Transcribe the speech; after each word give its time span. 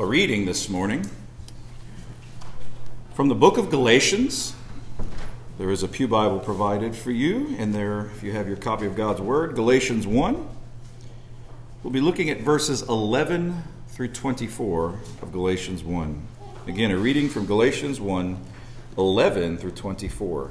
a 0.00 0.06
reading 0.06 0.46
this 0.46 0.70
morning 0.70 1.04
from 3.12 3.28
the 3.28 3.34
book 3.34 3.58
of 3.58 3.68
Galatians. 3.68 4.54
There 5.58 5.70
is 5.70 5.82
a 5.82 5.88
Pew 5.88 6.08
Bible 6.08 6.38
provided 6.38 6.96
for 6.96 7.10
you, 7.10 7.54
and 7.58 7.74
there, 7.74 8.06
if 8.06 8.22
you 8.22 8.32
have 8.32 8.48
your 8.48 8.56
copy 8.56 8.86
of 8.86 8.96
God's 8.96 9.20
Word, 9.20 9.54
Galatians 9.54 10.06
1. 10.06 10.48
We'll 11.82 11.92
be 11.92 12.00
looking 12.00 12.30
at 12.30 12.40
verses 12.40 12.80
11 12.80 13.62
through 13.88 14.08
24 14.08 14.98
of 15.20 15.32
Galatians 15.32 15.84
1. 15.84 16.26
Again, 16.66 16.92
a 16.92 16.96
reading 16.96 17.28
from 17.28 17.44
Galatians 17.44 18.00
1 18.00 18.42
11 18.96 19.58
through 19.58 19.72
24. 19.72 20.50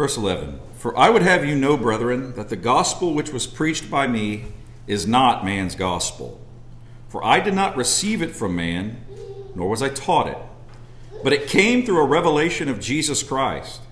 Verse 0.00 0.16
11 0.16 0.58
For 0.78 0.96
I 0.96 1.10
would 1.10 1.20
have 1.20 1.44
you 1.44 1.54
know, 1.54 1.76
brethren, 1.76 2.32
that 2.32 2.48
the 2.48 2.56
gospel 2.56 3.12
which 3.12 3.34
was 3.34 3.46
preached 3.46 3.90
by 3.90 4.06
me 4.06 4.46
is 4.86 5.06
not 5.06 5.44
man's 5.44 5.74
gospel. 5.74 6.40
For 7.10 7.22
I 7.22 7.38
did 7.38 7.52
not 7.52 7.76
receive 7.76 8.22
it 8.22 8.34
from 8.34 8.56
man, 8.56 9.04
nor 9.54 9.68
was 9.68 9.82
I 9.82 9.90
taught 9.90 10.26
it, 10.26 10.38
but 11.22 11.34
it 11.34 11.48
came 11.48 11.84
through 11.84 12.00
a 12.00 12.06
revelation 12.06 12.70
of 12.70 12.80
Jesus 12.80 13.22
Christ. 13.22 13.82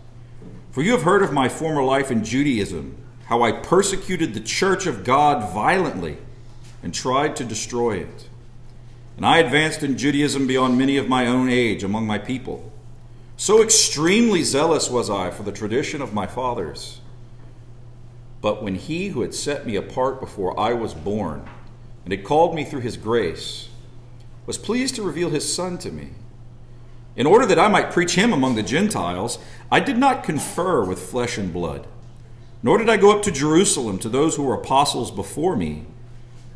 For 0.71 0.81
you 0.81 0.93
have 0.93 1.03
heard 1.03 1.23
of 1.23 1.35
my 1.35 1.51
former 1.51 1.83
life 1.83 2.11
in 2.11 2.25
Judaism, 2.25 2.97
how 3.27 3.43
I 3.43 3.53
persecuted 3.53 4.33
the 4.33 4.41
church 4.41 4.87
of 4.87 5.05
God 5.05 5.53
violently 5.53 6.17
and 6.83 6.95
tried 6.95 7.37
to 7.37 7.45
destroy 7.45 7.99
it. 7.99 8.31
And 9.19 9.27
I 9.27 9.41
advanced 9.41 9.83
in 9.83 9.99
Judaism 9.99 10.47
beyond 10.47 10.79
many 10.79 10.97
of 10.97 11.07
my 11.07 11.27
own 11.27 11.51
age 11.51 11.85
among 11.85 12.07
my 12.07 12.17
people 12.17 12.73
so 13.41 13.63
extremely 13.63 14.43
zealous 14.43 14.91
was 14.91 15.09
I 15.09 15.31
for 15.31 15.45
the 15.45 15.53
tradition 15.53 16.03
of 16.03 16.13
my 16.13 16.27
fathers. 16.27 17.01
But 18.41 18.65
when 18.65 18.75
he 18.75 19.09
who 19.09 19.23
had 19.23 19.33
set 19.33 19.65
me 19.65 19.77
apart 19.77 20.19
before 20.19 20.59
I 20.59 20.73
was 20.73 20.93
born, 20.93 21.49
and 22.05 22.13
had 22.13 22.25
called 22.25 22.57
me 22.57 22.65
through 22.65 22.81
his 22.81 22.97
grace, 22.97 23.69
was 24.45 24.59
pleased 24.59 24.97
to 24.97 25.03
reveal 25.03 25.31
his 25.31 25.55
Son 25.55 25.79
to 25.79 25.93
me, 25.93 26.11
in 27.15 27.27
order 27.27 27.47
that 27.47 27.61
I 27.61 27.69
might 27.69 27.93
preach 27.93 28.17
him 28.17 28.33
among 28.33 28.57
the 28.57 28.63
Gentiles, 28.63 29.39
I 29.71 29.79
did 29.79 29.99
not 29.99 30.25
confer 30.25 30.85
with 30.85 31.09
flesh 31.09 31.39
and 31.39 31.53
blood, 31.53 31.87
nor 32.61 32.77
did 32.77 32.91
I 32.91 32.97
go 32.97 33.17
up 33.17 33.23
to 33.23 33.31
Jerusalem 33.31 34.01
to 34.01 34.09
those 34.09 34.35
who 34.35 34.43
were 34.43 34.55
apostles 34.55 35.13
before 35.13 35.55
me, 35.55 35.87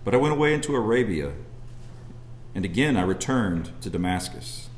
but 0.04 0.14
I 0.14 0.18
went 0.18 0.34
away 0.34 0.52
into 0.52 0.74
Arabia, 0.74 1.30
and 2.56 2.64
again 2.64 2.96
I 2.96 3.02
returned 3.02 3.70
to 3.82 3.90
Damascus. 3.90 4.68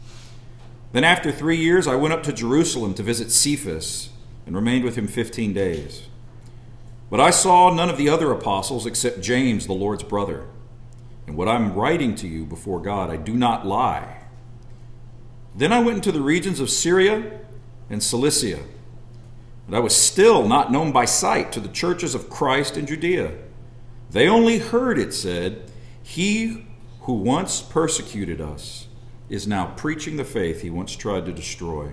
Then, 0.95 1.03
after 1.03 1.33
three 1.33 1.57
years, 1.57 1.89
I 1.89 1.97
went 1.97 2.15
up 2.15 2.23
to 2.23 2.33
Jerusalem 2.33 2.95
to 2.95 3.03
visit 3.03 3.33
Cephas 3.33 4.11
and 4.47 4.55
remained 4.55 4.85
with 4.85 4.95
him 4.95 5.09
15 5.09 5.53
days. 5.53 6.03
But 7.11 7.19
I 7.19 7.31
saw 7.31 7.75
none 7.75 7.91
of 7.91 7.97
the 7.97 8.09
other 8.09 8.31
apostles 8.31 8.87
except 8.87 9.21
James, 9.21 9.67
the 9.67 9.73
Lord's 9.73 10.05
brother. 10.05 10.47
And 11.27 11.37
what 11.37 11.49
I'm 11.49 11.75
writing 11.75 12.15
to 12.15 12.29
you 12.29 12.45
before 12.45 12.81
God, 12.81 13.11
I 13.11 13.17
do 13.17 13.35
not 13.35 13.67
lie. 13.67 14.23
Then 15.53 15.73
I 15.73 15.81
went 15.81 15.97
into 15.97 16.13
the 16.13 16.21
regions 16.21 16.61
of 16.61 16.71
Syria 16.71 17.41
and 17.91 18.01
Cilicia. 18.01 18.61
But 19.69 19.77
I 19.77 19.81
was 19.81 19.97
still 19.97 20.47
not 20.47 20.71
known 20.71 20.93
by 20.93 21.07
sight 21.07 21.51
to 21.55 21.61
the 21.61 21.67
churches 21.67 22.15
of 22.15 22.31
Christ 22.31 22.77
in 22.77 22.87
Judea. 22.87 23.33
They 24.13 24.29
only 24.29 24.59
heard 24.59 25.01
it 25.01 25.13
said, 25.13 25.73
He 26.05 26.69
who 27.01 27.15
once 27.15 27.63
persecuted 27.63 28.41
us 28.41 28.84
is 29.29 29.47
now 29.47 29.73
preaching 29.77 30.17
the 30.17 30.25
faith 30.25 30.63
he 30.63 30.71
once 30.71 30.95
tried 30.95 31.27
to 31.27 31.33
destroy. 31.33 31.93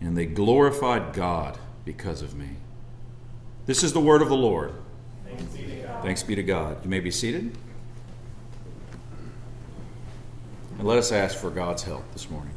And 0.00 0.16
they 0.16 0.26
glorified 0.26 1.12
God 1.12 1.58
because 1.84 2.22
of 2.22 2.34
me. 2.34 2.56
This 3.66 3.82
is 3.82 3.92
the 3.92 4.00
word 4.00 4.22
of 4.22 4.28
the 4.28 4.36
Lord. 4.36 4.74
Thanks 5.24 5.54
be 5.54 5.64
to 5.64 5.76
God. 5.82 6.26
Be 6.26 6.34
to 6.34 6.42
God. 6.42 6.84
You 6.84 6.90
may 6.90 7.00
be 7.00 7.10
seated. 7.10 7.56
And 10.78 10.88
let 10.88 10.98
us 10.98 11.12
ask 11.12 11.38
for 11.38 11.50
God's 11.50 11.84
help 11.84 12.10
this 12.12 12.28
morning. 12.28 12.54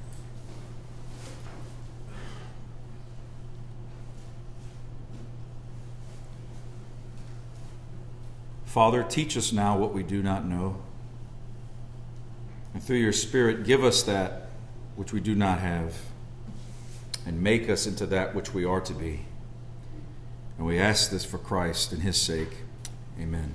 Father, 8.66 9.04
teach 9.04 9.38
us 9.38 9.54
now 9.54 9.78
what 9.78 9.94
we 9.94 10.04
do 10.04 10.22
not 10.22 10.46
know. 10.46 10.82
And 12.76 12.84
through 12.84 12.98
your 12.98 13.14
Spirit, 13.14 13.64
give 13.64 13.86
us 13.86 14.04
that 14.04 14.50
which 14.98 15.14
we 15.14 15.22
do 15.22 15.34
not 15.34 15.60
have 15.60 15.96
and 17.26 17.42
make 17.42 17.70
us 17.70 17.88
into 17.88 18.06
that 18.08 18.36
which 18.36 18.54
we 18.54 18.66
are 18.66 18.82
to 18.82 18.94
be. 18.94 19.22
And 20.58 20.68
we 20.68 20.78
ask 20.78 21.10
this 21.10 21.24
for 21.24 21.38
Christ 21.38 21.94
and 21.94 22.02
his 22.02 22.20
sake. 22.20 22.50
Amen. 23.18 23.54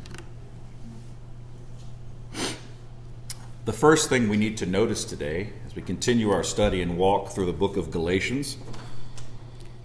The 3.66 3.75
first 3.75 4.08
thing 4.08 4.31
we 4.31 4.38
need 4.38 4.56
to 4.56 4.64
notice 4.64 5.04
today, 5.04 5.50
as 5.66 5.76
we 5.76 5.82
continue 5.82 6.31
our 6.31 6.42
study 6.42 6.81
and 6.81 6.97
walk 6.97 7.28
through 7.28 7.44
the 7.44 7.52
book 7.52 7.76
of 7.76 7.91
Galatians, 7.91 8.56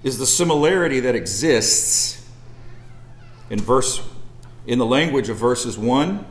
is 0.02 0.18
the 0.18 0.26
similarity 0.26 1.02
that 1.02 1.14
exists 1.14 2.26
in 3.50 3.60
verse 3.60 4.02
in 4.66 4.80
the 4.80 4.86
language 4.86 5.28
of 5.28 5.36
verses 5.36 5.78
1 5.78 6.26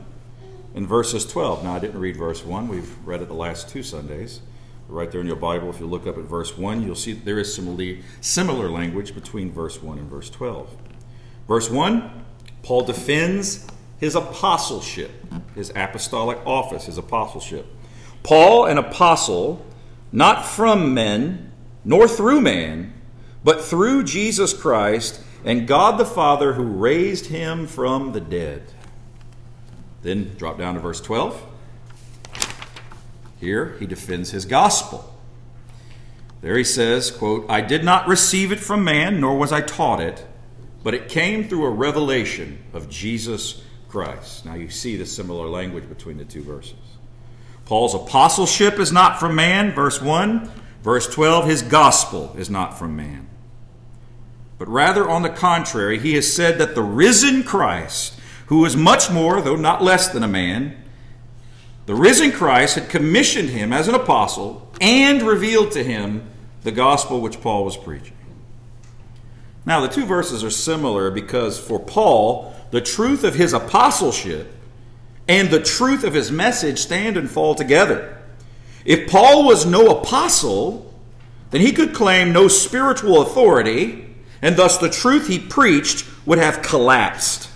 in 0.75 0.87
verses 0.87 1.25
12. 1.25 1.65
Now, 1.65 1.75
I 1.75 1.79
didn't 1.79 2.01
read 2.01 2.17
verse 2.17 2.45
1. 2.45 2.69
We've 2.69 3.07
read 3.07 3.23
it 3.23 3.29
the 3.29 3.35
last 3.35 3.69
two 3.69 3.83
Sundays. 3.83 4.41
Right 4.89 5.11
there 5.11 5.21
in 5.21 5.27
your 5.27 5.37
Bible, 5.37 5.71
if 5.71 5.81
you 5.81 5.87
look 5.87 6.07
up 6.07 6.19
at 6.19 6.25
verse 6.25 6.59
1, 6.59 6.83
you'll 6.83 6.95
see 6.95 7.13
there 7.13 7.39
is 7.39 7.55
similarly, 7.55 8.03
similar 8.21 8.69
language 8.69 9.15
between 9.15 9.51
verse 9.51 9.83
1 9.83 9.99
and 9.99 10.11
verse 10.11 10.29
12. 10.29 10.77
Verse 11.49 11.71
1, 11.71 12.25
Paul 12.63 12.83
defends 12.83 13.67
his 13.99 14.15
apostleship, 14.15 15.11
his 15.55 15.71
apostolic 15.75 16.39
office, 16.45 16.85
his 16.85 16.99
apostleship. 16.99 17.67
Paul, 18.23 18.67
an 18.67 18.77
apostle, 18.77 19.65
not 20.13 20.45
from 20.45 20.93
men, 20.93 21.53
nor 21.85 22.07
through 22.09 22.41
man, 22.41 22.93
but 23.43 23.63
through 23.63 24.05
Jesus 24.05 24.53
Christ 24.53 25.21
and 25.45 25.67
God 25.67 25.99
the 25.99 26.07
Father 26.07 26.55
who 26.55 26.63
raised 26.63 27.27
him 27.27 27.67
from 27.67 28.13
the 28.13 28.21
dead. 28.21 28.73
Then 30.05 30.37
drop 30.37 30.59
down 30.59 30.75
to 30.75 30.81
verse 30.81 31.01
12. 31.01 31.43
Here 33.41 33.77
he 33.81 33.87
defends 33.87 34.31
his 34.31 34.45
gospel. 34.45 35.13
There 36.43 36.59
he 36.59 36.65
says, 36.65 37.11
quote, 37.11 37.47
I 37.49 37.63
did 37.63 37.85
not 37.85 38.07
receive 38.07 38.53
it 38.53 38.61
from 38.61 38.85
man, 38.85 39.19
nor 39.19 39.37
was 39.37 39.51
I 39.51 39.63
taught 39.63 40.01
it, 40.01 40.25
but 40.83 40.93
it 40.93 41.09
came 41.09 41.49
through 41.49 41.65
a 41.65 41.71
revelation 41.71 42.63
of 42.75 42.91
Jesus 42.91 43.63
Christ. 43.89 44.45
Now 44.45 44.55
you 44.55 44.69
see 44.69 44.97
the 44.97 45.07
similar 45.07 45.49
language 45.49 45.89
between 45.89 46.19
the 46.19 46.25
two 46.27 46.43
verses. 46.43 46.75
Paul's 47.65 47.95
apostleship 47.95 48.79
is 48.79 48.93
not 48.93 49.19
from 49.19 49.35
man, 49.35 49.73
verse 49.73 50.03
1. 50.03 50.51
Verse 50.83 51.09
12, 51.15 51.47
his 51.47 51.63
gospel 51.63 52.35
is 52.37 52.51
not 52.51 52.79
from 52.79 52.95
man. 52.95 53.27
But 54.59 54.69
rather, 54.69 55.09
on 55.09 55.23
the 55.23 55.31
contrary, 55.31 55.99
he 55.99 56.13
has 56.13 56.31
said 56.31 56.59
that 56.59 56.75
the 56.75 56.83
risen 56.83 57.43
Christ 57.43 58.21
who 58.47 58.65
is 58.65 58.77
much 58.77 59.11
more, 59.11 59.41
though 59.41 59.57
not 59.57 59.83
less 59.83 60.09
than 60.09 60.23
a 60.23 60.29
man, 60.29 60.77
the 61.87 61.95
risen 61.95 62.33
Christ 62.33 62.77
had 62.77 62.89
commissioned 62.89 63.51
him 63.51 63.73
as 63.73 63.89
an 63.89 63.95
apostle 63.95 64.71
and 64.81 65.23
revealed 65.23 65.73
to 65.73 65.85
him 65.85 66.29
the 66.63 66.73
gospel 66.73 67.21
which 67.21 67.41
Paul 67.41 67.65
was 67.65 67.77
preaching. 67.77 68.17
Now, 69.67 69.81
the 69.81 69.89
two 69.89 70.05
verses 70.05 70.45
are 70.45 70.51
similar 70.51 71.11
because 71.11 71.59
for 71.59 71.79
Paul, 71.79 72.55
the 72.71 72.81
truth 72.81 73.25
of 73.25 73.35
his 73.35 73.53
apostleship 73.53 74.53
and 75.29 75.51
the 75.51 75.63
truth 75.63 76.05
of 76.05 76.15
his 76.15 76.31
message 76.31 76.79
stand 76.79 77.17
and 77.17 77.31
fall 77.31 77.55
together. 77.55 78.19
If 78.85 79.11
Paul 79.11 79.45
was 79.45 79.65
no 79.65 79.89
apostle, 79.99 80.93
then 81.51 81.63
he 81.63 81.73
could 81.73 81.95
claim 81.95 82.33
no 82.33 82.49
spiritual 82.49 83.23
authority, 83.23 84.15
and 84.43 84.57
thus 84.57 84.77
the 84.77 84.91
truth 84.91 85.29
he 85.29 85.39
preached 85.39 86.07
would 86.27 86.39
have 86.39 86.63
collapsed. 86.63 87.49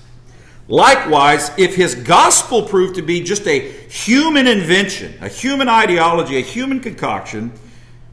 Likewise, 0.69 1.51
if 1.57 1.75
his 1.75 1.95
gospel 1.95 2.63
proved 2.63 2.97
to 2.97 3.03
be 3.03 3.23
just 3.23 3.47
a 3.47 3.71
human 3.89 4.47
invention, 4.47 5.15
a 5.23 5.29
human 5.29 5.67
ideology, 5.67 6.37
a 6.37 6.43
human 6.43 6.81
concoction, 6.81 7.53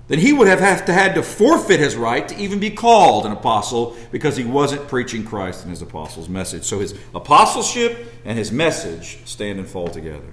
then 0.08 0.20
he 0.20 0.32
would 0.32 0.48
have, 0.48 0.60
have 0.60 0.86
to 0.86 0.94
had 0.94 1.16
to 1.16 1.24
forfeit 1.24 1.82
his 1.82 1.98
right 1.98 2.26
to 2.30 2.38
even 2.38 2.60
be 2.60 2.70
called 2.70 3.26
an 3.26 3.34
apostle 3.34 3.98
because 4.12 4.38
he 4.38 4.46
wasn't 4.46 4.88
preaching 4.88 5.26
Christ 5.26 5.64
and 5.64 5.70
his 5.70 5.82
apostles' 5.82 6.30
message. 6.30 6.64
So 6.64 6.80
his 6.80 6.98
apostleship 7.14 8.14
and 8.24 8.38
his 8.38 8.54
message 8.54 9.20
stand 9.26 9.60
and 9.60 9.68
fall 9.68 9.90
together. 9.90 10.32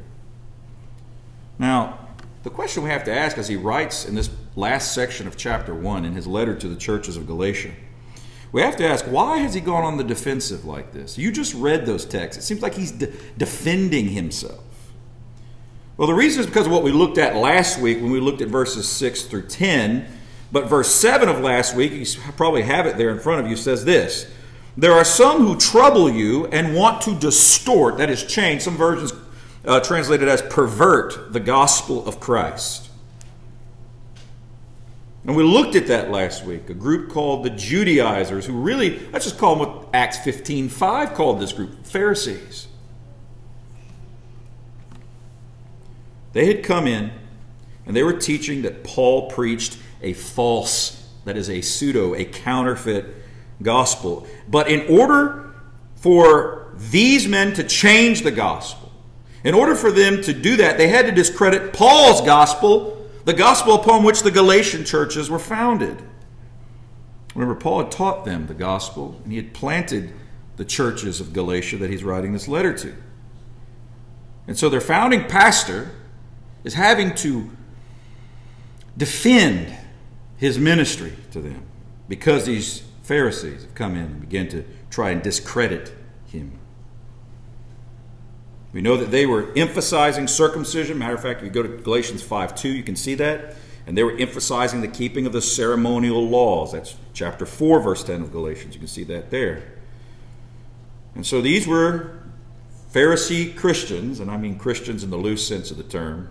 Now, 1.58 1.98
the 2.44 2.50
question 2.50 2.84
we 2.84 2.90
have 2.90 3.04
to 3.04 3.12
ask 3.12 3.36
as 3.36 3.48
he 3.48 3.56
writes 3.56 4.04
in 4.04 4.14
this 4.14 4.30
last 4.54 4.92
section 4.92 5.26
of 5.26 5.36
chapter 5.36 5.74
1 5.74 6.04
in 6.04 6.12
his 6.12 6.26
letter 6.26 6.54
to 6.54 6.68
the 6.68 6.76
churches 6.76 7.16
of 7.16 7.26
Galatia 7.26 7.72
we 8.52 8.60
have 8.60 8.76
to 8.76 8.86
ask, 8.86 9.06
why 9.06 9.38
has 9.38 9.54
he 9.54 9.60
gone 9.60 9.82
on 9.82 9.96
the 9.96 10.04
defensive 10.04 10.64
like 10.64 10.92
this? 10.92 11.16
You 11.16 11.32
just 11.32 11.54
read 11.54 11.86
those 11.86 12.04
texts. 12.04 12.42
It 12.42 12.46
seems 12.46 12.60
like 12.60 12.74
he's 12.74 12.92
de- 12.92 13.10
defending 13.38 14.08
himself. 14.08 14.60
Well, 15.96 16.06
the 16.06 16.14
reason 16.14 16.40
is 16.40 16.46
because 16.46 16.66
of 16.66 16.72
what 16.72 16.82
we 16.82 16.92
looked 16.92 17.16
at 17.16 17.34
last 17.36 17.78
week 17.78 18.00
when 18.00 18.10
we 18.10 18.20
looked 18.20 18.42
at 18.42 18.48
verses 18.48 18.88
6 18.88 19.24
through 19.24 19.48
10, 19.48 20.06
But 20.50 20.68
verse 20.68 20.94
7 20.94 21.30
of 21.30 21.40
last 21.40 21.74
week, 21.74 21.92
you 21.92 22.04
probably 22.36 22.62
have 22.62 22.86
it 22.86 22.98
there 22.98 23.10
in 23.10 23.18
front 23.18 23.40
of 23.42 23.48
you, 23.48 23.56
says 23.56 23.86
this 23.86 24.30
There 24.76 24.92
are 24.92 25.04
some 25.04 25.46
who 25.46 25.56
trouble 25.56 26.10
you 26.10 26.46
and 26.48 26.74
want 26.74 27.00
to 27.02 27.18
distort, 27.18 27.96
that 27.98 28.10
is, 28.10 28.22
change. 28.24 28.62
Some 28.62 28.76
versions 28.76 29.12
uh, 29.64 29.80
translated 29.80 30.28
as 30.28 30.42
pervert 30.42 31.32
the 31.32 31.40
gospel 31.40 32.06
of 32.06 32.20
Christ. 32.20 32.81
And 35.24 35.36
we 35.36 35.44
looked 35.44 35.76
at 35.76 35.86
that 35.86 36.10
last 36.10 36.44
week, 36.44 36.68
a 36.68 36.74
group 36.74 37.10
called 37.10 37.44
the 37.44 37.50
Judaizers, 37.50 38.46
who 38.46 38.54
really, 38.54 38.98
let's 39.12 39.24
just 39.24 39.38
call 39.38 39.54
them 39.54 39.68
what 39.68 39.88
Acts 39.94 40.18
15 40.18 40.68
5 40.68 41.14
called 41.14 41.40
this 41.40 41.52
group 41.52 41.86
Pharisees. 41.86 42.66
They 46.32 46.46
had 46.46 46.64
come 46.64 46.86
in 46.86 47.12
and 47.86 47.94
they 47.94 48.02
were 48.02 48.14
teaching 48.14 48.62
that 48.62 48.84
Paul 48.84 49.30
preached 49.30 49.78
a 50.02 50.12
false, 50.12 51.08
that 51.24 51.36
is 51.36 51.48
a 51.48 51.60
pseudo, 51.60 52.14
a 52.14 52.24
counterfeit 52.24 53.06
gospel. 53.60 54.26
But 54.48 54.68
in 54.68 54.88
order 54.88 55.54
for 55.96 56.74
these 56.76 57.28
men 57.28 57.54
to 57.54 57.64
change 57.64 58.22
the 58.22 58.30
gospel, 58.30 58.90
in 59.44 59.54
order 59.54 59.74
for 59.74 59.90
them 59.90 60.22
to 60.22 60.32
do 60.32 60.56
that, 60.56 60.78
they 60.78 60.88
had 60.88 61.06
to 61.06 61.12
discredit 61.12 61.72
Paul's 61.72 62.20
gospel, 62.22 63.01
the 63.24 63.32
gospel 63.32 63.74
upon 63.74 64.02
which 64.04 64.22
the 64.22 64.30
Galatian 64.30 64.84
churches 64.84 65.30
were 65.30 65.38
founded. 65.38 66.02
Remember, 67.34 67.58
Paul 67.58 67.82
had 67.82 67.92
taught 67.92 68.24
them 68.24 68.46
the 68.46 68.54
gospel, 68.54 69.20
and 69.22 69.32
he 69.32 69.36
had 69.38 69.54
planted 69.54 70.12
the 70.56 70.64
churches 70.64 71.20
of 71.20 71.32
Galatia 71.32 71.78
that 71.78 71.90
he's 71.90 72.04
writing 72.04 72.32
this 72.32 72.48
letter 72.48 72.76
to. 72.78 72.94
And 74.46 74.58
so 74.58 74.68
their 74.68 74.80
founding 74.80 75.24
pastor 75.24 75.92
is 76.64 76.74
having 76.74 77.14
to 77.16 77.50
defend 78.96 79.74
his 80.36 80.58
ministry 80.58 81.12
to 81.30 81.40
them 81.40 81.62
because 82.08 82.44
these 82.44 82.82
Pharisees 83.02 83.62
have 83.62 83.74
come 83.74 83.92
in 83.92 84.04
and 84.04 84.20
begin 84.20 84.48
to 84.48 84.64
try 84.90 85.10
and 85.10 85.22
discredit 85.22 85.94
him. 86.26 86.58
We 88.72 88.80
know 88.80 88.96
that 88.96 89.10
they 89.10 89.26
were 89.26 89.52
emphasizing 89.54 90.26
circumcision. 90.26 90.98
Matter 90.98 91.14
of 91.14 91.22
fact, 91.22 91.40
if 91.40 91.44
you 91.44 91.50
go 91.50 91.62
to 91.62 91.68
Galatians 91.68 92.22
5 92.22 92.54
2, 92.54 92.68
you 92.68 92.82
can 92.82 92.96
see 92.96 93.14
that. 93.16 93.56
And 93.86 93.98
they 93.98 94.04
were 94.04 94.16
emphasizing 94.16 94.80
the 94.80 94.88
keeping 94.88 95.26
of 95.26 95.32
the 95.32 95.42
ceremonial 95.42 96.26
laws. 96.26 96.72
That's 96.72 96.96
chapter 97.12 97.44
4, 97.44 97.80
verse 97.80 98.04
10 98.04 98.22
of 98.22 98.32
Galatians. 98.32 98.74
You 98.74 98.78
can 98.78 98.88
see 98.88 99.04
that 99.04 99.30
there. 99.30 99.62
And 101.14 101.26
so 101.26 101.40
these 101.40 101.66
were 101.66 102.22
Pharisee 102.92 103.54
Christians, 103.56 104.20
and 104.20 104.30
I 104.30 104.36
mean 104.36 104.58
Christians 104.58 105.02
in 105.02 105.10
the 105.10 105.16
loose 105.16 105.46
sense 105.46 105.70
of 105.70 105.76
the 105.76 105.82
term, 105.82 106.28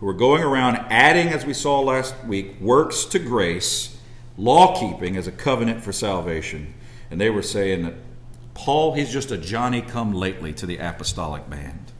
who 0.00 0.06
were 0.06 0.14
going 0.14 0.42
around 0.42 0.76
adding, 0.90 1.28
as 1.28 1.44
we 1.44 1.54
saw 1.54 1.80
last 1.80 2.14
week, 2.24 2.60
works 2.60 3.04
to 3.06 3.18
grace, 3.18 3.98
law 4.36 4.78
keeping 4.78 5.16
as 5.16 5.26
a 5.26 5.32
covenant 5.32 5.82
for 5.82 5.92
salvation. 5.92 6.74
And 7.10 7.20
they 7.20 7.30
were 7.30 7.42
saying 7.42 7.82
that 7.82 7.94
Paul, 8.56 8.94
he's 8.94 9.12
just 9.12 9.30
a 9.30 9.36
Johnny 9.36 9.82
come 9.82 10.14
lately 10.14 10.54
to 10.54 10.64
the 10.64 10.78
apostolic 10.78 11.48
band. 11.48 11.92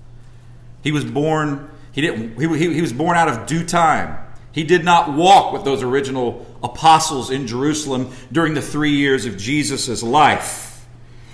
He 0.82 0.90
was 0.90 1.04
born, 1.04 1.68
he, 1.92 2.00
didn't, 2.00 2.40
he, 2.40 2.48
he, 2.58 2.74
he 2.74 2.80
was 2.80 2.94
born 2.94 3.14
out 3.14 3.28
of 3.28 3.46
due 3.46 3.62
time. 3.62 4.18
He 4.52 4.64
did 4.64 4.82
not 4.82 5.12
walk 5.12 5.52
with 5.52 5.64
those 5.64 5.82
original 5.82 6.46
apostles 6.62 7.30
in 7.30 7.46
Jerusalem 7.46 8.10
during 8.32 8.54
the 8.54 8.62
three 8.62 8.92
years 8.92 9.26
of 9.26 9.36
Jesus' 9.36 10.02
life. 10.02 10.86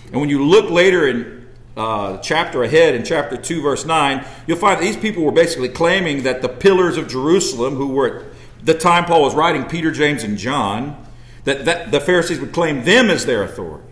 And 0.07 0.21
when 0.21 0.29
you 0.29 0.45
look 0.45 0.71
later 0.71 1.07
in 1.07 1.47
uh, 1.77 2.19
chapter 2.19 2.65
ahead 2.65 2.97
in 2.97 3.05
chapter 3.05 3.37
2, 3.37 3.63
verse 3.63 3.87
9, 3.87 4.27
you'll 4.49 4.59
find 4.59 4.83
these 4.83 4.97
people 4.97 5.23
were 5.23 5.31
basically 5.31 5.69
claiming 5.69 6.25
that 6.25 6.43
the 6.43 6.49
pillars 6.49 6.97
of 6.97 7.07
Jerusalem, 7.07 7.77
who 7.77 7.87
were 7.87 8.19
at 8.19 8.67
the 8.67 8.75
time 8.75 9.05
Paul 9.05 9.23
was 9.23 9.37
writing, 9.37 9.67
Peter, 9.67 9.93
James, 9.93 10.25
and 10.25 10.37
John, 10.37 11.07
that, 11.45 11.65
that 11.65 11.93
the 11.93 12.01
Pharisees 12.01 12.41
would 12.41 12.53
claim 12.53 12.83
them 12.83 13.09
as 13.09 13.25
their 13.25 13.45
authority. 13.45 13.92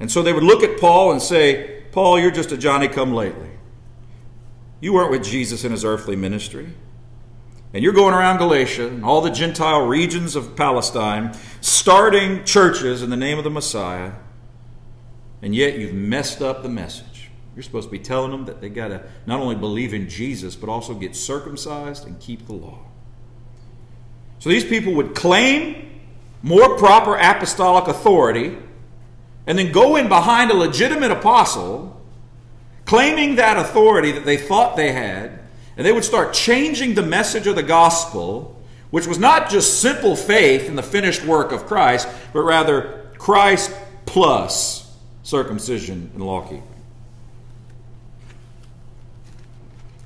And 0.00 0.10
so 0.10 0.22
they 0.22 0.32
would 0.32 0.42
look 0.42 0.62
at 0.62 0.80
Paul 0.80 1.12
and 1.12 1.22
say, 1.22 1.84
Paul, 1.92 2.18
you're 2.18 2.30
just 2.30 2.52
a 2.52 2.56
Johnny 2.56 2.88
come 2.88 3.12
lately. 3.12 3.50
You 4.80 4.92
weren't 4.92 5.10
with 5.10 5.24
Jesus 5.24 5.64
in 5.64 5.72
his 5.72 5.84
earthly 5.84 6.16
ministry. 6.16 6.74
And 7.72 7.82
you're 7.82 7.92
going 7.92 8.14
around 8.14 8.38
Galatia 8.38 8.88
and 8.88 9.04
all 9.04 9.20
the 9.20 9.30
Gentile 9.30 9.86
regions 9.86 10.36
of 10.36 10.56
Palestine, 10.56 11.34
starting 11.60 12.44
churches 12.44 13.02
in 13.02 13.10
the 13.10 13.16
name 13.16 13.38
of 13.38 13.44
the 13.44 13.50
Messiah 13.50 14.12
and 15.44 15.54
yet 15.54 15.78
you've 15.78 15.92
messed 15.92 16.40
up 16.40 16.62
the 16.62 16.70
message. 16.70 17.28
You're 17.54 17.62
supposed 17.62 17.88
to 17.88 17.92
be 17.92 17.98
telling 17.98 18.30
them 18.30 18.46
that 18.46 18.62
they 18.62 18.70
got 18.70 18.88
to 18.88 19.02
not 19.26 19.40
only 19.40 19.54
believe 19.54 19.92
in 19.92 20.08
Jesus, 20.08 20.56
but 20.56 20.70
also 20.70 20.94
get 20.94 21.14
circumcised 21.14 22.06
and 22.06 22.18
keep 22.18 22.46
the 22.46 22.54
law. 22.54 22.78
So 24.38 24.48
these 24.48 24.64
people 24.64 24.94
would 24.94 25.14
claim 25.14 26.00
more 26.42 26.78
proper 26.78 27.14
apostolic 27.16 27.88
authority 27.88 28.56
and 29.46 29.58
then 29.58 29.72
go 29.72 29.96
in 29.96 30.08
behind 30.08 30.50
a 30.50 30.54
legitimate 30.54 31.10
apostle, 31.10 32.00
claiming 32.84 33.36
that 33.36 33.56
authority 33.56 34.12
that 34.12 34.24
they 34.24 34.36
thought 34.36 34.76
they 34.76 34.92
had, 34.92 35.40
and 35.76 35.86
they 35.86 35.92
would 35.92 36.04
start 36.04 36.32
changing 36.32 36.94
the 36.94 37.02
message 37.02 37.46
of 37.46 37.56
the 37.56 37.62
gospel, 37.62 38.62
which 38.90 39.06
was 39.06 39.18
not 39.18 39.50
just 39.50 39.80
simple 39.80 40.16
faith 40.16 40.68
in 40.68 40.76
the 40.76 40.82
finished 40.82 41.24
work 41.24 41.52
of 41.52 41.66
Christ, 41.66 42.08
but 42.32 42.42
rather 42.42 43.10
Christ 43.18 43.72
plus 44.06 44.96
circumcision 45.22 46.10
and 46.14 46.24
law 46.24 46.42
keeping. 46.42 46.62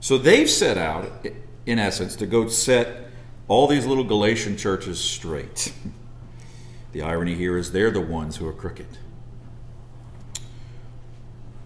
So 0.00 0.16
they've 0.16 0.48
set 0.48 0.78
out, 0.78 1.10
in 1.66 1.78
essence, 1.78 2.16
to 2.16 2.26
go 2.26 2.48
set 2.48 3.08
all 3.46 3.66
these 3.66 3.84
little 3.84 4.04
Galatian 4.04 4.56
churches 4.56 4.98
straight. 4.98 5.72
The 6.90 7.02
irony 7.02 7.34
here 7.34 7.58
is 7.58 7.72
they're 7.72 7.90
the 7.90 8.00
ones 8.00 8.38
who 8.38 8.48
are 8.48 8.52
crooked. 8.52 8.86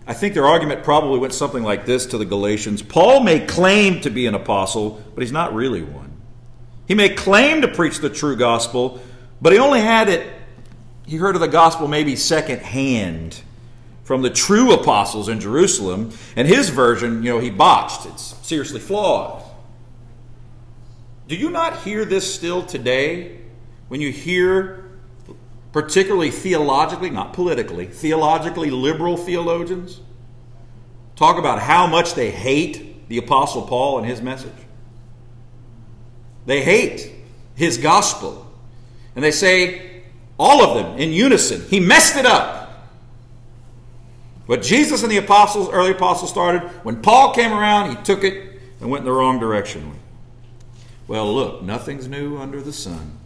I 0.06 0.14
think 0.14 0.34
their 0.34 0.46
argument 0.46 0.82
probably 0.82 1.18
went 1.18 1.32
something 1.32 1.62
like 1.62 1.86
this 1.86 2.06
to 2.06 2.18
the 2.18 2.24
Galatians 2.24 2.82
Paul 2.82 3.20
may 3.20 3.40
claim 3.46 4.00
to 4.00 4.10
be 4.10 4.26
an 4.26 4.34
apostle, 4.34 5.02
but 5.14 5.22
he's 5.22 5.32
not 5.32 5.54
really 5.54 5.82
one. 5.82 6.10
He 6.88 6.94
may 6.94 7.10
claim 7.10 7.62
to 7.62 7.68
preach 7.68 7.98
the 7.98 8.10
true 8.10 8.36
gospel, 8.36 9.00
but 9.40 9.52
he 9.52 9.58
only 9.58 9.80
had 9.80 10.08
it 10.08 10.32
he 11.06 11.16
heard 11.16 11.34
of 11.34 11.40
the 11.40 11.48
gospel 11.48 11.88
maybe 11.88 12.16
secondhand 12.16 13.42
from 14.04 14.22
the 14.22 14.30
true 14.30 14.72
apostles 14.72 15.28
in 15.28 15.40
Jerusalem, 15.40 16.10
and 16.36 16.46
his 16.48 16.68
version, 16.70 17.22
you 17.22 17.30
know, 17.30 17.38
he 17.38 17.50
botched. 17.50 18.06
It's 18.06 18.34
seriously 18.46 18.80
flawed. 18.80 19.42
Do 21.28 21.36
you 21.36 21.50
not 21.50 21.82
hear 21.82 22.04
this 22.04 22.34
still 22.34 22.62
today 22.64 23.38
when 23.88 24.00
you 24.00 24.10
hear, 24.10 24.81
particularly 25.72 26.30
theologically, 26.30 27.10
not 27.10 27.32
politically, 27.32 27.86
theologically 27.86 28.70
liberal 28.70 29.16
theologians 29.16 30.00
talk 31.16 31.38
about 31.38 31.58
how 31.60 31.86
much 31.86 32.14
they 32.14 32.30
hate 32.30 33.08
the 33.08 33.18
Apostle 33.18 33.62
Paul 33.62 33.98
and 33.98 34.06
his 34.06 34.20
message? 34.20 34.52
They 36.46 36.62
hate 36.62 37.12
his 37.54 37.78
gospel. 37.78 38.50
And 39.14 39.24
they 39.24 39.30
say, 39.30 40.02
all 40.38 40.62
of 40.62 40.74
them 40.76 40.98
in 40.98 41.12
unison. 41.12 41.62
He 41.68 41.78
messed 41.80 42.16
it 42.16 42.26
up. 42.26 42.88
But 44.46 44.62
Jesus 44.62 45.02
and 45.02 45.12
the 45.12 45.18
apostles, 45.18 45.70
early 45.70 45.92
apostles 45.92 46.30
started. 46.30 46.62
When 46.82 47.00
Paul 47.00 47.32
came 47.32 47.52
around, 47.52 47.96
he 47.96 48.02
took 48.02 48.24
it 48.24 48.60
and 48.80 48.90
went 48.90 49.02
in 49.02 49.04
the 49.04 49.12
wrong 49.12 49.38
direction. 49.38 49.98
Well, 51.06 51.32
look, 51.32 51.62
nothing's 51.62 52.08
new 52.08 52.38
under 52.38 52.60
the 52.60 52.72
sun. 52.72 53.18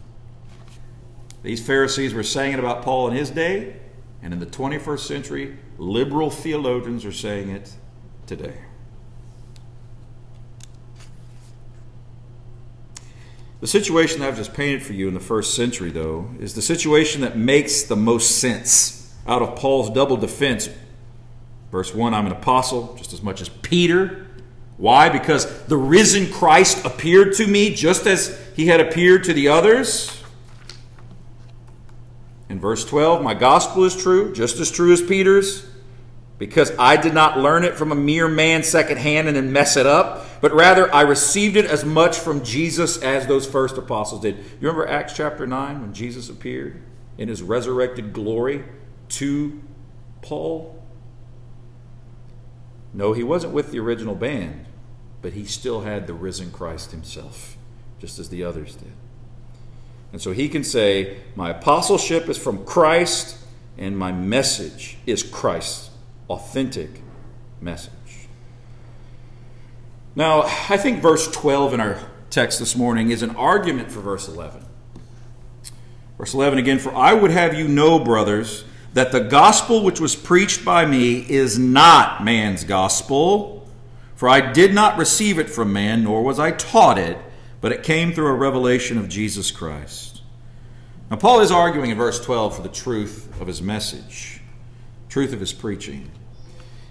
These 1.47 1.65
Pharisees 1.65 2.13
were 2.13 2.23
saying 2.23 2.51
it 2.51 2.59
about 2.59 2.81
Paul 2.81 3.07
in 3.07 3.15
his 3.15 3.29
day, 3.29 3.77
and 4.21 4.33
in 4.33 4.41
the 4.41 4.45
21st 4.45 4.99
century, 4.99 5.57
liberal 5.77 6.29
theologians 6.29 7.05
are 7.05 7.13
saying 7.13 7.47
it 7.51 7.71
today. 8.25 8.55
The 13.61 13.67
situation 13.67 14.19
that 14.19 14.27
I've 14.27 14.35
just 14.35 14.53
painted 14.53 14.83
for 14.83 14.91
you 14.91 15.07
in 15.07 15.13
the 15.13 15.21
first 15.21 15.53
century, 15.53 15.89
though, 15.89 16.31
is 16.37 16.53
the 16.53 16.61
situation 16.61 17.21
that 17.21 17.37
makes 17.37 17.83
the 17.83 17.95
most 17.95 18.39
sense 18.41 19.15
out 19.25 19.41
of 19.41 19.55
Paul's 19.55 19.89
double 19.89 20.17
defense. 20.17 20.67
Verse 21.71 21.95
1 21.95 22.13
I'm 22.13 22.25
an 22.25 22.33
apostle 22.33 22.93
just 22.97 23.13
as 23.13 23.23
much 23.23 23.39
as 23.39 23.47
Peter. 23.47 24.27
Why? 24.75 25.07
Because 25.07 25.63
the 25.67 25.77
risen 25.77 26.29
Christ 26.29 26.83
appeared 26.85 27.35
to 27.35 27.47
me 27.47 27.73
just 27.73 28.05
as 28.05 28.37
he 28.53 28.67
had 28.67 28.81
appeared 28.81 29.23
to 29.23 29.33
the 29.33 29.47
others. 29.47 30.16
In 32.49 32.59
verse 32.59 32.85
12, 32.85 33.21
my 33.21 33.33
gospel 33.33 33.83
is 33.83 33.95
true, 33.95 34.33
just 34.33 34.59
as 34.59 34.71
true 34.71 34.93
as 34.93 35.01
Peter's 35.01 35.67
because 36.37 36.71
I 36.77 36.97
did 36.97 37.13
not 37.13 37.39
learn 37.39 37.63
it 37.63 37.75
from 37.75 37.91
a 37.91 37.95
mere 37.95 38.27
man 38.27 38.63
secondhand 38.63 39.27
and 39.27 39.35
then 39.35 39.51
mess 39.51 39.75
it 39.75 39.87
up, 39.87 40.25
but 40.39 40.53
rather 40.53 40.93
I 40.93 41.01
received 41.01 41.55
it 41.55 41.65
as 41.65 41.83
much 41.83 42.17
from 42.17 42.43
Jesus 42.43 43.01
as 43.01 43.25
those 43.25 43.47
first 43.47 43.77
apostles 43.77 44.21
did. 44.21 44.37
You 44.37 44.67
remember 44.67 44.87
Acts 44.87 45.13
chapter 45.13 45.47
9 45.47 45.81
when 45.81 45.93
Jesus 45.93 46.29
appeared 46.29 46.81
in 47.17 47.27
his 47.27 47.41
resurrected 47.41 48.13
glory 48.13 48.63
to 49.09 49.61
Paul? 50.21 50.83
No, 52.93 53.13
he 53.13 53.23
wasn't 53.23 53.53
with 53.53 53.71
the 53.71 53.79
original 53.79 54.15
band, 54.15 54.65
but 55.21 55.33
he 55.33 55.45
still 55.45 55.81
had 55.81 56.05
the 56.05 56.13
risen 56.13 56.51
Christ 56.51 56.91
himself, 56.91 57.57
just 57.99 58.19
as 58.19 58.29
the 58.29 58.43
others 58.43 58.75
did. 58.75 58.93
And 60.11 60.21
so 60.21 60.31
he 60.31 60.49
can 60.49 60.63
say, 60.63 61.17
My 61.35 61.49
apostleship 61.49 62.29
is 62.29 62.37
from 62.37 62.65
Christ, 62.65 63.37
and 63.77 63.97
my 63.97 64.11
message 64.11 64.97
is 65.05 65.23
Christ's 65.23 65.89
authentic 66.29 67.01
message. 67.61 67.91
Now, 70.15 70.43
I 70.69 70.77
think 70.77 71.01
verse 71.01 71.29
12 71.31 71.75
in 71.75 71.79
our 71.79 71.99
text 72.29 72.59
this 72.59 72.75
morning 72.75 73.11
is 73.11 73.21
an 73.21 73.35
argument 73.35 73.91
for 73.91 73.99
verse 73.99 74.27
11. 74.27 74.65
Verse 76.17 76.33
11 76.33 76.57
again, 76.57 76.79
For 76.79 76.95
I 76.95 77.13
would 77.13 77.31
have 77.31 77.53
you 77.53 77.67
know, 77.67 77.99
brothers, 77.99 78.65
that 78.93 79.11
the 79.11 79.19
gospel 79.19 79.83
which 79.83 79.99
was 79.99 80.15
preached 80.15 80.65
by 80.65 80.85
me 80.85 81.19
is 81.29 81.59
not 81.59 82.23
man's 82.23 82.63
gospel. 82.63 83.69
For 84.15 84.27
I 84.27 84.51
did 84.51 84.73
not 84.73 84.97
receive 84.97 85.37
it 85.37 85.49
from 85.49 85.71
man, 85.71 86.03
nor 86.03 86.23
was 86.23 86.39
I 86.39 86.51
taught 86.51 86.97
it, 86.97 87.19
but 87.61 87.71
it 87.71 87.83
came 87.83 88.13
through 88.13 88.27
a 88.27 88.35
revelation 88.35 88.97
of 88.97 89.09
Jesus 89.09 89.51
Christ. 89.51 90.21
Now, 91.09 91.17
Paul 91.17 91.39
is 91.39 91.51
arguing 91.51 91.91
in 91.91 91.97
verse 91.97 92.23
12 92.23 92.55
for 92.55 92.61
the 92.61 92.69
truth 92.69 93.29
of 93.39 93.47
his 93.47 93.61
message, 93.61 94.41
truth 95.09 95.33
of 95.33 95.39
his 95.39 95.53
preaching. 95.53 96.11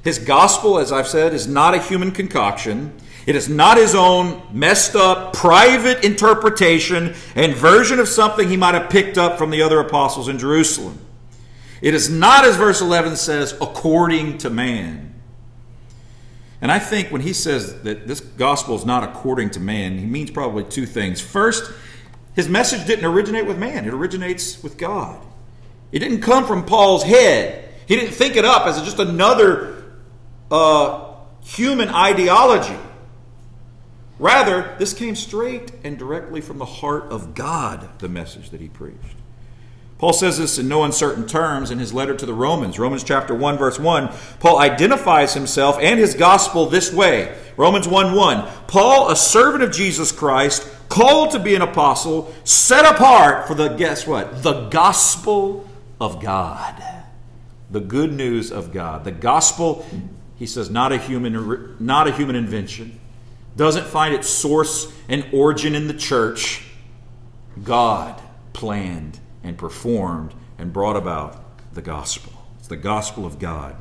His 0.02 0.18
gospel, 0.18 0.78
as 0.78 0.92
I've 0.92 1.08
said, 1.08 1.34
is 1.34 1.46
not 1.46 1.74
a 1.74 1.82
human 1.82 2.12
concoction. 2.12 2.94
It 3.26 3.34
is 3.34 3.48
not 3.48 3.76
his 3.76 3.94
own 3.94 4.40
messed 4.52 4.94
up, 4.94 5.32
private 5.32 6.04
interpretation 6.04 7.14
and 7.34 7.54
version 7.54 7.98
of 7.98 8.08
something 8.08 8.48
he 8.48 8.56
might 8.56 8.74
have 8.74 8.88
picked 8.88 9.18
up 9.18 9.36
from 9.36 9.50
the 9.50 9.62
other 9.62 9.80
apostles 9.80 10.28
in 10.28 10.38
Jerusalem. 10.38 10.98
It 11.82 11.92
is 11.92 12.08
not, 12.08 12.44
as 12.44 12.56
verse 12.56 12.80
11 12.80 13.16
says, 13.16 13.52
according 13.60 14.38
to 14.38 14.50
man. 14.50 15.05
And 16.60 16.72
I 16.72 16.78
think 16.78 17.10
when 17.10 17.20
he 17.20 17.32
says 17.32 17.82
that 17.82 18.06
this 18.06 18.20
gospel 18.20 18.76
is 18.76 18.86
not 18.86 19.04
according 19.04 19.50
to 19.50 19.60
man, 19.60 19.98
he 19.98 20.06
means 20.06 20.30
probably 20.30 20.64
two 20.64 20.86
things. 20.86 21.20
First, 21.20 21.70
his 22.34 22.48
message 22.48 22.86
didn't 22.86 23.04
originate 23.04 23.46
with 23.46 23.58
man, 23.58 23.84
it 23.86 23.92
originates 23.92 24.62
with 24.62 24.78
God. 24.78 25.20
It 25.92 26.00
didn't 26.00 26.20
come 26.20 26.46
from 26.46 26.64
Paul's 26.64 27.02
head. 27.02 27.72
He 27.86 27.96
didn't 27.96 28.12
think 28.12 28.36
it 28.36 28.44
up 28.44 28.66
as 28.66 28.80
just 28.82 28.98
another 28.98 29.84
uh, 30.50 31.14
human 31.42 31.88
ideology. 31.88 32.76
Rather, 34.18 34.74
this 34.78 34.94
came 34.94 35.14
straight 35.14 35.72
and 35.84 35.98
directly 35.98 36.40
from 36.40 36.58
the 36.58 36.64
heart 36.64 37.04
of 37.04 37.34
God, 37.34 37.98
the 37.98 38.08
message 38.08 38.50
that 38.50 38.60
he 38.60 38.68
preached. 38.68 39.15
Paul 39.98 40.12
says 40.12 40.38
this 40.38 40.58
in 40.58 40.68
no 40.68 40.84
uncertain 40.84 41.26
terms 41.26 41.70
in 41.70 41.78
his 41.78 41.94
letter 41.94 42.14
to 42.14 42.26
the 42.26 42.34
Romans. 42.34 42.78
Romans 42.78 43.02
chapter 43.02 43.34
1 43.34 43.56
verse 43.56 43.78
1. 43.78 44.10
Paul 44.40 44.58
identifies 44.58 45.34
himself 45.34 45.78
and 45.80 45.98
his 45.98 46.14
gospel 46.14 46.66
this 46.66 46.92
way. 46.92 47.36
Romans 47.56 47.88
1 47.88 48.14
1. 48.14 48.48
Paul, 48.66 49.10
a 49.10 49.16
servant 49.16 49.62
of 49.62 49.72
Jesus 49.72 50.12
Christ, 50.12 50.68
called 50.88 51.30
to 51.30 51.38
be 51.38 51.54
an 51.54 51.62
apostle, 51.62 52.32
set 52.44 52.84
apart 52.84 53.46
for 53.46 53.54
the, 53.54 53.68
guess 53.68 54.06
what? 54.06 54.42
The 54.42 54.68
gospel 54.68 55.66
of 56.00 56.22
God. 56.22 56.82
The 57.70 57.80
good 57.80 58.12
news 58.12 58.52
of 58.52 58.72
God. 58.72 59.04
The 59.04 59.12
gospel, 59.12 59.86
he 60.36 60.46
says, 60.46 60.68
not 60.68 60.92
a 60.92 60.98
human, 60.98 61.76
not 61.80 62.06
a 62.06 62.12
human 62.12 62.36
invention 62.36 63.00
doesn't 63.56 63.86
find 63.86 64.14
its 64.14 64.28
source 64.28 64.92
and 65.08 65.26
origin 65.32 65.74
in 65.74 65.88
the 65.88 65.94
church. 65.94 66.64
God 67.62 68.20
planned 68.52 69.18
and 69.46 69.56
performed 69.56 70.34
and 70.58 70.72
brought 70.72 70.96
about 70.96 71.42
the 71.72 71.82
gospel. 71.82 72.32
It's 72.58 72.68
the 72.68 72.76
gospel 72.76 73.24
of 73.24 73.38
God. 73.38 73.76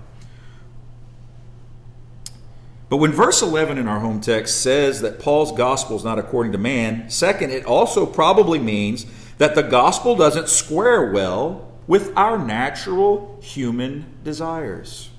But 2.87 2.97
when 2.97 3.11
verse 3.11 3.41
11 3.41 3.79
in 3.79 3.87
our 3.87 3.99
home 3.99 4.21
text 4.21 4.61
says 4.61 5.01
that 5.01 5.19
Paul's 5.19 5.51
gospel 5.51 5.95
is 5.97 6.03
not 6.03 6.19
according 6.19 6.51
to 6.51 6.59
man, 6.59 7.09
second, 7.09 7.51
it 7.51 7.65
also 7.65 8.05
probably 8.05 8.59
means 8.59 9.07
that 9.39 9.55
the 9.55 9.63
gospel 9.63 10.15
doesn't 10.15 10.49
square 10.49 11.11
well 11.11 11.71
with 11.87 12.15
our 12.15 12.37
natural 12.37 13.39
human 13.41 14.05
desires. 14.23 15.09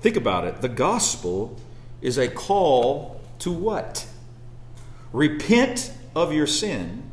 Think 0.00 0.16
about 0.16 0.44
it. 0.44 0.62
The 0.62 0.68
gospel 0.68 1.58
is 2.00 2.16
a 2.16 2.28
call 2.28 3.20
to 3.40 3.52
what? 3.52 4.06
Repent 5.12 5.92
of 6.18 6.32
your 6.32 6.46
sin 6.46 7.10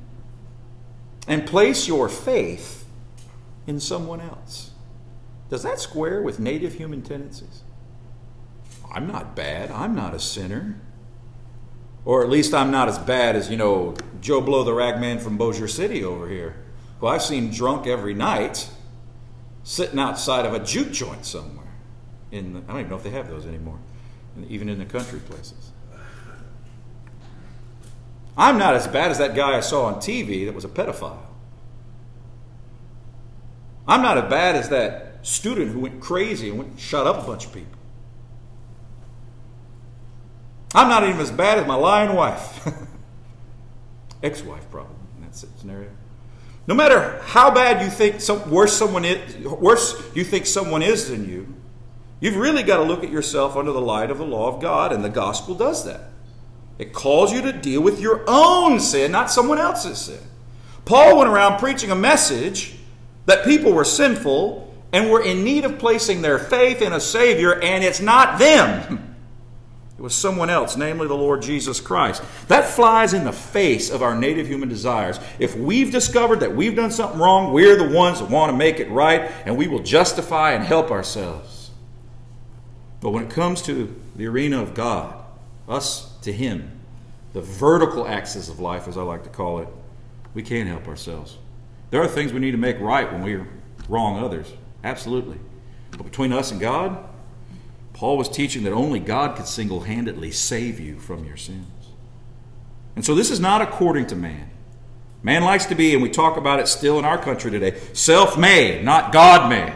and 1.27 1.45
place 1.45 1.87
your 1.87 2.09
faith 2.09 2.85
in 3.67 3.79
someone 3.79 4.21
else. 4.21 4.71
Does 5.49 5.63
that 5.63 5.79
square 5.79 6.21
with 6.21 6.39
native 6.39 6.73
human 6.73 7.01
tendencies? 7.01 7.63
I'm 8.93 9.07
not 9.07 9.35
bad. 9.35 9.71
I'm 9.71 9.95
not 9.95 10.13
a 10.13 10.19
sinner. 10.19 10.79
Or 12.03 12.23
at 12.23 12.29
least 12.29 12.53
I'm 12.53 12.71
not 12.71 12.87
as 12.87 12.97
bad 12.99 13.35
as, 13.35 13.49
you 13.49 13.57
know, 13.57 13.95
Joe 14.21 14.41
Blow 14.41 14.63
the 14.63 14.73
ragman 14.73 15.19
from 15.19 15.37
Bossier 15.37 15.67
City 15.67 16.03
over 16.03 16.29
here, 16.29 16.55
who 16.99 17.07
I've 17.07 17.23
seen 17.23 17.51
drunk 17.51 17.87
every 17.87 18.13
night 18.13 18.69
sitting 19.63 19.97
outside 19.97 20.45
of 20.45 20.53
a 20.53 20.59
juke 20.59 20.91
joint 20.91 21.25
somewhere 21.25 21.65
in 22.31 22.53
the, 22.53 22.59
I 22.59 22.63
don't 22.67 22.79
even 22.81 22.89
know 22.91 22.97
if 22.97 23.03
they 23.03 23.09
have 23.09 23.29
those 23.29 23.45
anymore, 23.47 23.79
even 24.47 24.69
in 24.69 24.77
the 24.77 24.85
country 24.85 25.19
places. 25.19 25.71
I'm 28.37 28.57
not 28.57 28.75
as 28.75 28.87
bad 28.87 29.11
as 29.11 29.17
that 29.19 29.35
guy 29.35 29.57
I 29.57 29.61
saw 29.61 29.85
on 29.85 29.95
TV 29.95 30.45
that 30.45 30.53
was 30.53 30.65
a 30.65 30.69
pedophile. 30.69 31.25
I'm 33.87 34.01
not 34.01 34.17
as 34.17 34.29
bad 34.29 34.55
as 34.55 34.69
that 34.69 35.25
student 35.25 35.71
who 35.71 35.79
went 35.79 36.01
crazy 36.01 36.49
and 36.49 36.57
went 36.57 36.71
and 36.71 36.79
shot 36.79 37.07
up 37.07 37.23
a 37.23 37.27
bunch 37.27 37.45
of 37.45 37.53
people. 37.53 37.79
I'm 40.73 40.89
not 40.89 41.03
even 41.03 41.21
as 41.21 41.31
bad 41.31 41.59
as 41.59 41.67
my 41.67 41.75
lying 41.75 42.15
wife. 42.15 42.67
Ex 44.23 44.43
wife, 44.43 44.69
probably, 44.69 44.95
in 45.17 45.23
that 45.23 45.35
scenario. 45.35 45.89
No 46.67 46.73
matter 46.73 47.21
how 47.23 47.51
bad 47.51 47.81
you 47.81 47.89
think 47.89 48.19
some, 48.19 48.49
worse 48.49 48.73
someone 48.73 49.05
is, 49.05 49.37
worse 49.45 50.03
you 50.15 50.23
think 50.23 50.45
someone 50.45 50.81
is 50.81 51.09
than 51.09 51.29
you, 51.29 51.55
You've 52.19 52.37
really 52.37 52.63
got 52.63 52.77
to 52.77 52.83
look 52.83 53.03
at 53.03 53.11
yourself 53.11 53.55
under 53.55 53.71
the 53.71 53.81
light 53.81 54.09
of 54.09 54.17
the 54.17 54.25
law 54.25 54.47
of 54.47 54.61
God, 54.61 54.91
and 54.91 55.03
the 55.03 55.09
gospel 55.09 55.53
does 55.53 55.85
that. 55.85 56.09
It 56.77 56.93
calls 56.93 57.31
you 57.31 57.41
to 57.43 57.53
deal 57.53 57.81
with 57.81 57.99
your 57.99 58.23
own 58.27 58.79
sin, 58.79 59.11
not 59.11 59.31
someone 59.31 59.57
else's 59.57 59.97
sin. 59.97 60.19
Paul 60.83 61.17
went 61.17 61.29
around 61.29 61.59
preaching 61.59 61.91
a 61.91 61.95
message 61.95 62.75
that 63.25 63.45
people 63.45 63.71
were 63.71 63.85
sinful 63.85 64.73
and 64.91 65.09
were 65.09 65.21
in 65.21 65.43
need 65.43 65.65
of 65.65 65.79
placing 65.79 66.21
their 66.21 66.37
faith 66.37 66.81
in 66.81 66.93
a 66.93 66.99
Savior, 66.99 67.59
and 67.61 67.83
it's 67.83 67.99
not 67.99 68.39
them. 68.39 69.15
It 69.97 70.01
was 70.01 70.13
someone 70.13 70.49
else, 70.49 70.75
namely 70.75 71.07
the 71.07 71.15
Lord 71.15 71.41
Jesus 71.41 71.79
Christ. 71.79 72.21
That 72.49 72.65
flies 72.65 73.13
in 73.13 73.23
the 73.23 73.31
face 73.31 73.89
of 73.89 74.03
our 74.03 74.13
native 74.13 74.45
human 74.45 74.67
desires. 74.67 75.19
If 75.39 75.55
we've 75.55 75.91
discovered 75.91 76.41
that 76.41 76.53
we've 76.53 76.75
done 76.75 76.91
something 76.91 77.19
wrong, 77.19 77.53
we're 77.53 77.77
the 77.77 77.95
ones 77.95 78.19
that 78.19 78.29
want 78.29 78.51
to 78.51 78.57
make 78.57 78.81
it 78.81 78.89
right, 78.89 79.31
and 79.45 79.57
we 79.57 79.67
will 79.67 79.81
justify 79.81 80.51
and 80.51 80.65
help 80.65 80.91
ourselves. 80.91 81.71
But 82.99 83.11
when 83.11 83.23
it 83.23 83.29
comes 83.29 83.61
to 83.63 83.95
the 84.15 84.27
arena 84.27 84.61
of 84.61 84.73
God, 84.73 85.15
us 85.69 86.14
to 86.25 86.33
Him, 86.33 86.71
the 87.33 87.41
vertical 87.41 88.07
axis 88.07 88.49
of 88.49 88.59
life, 88.59 88.87
as 88.87 88.97
I 88.97 89.01
like 89.01 89.23
to 89.23 89.29
call 89.29 89.59
it, 89.59 89.67
we 90.33 90.43
can't 90.43 90.69
help 90.69 90.87
ourselves. 90.87 91.37
There 91.91 92.01
are 92.01 92.07
things 92.07 92.33
we 92.33 92.39
need 92.39 92.51
to 92.51 92.57
make 92.57 92.79
right 92.79 93.11
when 93.11 93.23
we 93.23 93.39
wrong 93.87 94.23
others. 94.23 94.51
Absolutely. 94.83 95.39
But 95.91 96.03
between 96.03 96.33
us 96.33 96.51
and 96.51 96.59
God, 96.59 97.03
Paul 97.93 98.17
was 98.17 98.27
teaching 98.27 98.63
that 98.63 98.73
only 98.73 98.99
God 98.99 99.37
could 99.37 99.47
single 99.47 99.81
handedly 99.81 100.31
save 100.31 100.79
you 100.79 100.99
from 100.99 101.23
your 101.23 101.37
sins. 101.37 101.65
And 102.95 103.05
so 103.05 103.15
this 103.15 103.31
is 103.31 103.39
not 103.39 103.61
according 103.61 104.07
to 104.07 104.15
man. 104.15 104.49
Man 105.23 105.43
likes 105.43 105.65
to 105.67 105.75
be, 105.75 105.93
and 105.93 106.03
we 106.03 106.09
talk 106.09 106.37
about 106.37 106.59
it 106.59 106.67
still 106.67 106.99
in 106.99 107.05
our 107.05 107.17
country 107.17 107.49
today, 107.49 107.79
self 107.93 108.37
made, 108.37 108.83
not 108.83 109.11
God 109.11 109.49
made. 109.49 109.73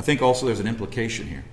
I 0.00 0.02
think 0.02 0.22
also 0.22 0.46
there's 0.46 0.60
an 0.60 0.66
implication 0.66 1.26
here. 1.26 1.44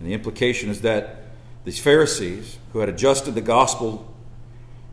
And 0.00 0.08
the 0.08 0.12
implication 0.12 0.70
is 0.70 0.80
that 0.80 1.20
these 1.64 1.78
Pharisees, 1.78 2.58
who 2.72 2.80
had 2.80 2.88
adjusted 2.88 3.36
the 3.36 3.40
gospel, 3.40 4.12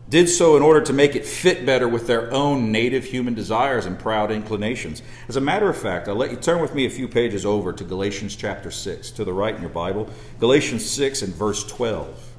did 0.08 0.30
so 0.30 0.56
in 0.56 0.62
order 0.62 0.80
to 0.82 0.94
make 0.94 1.16
it 1.16 1.26
fit 1.26 1.66
better 1.66 1.88
with 1.88 2.06
their 2.06 2.32
own 2.32 2.72
native 2.72 3.06
human 3.06 3.34
desires 3.34 3.88
and 3.88 3.98
proud 3.98 4.30
inclinations. 4.30 5.02
As 5.28 5.38
a 5.38 5.42
matter 5.42 5.70
of 5.70 5.76
fact, 5.76 6.08
I'll 6.08 6.14
let 6.14 6.30
you 6.30 6.38
turn 6.38 6.62
with 6.62 6.76
me 6.76 6.86
a 6.86 6.90
few 6.92 7.08
pages 7.08 7.48
over 7.48 7.74
to 7.74 7.84
Galatians 7.84 8.36
chapter 8.36 8.70
6, 8.70 9.10
to 9.10 9.26
the 9.26 9.34
right 9.34 9.56
in 9.56 9.62
your 9.62 9.72
Bible. 9.72 10.08
Galatians 10.40 10.88
6 10.88 11.24
and 11.24 11.34
verse 11.34 11.66
12. 11.66 12.32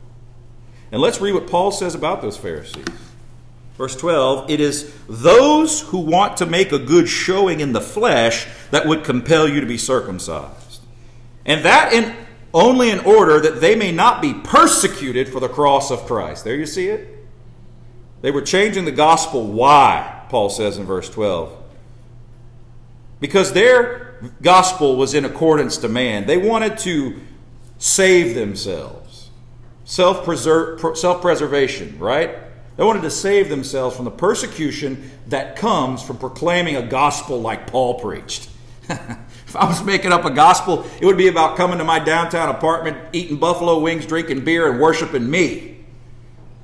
And 0.93 1.03
let's 1.03 1.21
read 1.21 1.33
what 1.33 1.49
Paul 1.49 1.73
says 1.73 1.97
about 1.97 2.23
those 2.23 2.37
Pharisees. 2.37 2.85
Verse 3.83 3.97
12, 3.97 4.49
it 4.49 4.61
is 4.61 4.95
those 5.09 5.81
who 5.81 5.99
want 5.99 6.37
to 6.37 6.47
make 6.47 6.71
a 6.71 6.79
good 6.79 7.09
showing 7.09 7.59
in 7.59 7.73
the 7.73 7.81
flesh 7.81 8.47
that 8.71 8.87
would 8.87 9.03
compel 9.03 9.49
you 9.49 9.61
to 9.61 9.67
be 9.67 9.77
circumcised. 9.77 10.83
And 11.45 11.65
that 11.65 11.93
in, 11.93 12.15
only 12.55 12.91
in 12.91 13.01
order 13.01 13.41
that 13.41 13.61
they 13.61 13.75
may 13.75 13.91
not 13.91 14.23
be 14.23 14.35
persecuted 14.35 15.29
for 15.29 15.41
the 15.41 15.49
cross 15.49 15.91
of 15.91 16.07
Christ. 16.07 16.45
There 16.45 16.55
you 16.55 16.65
see 16.65 16.91
it? 16.91 17.27
They 18.21 18.31
were 18.31 18.43
changing 18.43 18.85
the 18.85 18.93
gospel. 18.93 19.49
Why? 19.49 20.27
Paul 20.29 20.49
says 20.49 20.79
in 20.79 20.85
verse 20.85 21.11
12. 21.11 21.53
Because 23.19 23.53
their 23.53 24.15
gospel 24.43 24.95
was 24.95 25.13
in 25.13 25.25
accordance 25.25 25.77
to 25.79 25.89
man. 25.89 26.29
They 26.29 26.37
wanted 26.37 26.79
to 26.79 27.21
save 27.79 28.37
themselves. 28.37 29.31
Self 29.85 30.23
preservation, 30.25 31.99
right? 31.99 32.52
They 32.77 32.85
wanted 32.85 33.03
to 33.03 33.11
save 33.11 33.49
themselves 33.49 33.97
from 33.97 34.07
the 34.07 34.11
persecution 34.11 35.11
that 35.29 35.57
comes 35.57 36.03
from 36.03 36.19
proclaiming 36.19 36.77
a 36.77 36.83
gospel 36.83 37.41
like 37.41 37.67
Paul 37.67 38.01
preached. 38.01 38.49
if 38.89 39.55
I 39.55 39.67
was 39.67 39.85
making 39.85 40.13
up 40.13 40.25
a 40.25 40.31
gospel, 40.31 40.87
it 41.01 41.05
would 41.05 41.19
be 41.19 41.29
about 41.29 41.57
coming 41.57 41.79
to 41.79 41.85
my 41.85 41.99
downtown 41.99 42.49
apartment, 42.49 42.97
eating 43.13 43.37
buffalo 43.37 43.79
wings, 43.79 44.07
drinking 44.07 44.45
beer, 44.45 44.71
and 44.71 44.81
worshiping 44.81 45.31
me. 45.31 45.85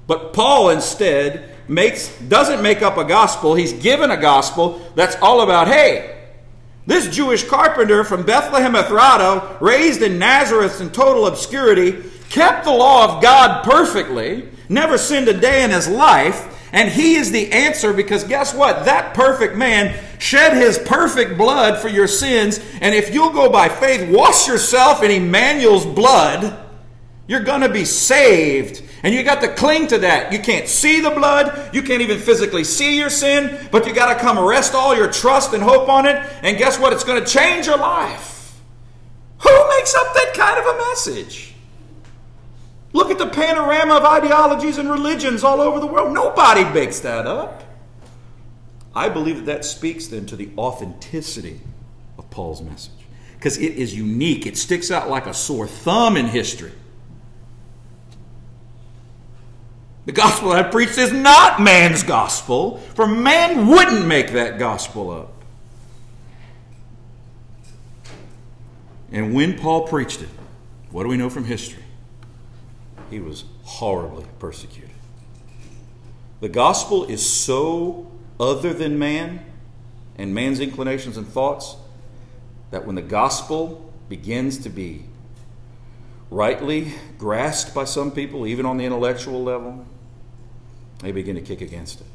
But 0.07 0.33
Paul 0.33 0.71
instead 0.71 1.55
makes 1.69 2.09
doesn't 2.21 2.62
make 2.62 2.81
up 2.81 2.97
a 2.97 3.05
gospel. 3.05 3.55
He's 3.55 3.75
given 3.75 4.11
a 4.11 4.17
gospel 4.17 4.81
that's 4.95 5.17
all 5.17 5.43
about, 5.43 5.69
hey, 5.69 6.19
this 6.87 7.15
Jewish 7.15 7.47
carpenter 7.47 8.03
from 8.03 8.25
Bethlehem 8.25 8.75
Ephrata, 8.75 9.59
raised 9.61 10.00
in 10.00 10.19
Nazareth 10.19 10.81
in 10.81 10.88
total 10.88 11.27
obscurity, 11.27 12.03
kept 12.30 12.64
the 12.64 12.73
law 12.73 13.16
of 13.16 13.23
God 13.23 13.64
perfectly, 13.64 14.49
never 14.68 14.99
sinned 14.99 15.28
a 15.28 15.38
day 15.38 15.64
in 15.64 15.70
his 15.70 15.88
life, 15.88 16.54
and 16.73 16.90
he 16.90 17.14
is 17.14 17.30
the 17.30 17.50
answer 17.52 17.92
because 17.92 18.25
guess 18.25 18.54
what? 18.54 18.85
That 18.85 19.14
perfect 19.14 19.56
man 19.56 19.99
shed 20.18 20.54
his 20.54 20.78
perfect 20.78 21.38
blood 21.38 21.80
for 21.80 21.88
your 21.88 22.06
sins, 22.06 22.61
and 22.80 22.94
if 22.94 23.12
you'll 23.14 23.32
go 23.32 23.50
by 23.50 23.68
faith, 23.68 24.08
wash 24.11 24.47
yourself 24.47 25.02
in 25.02 25.11
Emmanuel's 25.11 25.87
blood, 25.87 26.66
you're 27.26 27.40
going 27.40 27.61
to 27.61 27.68
be 27.68 27.85
saved. 27.85 28.82
And 29.02 29.14
you 29.14 29.23
got 29.23 29.42
to 29.42 29.54
cling 29.54 29.87
to 29.88 29.99
that. 29.99 30.32
You 30.32 30.40
can't 30.40 30.66
see 30.66 31.00
the 31.00 31.11
blood. 31.11 31.73
You 31.75 31.82
can't 31.82 32.02
even 32.02 32.18
physically 32.18 32.64
see 32.64 32.99
your 32.99 33.11
sin, 33.11 33.68
but 33.70 33.87
you 33.87 33.94
got 33.94 34.12
to 34.12 34.18
come 34.18 34.38
rest 34.38 34.75
all 34.75 34.97
your 34.97 35.12
trust 35.12 35.52
and 35.52 35.62
hope 35.62 35.88
on 35.88 36.06
it. 36.06 36.16
And 36.42 36.58
guess 36.58 36.80
what? 36.80 36.92
It's 36.92 37.04
going 37.04 37.23
to 37.23 37.30
change 37.30 37.66
your 37.66 37.78
life. 37.78 38.61
Who 39.40 39.68
makes 39.68 39.94
up 39.94 40.14
that 40.14 40.32
kind 40.35 40.58
of 40.58 40.66
a 40.66 40.78
message? 40.88 41.54
Look 42.99 43.12
at 43.12 43.19
the 43.19 43.28
panorama 43.28 43.95
of 43.95 44.05
ideologies 44.05 44.76
and 44.76 44.90
religions 44.90 45.45
all 45.45 45.61
over 45.61 45.78
the 45.78 45.87
world. 45.87 46.12
Nobody 46.12 46.64
makes 46.64 46.99
that 46.99 47.28
up. 47.28 47.62
I 48.93 49.09
believe 49.09 49.37
that 49.37 49.47
that 49.47 49.64
speaks 49.64 50.09
then 50.09 50.26
to 50.26 50.35
the 50.35 50.50
authenticity 50.59 51.61
of 52.19 52.28
Paul's 52.28 52.61
message 52.61 52.90
because 53.35 53.57
it 53.57 53.75
is 53.75 53.95
unique. 53.95 54.47
It 54.47 54.57
sticks 54.59 54.90
out 54.90 55.09
like 55.09 55.26
a 55.26 55.33
sore 55.33 55.69
thumb 55.69 56.17
in 56.17 56.26
history. 56.26 56.73
The 60.07 60.12
gospel 60.12 60.50
I 60.50 60.64
preach 60.64 60.99
is 60.99 61.12
not 61.12 61.62
man's 61.62 62.02
gospel, 62.02 62.78
for 62.97 63.07
man 63.07 63.69
wouldn't 63.69 64.09
make 64.09 64.33
that 64.33 64.59
gospel 64.59 65.12
up. 65.12 65.45
And 69.12 69.35
when 69.35 69.57
Paul 69.57 69.87
preached 69.87 70.21
it, 70.21 70.31
what 70.90 71.05
do 71.05 71.09
we 71.09 71.17
know 71.17 71.31
from 71.31 71.45
history? 71.45 71.85
He 73.11 73.21
was 73.21 73.45
horribly 73.62 74.27
persecuted. 74.38 74.91
The 76.41 76.49
gospel 76.49 77.05
is 77.05 77.29
so 77.29 78.11
other 78.38 78.73
than 78.73 78.99
man 78.99 79.45
and 80.17 80.35
man's 80.35 80.61
inclinations 80.61 81.17
and 81.17 81.27
thoughts 81.27 81.77
that 82.71 82.87
when 82.87 82.95
the 82.95 83.03
gospel 83.03 83.93
begins 84.09 84.59
to 84.59 84.69
be 84.69 85.05
rightly 86.31 86.93
grasped 87.17 87.75
by 87.75 87.85
some 87.85 88.11
people, 88.11 88.47
even 88.47 88.67
on 88.67 88.77
the 88.77 88.85
intellectual 88.85 89.43
level, 89.43 89.87
they 91.00 91.12
begin 91.12 91.35
to 91.37 91.43
kick 91.43 91.61
against 91.61 92.00
it. 92.00 92.07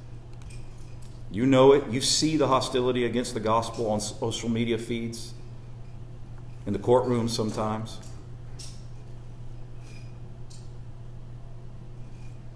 You 1.32 1.46
know 1.46 1.74
it. 1.74 1.90
You 1.90 2.00
see 2.00 2.38
the 2.38 2.48
hostility 2.48 3.06
against 3.06 3.34
the 3.34 3.40
gospel 3.40 3.90
on 3.90 4.00
social 4.00 4.50
media 4.50 4.78
feeds, 4.78 5.34
in 6.66 6.74
the 6.74 6.80
courtroom 6.80 7.28
sometimes. 7.28 8.00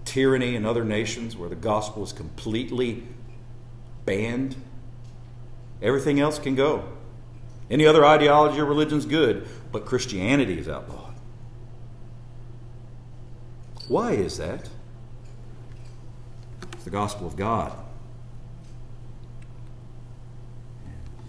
Tyranny 0.08 0.56
in 0.56 0.64
other 0.64 0.84
nations 0.84 1.36
where 1.36 1.50
the 1.50 1.54
gospel 1.54 2.02
is 2.02 2.14
completely 2.14 3.02
banned. 4.06 4.56
Everything 5.82 6.18
else 6.18 6.38
can 6.38 6.54
go. 6.54 6.82
Any 7.70 7.84
other 7.84 8.06
ideology 8.06 8.58
or 8.58 8.64
religion 8.64 8.96
is 8.96 9.04
good, 9.04 9.46
but 9.70 9.84
Christianity 9.84 10.58
is 10.58 10.66
outlawed. 10.66 11.12
Why 13.86 14.12
is 14.12 14.38
that? 14.38 14.70
It's 16.72 16.84
the 16.84 16.90
gospel 16.90 17.26
of 17.26 17.36
God. 17.36 17.76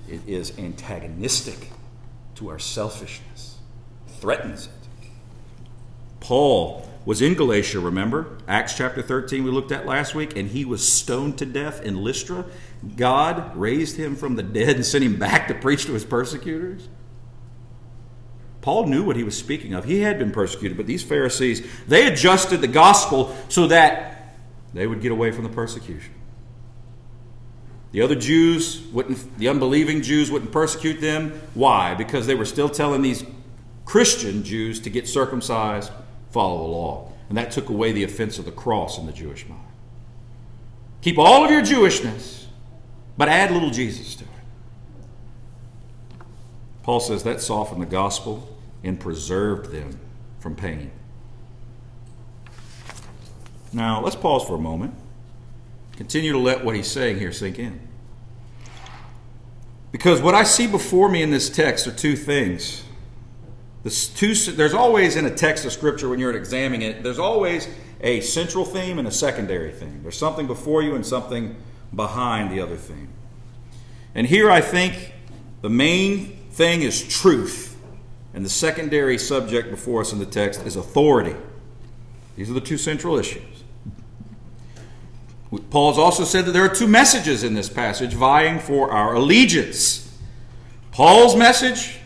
It 0.07 0.21
is 0.25 0.57
antagonistic 0.57 1.69
to 2.35 2.49
our 2.49 2.59
selfishness, 2.59 3.57
threatens 4.07 4.67
it. 4.67 5.09
Paul 6.21 6.88
was 7.05 7.21
in 7.21 7.33
Galatia, 7.33 7.79
remember? 7.79 8.37
Acts 8.47 8.75
chapter 8.75 9.01
13, 9.01 9.43
we 9.43 9.51
looked 9.51 9.71
at 9.71 9.85
last 9.85 10.13
week, 10.13 10.35
and 10.35 10.49
he 10.49 10.65
was 10.65 10.87
stoned 10.87 11.37
to 11.39 11.45
death 11.45 11.81
in 11.81 12.03
Lystra. 12.03 12.45
God 12.95 13.55
raised 13.55 13.97
him 13.97 14.15
from 14.15 14.35
the 14.35 14.43
dead 14.43 14.75
and 14.75 14.85
sent 14.85 15.03
him 15.03 15.17
back 15.17 15.47
to 15.47 15.53
preach 15.53 15.85
to 15.85 15.93
his 15.93 16.05
persecutors. 16.05 16.87
Paul 18.61 18.87
knew 18.87 19.03
what 19.03 19.15
he 19.15 19.23
was 19.23 19.37
speaking 19.37 19.73
of. 19.73 19.85
He 19.85 20.01
had 20.01 20.19
been 20.19 20.31
persecuted, 20.31 20.77
but 20.77 20.85
these 20.85 21.01
Pharisees, 21.01 21.65
they 21.87 22.07
adjusted 22.07 22.61
the 22.61 22.67
gospel 22.67 23.35
so 23.47 23.67
that 23.67 24.35
they 24.73 24.85
would 24.85 25.01
get 25.01 25.11
away 25.11 25.31
from 25.31 25.43
the 25.43 25.49
persecution. 25.49 26.13
The 27.91 28.01
other 28.01 28.15
Jews 28.15 28.81
wouldn't, 28.91 29.37
the 29.39 29.47
unbelieving 29.47 30.01
Jews 30.01 30.29
wouldn't 30.29 30.51
persecute 30.51 31.01
them. 31.01 31.41
Why? 31.53 31.95
Because 31.95 32.27
they 32.27 32.35
were 32.35 32.45
still 32.45 32.69
telling 32.69 33.01
these 33.01 33.23
Christian 33.85 34.43
Jews 34.43 34.79
to 34.81 34.89
get 34.91 35.07
circumcised, 35.07 35.91
follow 36.31 36.57
the 36.57 36.71
law. 36.71 37.11
And 37.29 37.37
that 37.37 37.51
took 37.51 37.69
away 37.69 37.91
the 37.91 38.03
offense 38.03 38.39
of 38.39 38.45
the 38.45 38.51
cross 38.51 38.97
in 38.97 39.05
the 39.05 39.11
Jewish 39.11 39.47
mind. 39.47 39.61
Keep 41.01 41.17
all 41.17 41.45
of 41.45 41.51
your 41.51 41.61
Jewishness, 41.61 42.45
but 43.17 43.29
add 43.29 43.51
little 43.51 43.69
Jesus 43.69 44.15
to 44.15 44.23
it. 44.23 44.29
Paul 46.83 46.99
says 46.99 47.23
that 47.23 47.39
softened 47.39 47.81
the 47.81 47.85
gospel 47.85 48.57
and 48.83 48.99
preserved 48.99 49.71
them 49.71 49.99
from 50.39 50.55
pain. 50.55 50.91
Now, 53.71 54.01
let's 54.01 54.15
pause 54.15 54.43
for 54.43 54.55
a 54.55 54.59
moment. 54.59 54.95
Continue 55.95 56.31
to 56.31 56.39
let 56.39 56.65
what 56.65 56.75
he's 56.75 56.89
saying 56.89 57.19
here 57.19 57.31
sink 57.31 57.59
in. 57.59 57.79
Because 59.91 60.21
what 60.21 60.33
I 60.33 60.43
see 60.43 60.65
before 60.65 61.09
me 61.09 61.21
in 61.21 61.29
this 61.29 61.49
text 61.49 61.85
are 61.87 61.91
two 61.91 62.15
things. 62.15 62.83
Two, 63.83 64.33
there's 64.33 64.73
always 64.73 65.15
in 65.15 65.25
a 65.25 65.33
text 65.33 65.65
of 65.65 65.71
Scripture, 65.71 66.09
when 66.09 66.19
you're 66.19 66.35
examining 66.35 66.81
it, 66.81 67.01
there's 67.01 67.19
always 67.19 67.67
a 68.01 68.19
central 68.21 68.65
theme 68.65 68.99
and 68.99 69.07
a 69.07 69.11
secondary 69.11 69.71
theme. 69.71 70.01
There's 70.03 70.17
something 70.17 70.47
before 70.47 70.81
you 70.81 70.95
and 70.95 71.05
something 71.05 71.55
behind 71.95 72.51
the 72.51 72.59
other 72.59 72.75
theme. 72.75 73.09
And 74.13 74.27
here 74.27 74.51
I 74.51 74.61
think 74.61 75.13
the 75.61 75.69
main 75.69 76.37
thing 76.51 76.81
is 76.81 77.07
truth, 77.07 77.77
and 78.33 78.45
the 78.45 78.49
secondary 78.49 79.17
subject 79.17 79.69
before 79.69 80.01
us 80.01 80.11
in 80.11 80.19
the 80.19 80.25
text 80.25 80.65
is 80.65 80.75
authority. 80.75 81.35
These 82.35 82.49
are 82.49 82.53
the 82.53 82.61
two 82.61 82.77
central 82.77 83.17
issues. 83.17 83.63
Paul's 85.69 85.97
also 85.97 86.25
said 86.25 86.45
that 86.45 86.51
there 86.51 86.63
are 86.63 86.73
two 86.73 86.87
messages 86.87 87.43
in 87.43 87.53
this 87.53 87.69
passage 87.69 88.13
vying 88.13 88.59
for 88.59 88.91
our 88.91 89.15
allegiance 89.15 90.09
Paul's 90.91 91.35
message 91.35 91.98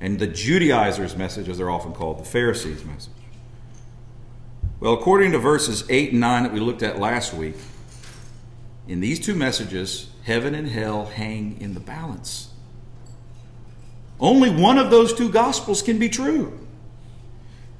and 0.00 0.18
the 0.18 0.26
Judaizers' 0.26 1.16
message, 1.16 1.48
as 1.48 1.58
they're 1.58 1.70
often 1.70 1.92
called, 1.92 2.18
the 2.18 2.24
Pharisees' 2.24 2.84
message. 2.84 3.12
Well, 4.80 4.94
according 4.94 5.32
to 5.32 5.38
verses 5.38 5.84
8 5.90 6.12
and 6.12 6.20
9 6.20 6.42
that 6.44 6.52
we 6.52 6.60
looked 6.60 6.82
at 6.82 6.98
last 6.98 7.34
week, 7.34 7.56
in 8.88 9.00
these 9.00 9.20
two 9.20 9.34
messages, 9.34 10.10
heaven 10.24 10.54
and 10.54 10.68
hell 10.68 11.04
hang 11.04 11.60
in 11.60 11.74
the 11.74 11.80
balance. 11.80 12.48
Only 14.18 14.50
one 14.50 14.78
of 14.78 14.90
those 14.90 15.12
two 15.12 15.30
gospels 15.30 15.82
can 15.82 15.98
be 15.98 16.08
true. 16.08 16.58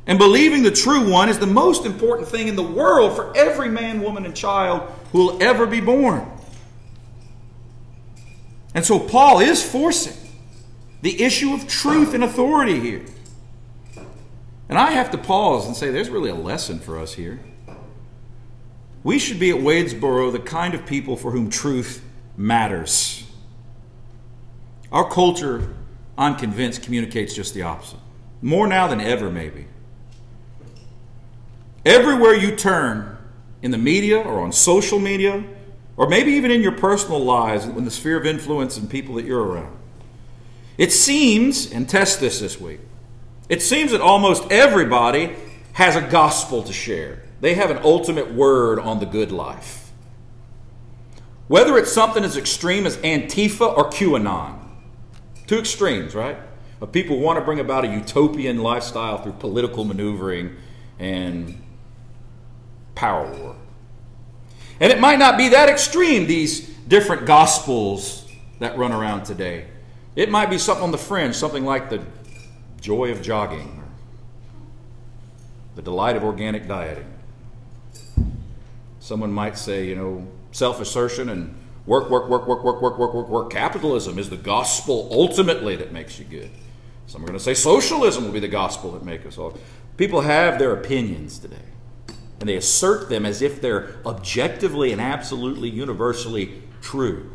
And 0.06 0.18
believing 0.18 0.62
the 0.62 0.70
true 0.70 1.10
one 1.10 1.28
is 1.28 1.38
the 1.38 1.46
most 1.46 1.86
important 1.86 2.28
thing 2.28 2.48
in 2.48 2.56
the 2.56 2.62
world 2.62 3.16
for 3.16 3.34
every 3.36 3.68
man, 3.68 4.02
woman, 4.02 4.24
and 4.24 4.34
child 4.34 4.90
who 5.12 5.18
will 5.18 5.42
ever 5.42 5.66
be 5.66 5.80
born. 5.80 6.26
And 8.74 8.84
so 8.84 8.98
Paul 8.98 9.40
is 9.40 9.62
forcing 9.62 10.19
the 11.02 11.22
issue 11.22 11.54
of 11.54 11.66
truth 11.66 12.14
and 12.14 12.22
authority 12.22 12.78
here. 12.78 13.04
And 14.68 14.78
I 14.78 14.92
have 14.92 15.10
to 15.10 15.18
pause 15.18 15.66
and 15.66 15.76
say 15.76 15.90
there's 15.90 16.10
really 16.10 16.30
a 16.30 16.34
lesson 16.34 16.78
for 16.78 16.98
us 16.98 17.14
here. 17.14 17.40
We 19.02 19.18
should 19.18 19.40
be 19.40 19.50
at 19.50 19.56
Wadesboro 19.56 20.30
the 20.30 20.38
kind 20.38 20.74
of 20.74 20.86
people 20.86 21.16
for 21.16 21.30
whom 21.30 21.50
truth 21.50 22.04
matters. 22.36 23.24
Our 24.92 25.08
culture, 25.08 25.74
I'm 26.18 26.36
convinced, 26.36 26.82
communicates 26.82 27.34
just 27.34 27.54
the 27.54 27.62
opposite. 27.62 27.98
More 28.42 28.66
now 28.66 28.86
than 28.86 29.00
ever, 29.00 29.30
maybe. 29.30 29.66
Everywhere 31.84 32.34
you 32.34 32.54
turn 32.54 33.16
in 33.62 33.70
the 33.70 33.78
media 33.78 34.18
or 34.18 34.40
on 34.40 34.52
social 34.52 34.98
media, 34.98 35.44
or 35.96 36.08
maybe 36.08 36.32
even 36.32 36.50
in 36.50 36.62
your 36.62 36.72
personal 36.72 37.20
lives, 37.20 37.64
in 37.64 37.84
the 37.84 37.90
sphere 37.90 38.16
of 38.16 38.26
influence 38.26 38.76
and 38.76 38.88
people 38.88 39.14
that 39.16 39.24
you're 39.24 39.42
around, 39.42 39.76
It 40.80 40.92
seems, 40.92 41.70
and 41.70 41.86
test 41.86 42.20
this 42.20 42.40
this 42.40 42.58
week, 42.58 42.80
it 43.50 43.60
seems 43.60 43.90
that 43.90 44.00
almost 44.00 44.50
everybody 44.50 45.36
has 45.74 45.94
a 45.94 46.00
gospel 46.00 46.62
to 46.62 46.72
share. 46.72 47.22
They 47.42 47.52
have 47.52 47.70
an 47.70 47.80
ultimate 47.84 48.32
word 48.32 48.78
on 48.78 48.98
the 48.98 49.04
good 49.04 49.30
life. 49.30 49.92
Whether 51.48 51.76
it's 51.76 51.92
something 51.92 52.24
as 52.24 52.38
extreme 52.38 52.86
as 52.86 52.96
Antifa 52.96 53.76
or 53.76 53.90
QAnon, 53.90 54.58
two 55.46 55.58
extremes, 55.58 56.14
right? 56.14 56.38
But 56.78 56.92
people 56.92 57.18
want 57.18 57.38
to 57.38 57.44
bring 57.44 57.60
about 57.60 57.84
a 57.84 57.88
utopian 57.88 58.62
lifestyle 58.62 59.18
through 59.18 59.32
political 59.32 59.84
maneuvering 59.84 60.56
and 60.98 61.62
power 62.94 63.30
war. 63.30 63.54
And 64.80 64.90
it 64.90 64.98
might 64.98 65.18
not 65.18 65.36
be 65.36 65.50
that 65.50 65.68
extreme, 65.68 66.26
these 66.26 66.66
different 66.88 67.26
gospels 67.26 68.26
that 68.60 68.78
run 68.78 68.92
around 68.92 69.24
today. 69.24 69.66
It 70.16 70.30
might 70.30 70.50
be 70.50 70.58
something 70.58 70.84
on 70.84 70.90
the 70.90 70.98
fringe, 70.98 71.34
something 71.34 71.64
like 71.64 71.88
the 71.88 72.02
joy 72.80 73.12
of 73.12 73.22
jogging, 73.22 73.82
the 75.76 75.82
delight 75.82 76.16
of 76.16 76.24
organic 76.24 76.66
dieting. 76.66 77.06
Someone 78.98 79.32
might 79.32 79.56
say, 79.56 79.86
you 79.86 79.94
know, 79.94 80.26
self 80.52 80.80
assertion 80.80 81.28
and 81.28 81.54
work, 81.86 82.10
work, 82.10 82.28
work, 82.28 82.46
work, 82.46 82.64
work, 82.64 82.82
work, 82.82 82.98
work, 82.98 83.14
work, 83.14 83.28
work. 83.28 83.50
Capitalism 83.50 84.18
is 84.18 84.30
the 84.30 84.36
gospel 84.36 85.08
ultimately 85.12 85.76
that 85.76 85.92
makes 85.92 86.18
you 86.18 86.24
good. 86.24 86.50
Some 87.06 87.22
are 87.22 87.26
going 87.26 87.38
to 87.38 87.42
say 87.42 87.54
socialism 87.54 88.24
will 88.24 88.32
be 88.32 88.40
the 88.40 88.48
gospel 88.48 88.92
that 88.92 89.04
makes 89.04 89.26
us 89.26 89.38
all. 89.38 89.56
People 89.96 90.22
have 90.22 90.58
their 90.58 90.72
opinions 90.72 91.38
today, 91.38 91.56
and 92.38 92.48
they 92.48 92.56
assert 92.56 93.08
them 93.08 93.26
as 93.26 93.42
if 93.42 93.60
they're 93.60 93.96
objectively 94.06 94.92
and 94.92 95.00
absolutely 95.00 95.68
universally 95.68 96.62
true. 96.80 97.30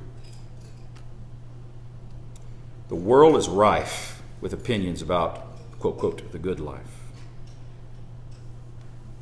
The 2.88 2.96
world 2.96 3.36
is 3.36 3.48
rife 3.48 4.22
with 4.42 4.54
opinions 4.54 5.02
about, 5.02 5.46
quote, 5.80 5.98
quote, 5.98 6.32
the 6.32 6.38
good 6.38 6.60
life. 6.60 6.82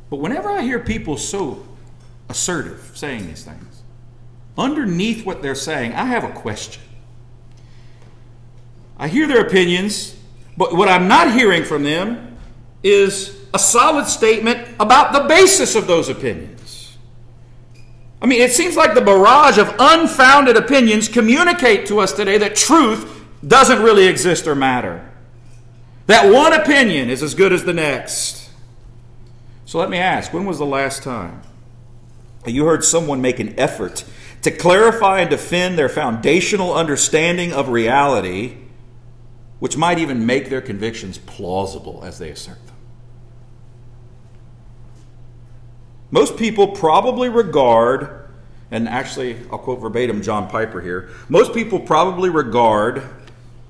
But 0.09 0.17
whenever 0.17 0.49
I 0.49 0.61
hear 0.61 0.79
people 0.79 1.17
so 1.17 1.65
assertive 2.29 2.91
saying 2.93 3.27
these 3.27 3.43
things, 3.43 3.81
underneath 4.57 5.25
what 5.25 5.41
they're 5.41 5.55
saying, 5.55 5.93
I 5.93 6.05
have 6.05 6.23
a 6.23 6.31
question. 6.31 6.83
I 8.97 9.07
hear 9.07 9.27
their 9.27 9.45
opinions, 9.45 10.15
but 10.57 10.75
what 10.75 10.87
I'm 10.87 11.07
not 11.07 11.33
hearing 11.33 11.63
from 11.63 11.83
them 11.83 12.37
is 12.83 13.39
a 13.53 13.59
solid 13.59 14.07
statement 14.07 14.67
about 14.79 15.13
the 15.13 15.27
basis 15.27 15.75
of 15.75 15.87
those 15.87 16.09
opinions. 16.09 16.97
I 18.21 18.25
mean, 18.25 18.41
it 18.41 18.51
seems 18.51 18.75
like 18.75 18.93
the 18.93 19.01
barrage 19.01 19.57
of 19.57 19.73
unfounded 19.79 20.57
opinions 20.57 21.07
communicate 21.07 21.87
to 21.87 21.99
us 21.99 22.13
today 22.13 22.37
that 22.37 22.55
truth 22.55 23.12
doesn't 23.47 23.81
really 23.81 24.07
exist 24.07 24.47
or 24.47 24.55
matter. 24.55 25.09
That 26.07 26.31
one 26.31 26.53
opinion 26.53 27.09
is 27.09 27.23
as 27.23 27.33
good 27.35 27.53
as 27.53 27.63
the 27.63 27.73
next. 27.73 28.49
So 29.65 29.79
let 29.79 29.89
me 29.89 29.97
ask 29.97 30.33
when 30.33 30.45
was 30.45 30.59
the 30.59 30.65
last 30.65 31.03
time 31.03 31.41
you 32.45 32.65
heard 32.65 32.83
someone 32.83 33.21
make 33.21 33.39
an 33.39 33.57
effort 33.57 34.03
to 34.41 34.51
clarify 34.51 35.21
and 35.21 35.29
defend 35.29 35.77
their 35.77 35.87
foundational 35.87 36.73
understanding 36.73 37.53
of 37.53 37.69
reality, 37.69 38.57
which 39.59 39.77
might 39.77 39.97
even 39.97 40.25
make 40.25 40.49
their 40.49 40.61
convictions 40.61 41.17
plausible 41.17 42.03
as 42.03 42.19
they 42.19 42.29
assert 42.29 42.63
them? 42.67 42.75
Most 46.11 46.37
people 46.37 46.67
probably 46.67 47.29
regard, 47.29 48.29
and 48.69 48.87
actually, 48.89 49.37
I'll 49.51 49.57
quote 49.57 49.79
verbatim 49.79 50.21
John 50.21 50.49
Piper 50.49 50.81
here 50.81 51.09
most 51.29 51.53
people 51.53 51.79
probably 51.79 52.29
regard 52.29 53.09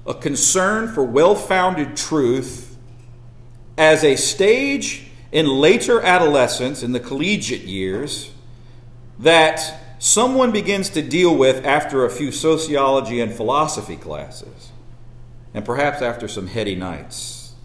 a 0.06 0.14
concern 0.14 0.88
for 0.88 1.04
well 1.04 1.36
founded 1.36 1.96
truth 1.96 2.78
as 3.78 4.04
a 4.04 4.16
stage 4.16 5.08
in 5.32 5.48
later 5.48 6.00
adolescence, 6.02 6.84
in 6.84 6.92
the 6.92 7.00
collegiate 7.00 7.62
years, 7.62 8.32
that 9.18 9.96
someone 9.98 10.52
begins 10.52 10.90
to 10.90 11.02
deal 11.02 11.36
with 11.36 11.66
after 11.66 12.06
a 12.06 12.10
few 12.10 12.32
sociology 12.32 13.20
and 13.20 13.34
philosophy 13.34 13.96
classes, 13.96 14.72
and 15.54 15.66
perhaps 15.66 16.02
after 16.02 16.28
some 16.28 16.48
heady 16.48 16.76
nights. 16.76 17.56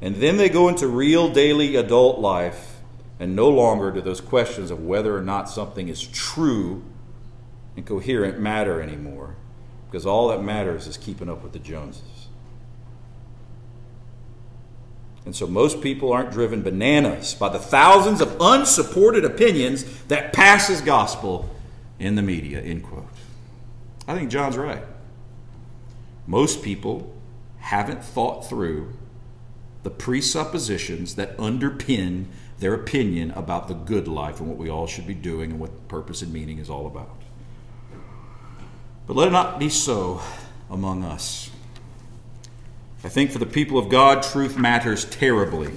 And 0.00 0.16
then 0.16 0.38
they 0.38 0.48
go 0.48 0.68
into 0.68 0.88
real 0.88 1.30
daily 1.32 1.76
adult 1.76 2.18
life, 2.18 2.80
and 3.20 3.36
no 3.36 3.48
longer 3.48 3.92
do 3.92 4.00
those 4.00 4.20
questions 4.20 4.70
of 4.70 4.82
whether 4.82 5.16
or 5.16 5.20
not 5.20 5.48
something 5.48 5.88
is 5.88 6.04
true 6.08 6.82
and 7.76 7.86
coherent 7.86 8.40
matter 8.40 8.80
anymore 8.80 9.36
because 9.90 10.06
all 10.06 10.28
that 10.28 10.40
matters 10.40 10.86
is 10.86 10.96
keeping 10.96 11.28
up 11.28 11.42
with 11.42 11.52
the 11.52 11.58
Joneses. 11.58 12.28
And 15.26 15.34
so 15.34 15.46
most 15.48 15.80
people 15.80 16.12
aren't 16.12 16.30
driven 16.30 16.62
bananas 16.62 17.34
by 17.34 17.48
the 17.48 17.58
thousands 17.58 18.20
of 18.20 18.36
unsupported 18.40 19.24
opinions 19.24 19.84
that 20.04 20.32
passes 20.32 20.80
gospel 20.80 21.50
in 21.98 22.14
the 22.14 22.22
media, 22.22 22.60
end 22.60 22.84
quote. 22.84 23.06
I 24.06 24.14
think 24.14 24.30
John's 24.30 24.56
right. 24.56 24.82
Most 26.26 26.62
people 26.62 27.12
haven't 27.58 28.04
thought 28.04 28.48
through 28.48 28.92
the 29.82 29.90
presuppositions 29.90 31.16
that 31.16 31.36
underpin 31.36 32.26
their 32.60 32.74
opinion 32.74 33.32
about 33.32 33.68
the 33.68 33.74
good 33.74 34.06
life 34.06 34.38
and 34.38 34.48
what 34.48 34.58
we 34.58 34.70
all 34.70 34.86
should 34.86 35.06
be 35.06 35.14
doing 35.14 35.50
and 35.50 35.60
what 35.60 35.88
purpose 35.88 36.22
and 36.22 36.32
meaning 36.32 36.58
is 36.58 36.70
all 36.70 36.86
about. 36.86 37.19
But 39.10 39.16
let 39.16 39.26
it 39.26 39.32
not 39.32 39.58
be 39.58 39.68
so 39.68 40.22
among 40.70 41.02
us. 41.02 41.50
I 43.02 43.08
think 43.08 43.32
for 43.32 43.40
the 43.40 43.44
people 43.44 43.76
of 43.76 43.88
God, 43.88 44.22
truth 44.22 44.56
matters 44.56 45.04
terribly. 45.04 45.72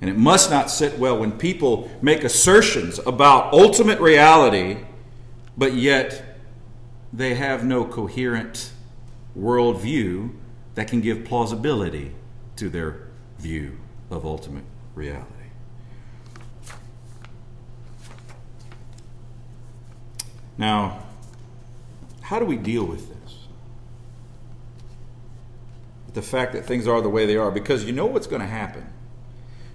And 0.00 0.10
it 0.10 0.16
must 0.16 0.50
not 0.50 0.68
sit 0.68 0.98
well 0.98 1.16
when 1.16 1.30
people 1.30 1.88
make 2.02 2.24
assertions 2.24 2.98
about 3.06 3.52
ultimate 3.52 4.00
reality, 4.00 4.78
but 5.56 5.74
yet 5.74 6.40
they 7.12 7.34
have 7.36 7.64
no 7.64 7.84
coherent 7.84 8.72
worldview 9.38 10.32
that 10.74 10.88
can 10.88 11.02
give 11.02 11.24
plausibility 11.24 12.16
to 12.56 12.68
their 12.68 13.06
view 13.38 13.78
of 14.10 14.26
ultimate 14.26 14.64
reality. 14.96 15.50
Now, 20.58 21.04
how 22.32 22.38
do 22.38 22.46
we 22.46 22.56
deal 22.56 22.86
with 22.86 23.10
this? 23.10 23.36
With 26.06 26.14
the 26.14 26.22
fact 26.22 26.54
that 26.54 26.64
things 26.64 26.88
are 26.88 27.02
the 27.02 27.10
way 27.10 27.26
they 27.26 27.36
are, 27.36 27.50
because 27.50 27.84
you 27.84 27.92
know 27.92 28.06
what's 28.06 28.26
going 28.26 28.40
to 28.40 28.48
happen. 28.48 28.90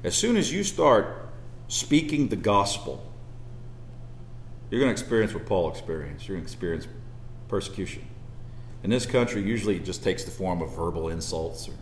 As 0.03 0.15
soon 0.15 0.35
as 0.35 0.51
you 0.51 0.63
start 0.63 1.29
speaking 1.67 2.29
the 2.29 2.35
gospel, 2.35 3.13
you're 4.71 4.81
going 4.81 4.89
to 4.89 4.99
experience 4.99 5.35
what 5.35 5.45
Paul 5.45 5.69
experienced. 5.69 6.27
You're 6.27 6.37
going 6.37 6.47
to 6.47 6.51
experience 6.51 6.87
persecution. 7.47 8.07
In 8.83 8.89
this 8.89 9.05
country, 9.05 9.43
usually 9.43 9.75
it 9.75 9.85
just 9.85 10.03
takes 10.03 10.23
the 10.23 10.31
form 10.31 10.63
of 10.63 10.75
verbal 10.75 11.09
insults 11.09 11.69
or 11.69 11.73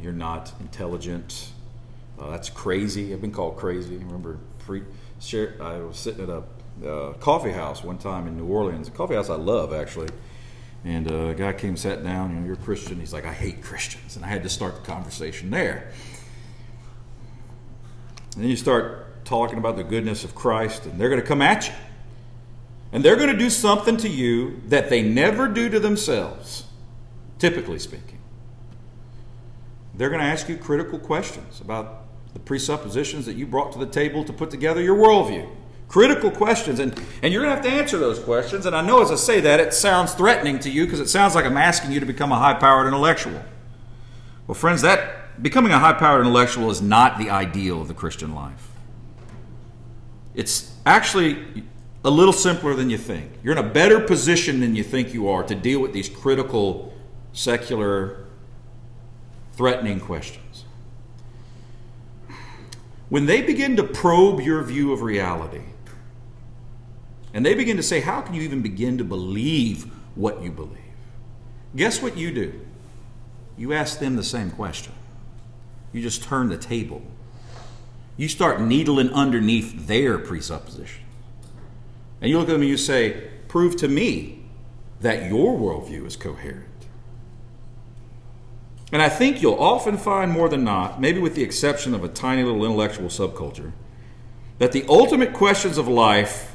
you're 0.00 0.14
not 0.14 0.54
intelligent. 0.60 1.50
Uh, 2.18 2.30
that's 2.30 2.48
crazy. 2.48 3.12
I've 3.12 3.20
been 3.20 3.30
called 3.30 3.58
crazy. 3.58 3.96
I 3.96 3.98
remember 4.04 4.38
pre- 4.60 4.84
share, 5.20 5.54
I 5.60 5.80
was 5.80 5.98
sitting 5.98 6.22
at 6.22 6.30
a 6.30 6.44
uh, 6.82 7.12
coffee 7.20 7.52
house 7.52 7.84
one 7.84 7.98
time 7.98 8.26
in 8.26 8.36
New 8.36 8.46
Orleans, 8.46 8.88
a 8.88 8.90
coffee 8.90 9.14
house 9.14 9.30
I 9.30 9.36
love 9.36 9.72
actually. 9.72 10.08
And 10.84 11.10
uh, 11.10 11.28
a 11.28 11.34
guy 11.34 11.52
came, 11.54 11.76
sat 11.76 12.04
down, 12.04 12.30
you 12.30 12.36
know, 12.36 12.46
you're 12.46 12.54
a 12.54 12.58
Christian. 12.58 13.00
He's 13.00 13.12
like, 13.12 13.24
I 13.24 13.32
hate 13.32 13.62
Christians. 13.62 14.16
And 14.16 14.24
I 14.24 14.28
had 14.28 14.42
to 14.42 14.50
start 14.50 14.76
the 14.76 14.82
conversation 14.82 15.50
there. 15.50 15.90
And 18.34 18.42
then 18.42 18.50
you 18.50 18.56
start 18.56 19.24
talking 19.24 19.56
about 19.56 19.76
the 19.76 19.84
goodness 19.84 20.24
of 20.24 20.34
Christ, 20.34 20.84
and 20.84 21.00
they're 21.00 21.08
going 21.08 21.20
to 21.20 21.26
come 21.26 21.40
at 21.40 21.68
you. 21.68 21.74
And 22.92 23.02
they're 23.02 23.16
going 23.16 23.30
to 23.30 23.38
do 23.38 23.48
something 23.48 23.96
to 23.98 24.08
you 24.08 24.60
that 24.68 24.90
they 24.90 25.02
never 25.02 25.48
do 25.48 25.70
to 25.70 25.80
themselves, 25.80 26.64
typically 27.38 27.78
speaking. 27.78 28.18
They're 29.94 30.10
going 30.10 30.20
to 30.20 30.26
ask 30.26 30.50
you 30.50 30.58
critical 30.58 30.98
questions 30.98 31.62
about 31.62 32.02
the 32.34 32.40
presuppositions 32.40 33.24
that 33.24 33.36
you 33.36 33.46
brought 33.46 33.72
to 33.72 33.78
the 33.78 33.86
table 33.86 34.22
to 34.24 34.32
put 34.32 34.50
together 34.50 34.82
your 34.82 34.96
worldview 34.96 35.48
critical 35.88 36.30
questions. 36.30 36.78
And, 36.80 36.98
and 37.22 37.32
you're 37.32 37.42
going 37.42 37.56
to 37.56 37.62
have 37.62 37.64
to 37.64 37.70
answer 37.70 37.98
those 37.98 38.18
questions. 38.18 38.66
And 38.66 38.74
I 38.74 38.80
know 38.80 39.02
as 39.02 39.10
I 39.10 39.16
say 39.16 39.40
that, 39.40 39.60
it 39.60 39.72
sounds 39.72 40.14
threatening 40.14 40.58
to 40.60 40.70
you 40.70 40.84
because 40.84 41.00
it 41.00 41.08
sounds 41.08 41.34
like 41.34 41.44
I'm 41.44 41.56
asking 41.56 41.92
you 41.92 42.00
to 42.00 42.06
become 42.06 42.32
a 42.32 42.38
high 42.38 42.54
powered 42.54 42.86
intellectual. 42.86 43.42
Well, 44.46 44.54
friends, 44.54 44.82
that 44.82 45.42
becoming 45.42 45.72
a 45.72 45.78
high 45.78 45.92
powered 45.94 46.20
intellectual 46.20 46.70
is 46.70 46.82
not 46.82 47.18
the 47.18 47.30
ideal 47.30 47.80
of 47.80 47.88
the 47.88 47.94
Christian 47.94 48.34
life. 48.34 48.70
It's 50.34 50.74
actually 50.84 51.64
a 52.04 52.10
little 52.10 52.32
simpler 52.32 52.74
than 52.74 52.90
you 52.90 52.98
think. 52.98 53.30
You're 53.42 53.52
in 53.52 53.64
a 53.64 53.68
better 53.68 54.00
position 54.00 54.60
than 54.60 54.74
you 54.74 54.82
think 54.82 55.14
you 55.14 55.28
are 55.28 55.42
to 55.44 55.54
deal 55.54 55.80
with 55.80 55.92
these 55.92 56.08
critical, 56.08 56.92
secular, 57.32 58.26
threatening 59.52 60.00
questions. 60.00 60.64
When 63.08 63.26
they 63.26 63.42
begin 63.42 63.76
to 63.76 63.84
probe 63.84 64.40
your 64.40 64.62
view 64.62 64.92
of 64.92 65.02
reality, 65.02 65.62
and 67.34 67.44
they 67.44 67.54
begin 67.54 67.76
to 67.76 67.82
say, 67.82 68.00
How 68.00 68.22
can 68.22 68.34
you 68.34 68.42
even 68.42 68.62
begin 68.62 68.96
to 68.98 69.04
believe 69.04 69.90
what 70.14 70.42
you 70.42 70.50
believe? 70.50 70.78
guess 71.76 72.00
what 72.00 72.16
you 72.16 72.32
do? 72.32 72.60
You 73.58 73.72
ask 73.72 73.98
them 73.98 74.14
the 74.14 74.22
same 74.22 74.52
question. 74.52 74.92
You 75.92 76.00
just 76.00 76.22
turn 76.22 76.48
the 76.48 76.56
table. 76.56 77.02
You 78.16 78.28
start 78.28 78.60
needling 78.60 79.10
underneath 79.10 79.88
their 79.88 80.18
presuppositions. 80.18 81.00
And 82.20 82.30
you 82.30 82.38
look 82.38 82.48
at 82.48 82.52
them 82.52 82.62
and 82.62 82.70
you 82.70 82.76
say, 82.76 83.28
Prove 83.48 83.76
to 83.76 83.88
me 83.88 84.44
that 85.00 85.28
your 85.28 85.58
worldview 85.58 86.06
is 86.06 86.16
coherent. 86.16 86.68
And 88.92 89.02
I 89.02 89.08
think 89.08 89.42
you'll 89.42 89.54
often 89.54 89.98
find 89.98 90.30
more 90.30 90.48
than 90.48 90.62
not, 90.62 91.00
maybe 91.00 91.18
with 91.18 91.34
the 91.34 91.42
exception 91.42 91.94
of 91.94 92.04
a 92.04 92.08
tiny 92.08 92.44
little 92.44 92.64
intellectual 92.64 93.08
subculture, 93.08 93.72
that 94.58 94.70
the 94.70 94.84
ultimate 94.88 95.32
questions 95.32 95.78
of 95.78 95.88
life 95.88 96.53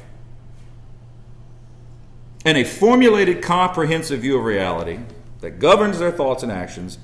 and 2.44 2.56
a 2.56 2.64
formulated, 2.64 3.42
comprehensive 3.42 4.20
view 4.20 4.38
of 4.38 4.44
reality 4.44 4.98
that 5.40 5.58
governs 5.58 5.98
their 5.98 6.10
thoughts 6.10 6.42
and 6.42 6.50
actions 6.50 6.98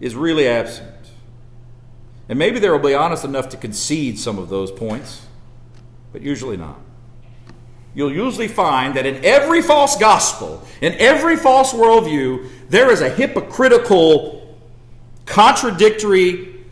is 0.00 0.14
really 0.14 0.48
absent. 0.48 0.88
And 2.28 2.38
maybe 2.38 2.58
they 2.58 2.70
will 2.70 2.78
be 2.78 2.94
honest 2.94 3.24
enough 3.24 3.48
to 3.50 3.56
concede 3.56 4.18
some 4.18 4.38
of 4.38 4.48
those 4.48 4.70
points, 4.70 5.26
but 6.12 6.22
usually 6.22 6.56
not. 6.56 6.78
You'll 7.94 8.12
usually 8.12 8.48
find 8.48 8.94
that 8.94 9.04
in 9.04 9.24
every 9.24 9.62
false 9.62 9.96
gospel, 9.96 10.64
in 10.80 10.94
every 10.94 11.36
false 11.36 11.72
worldview, 11.72 12.48
there 12.68 12.90
is 12.92 13.00
a 13.00 13.08
hypocritical, 13.08 14.56
contradictory 15.26 16.64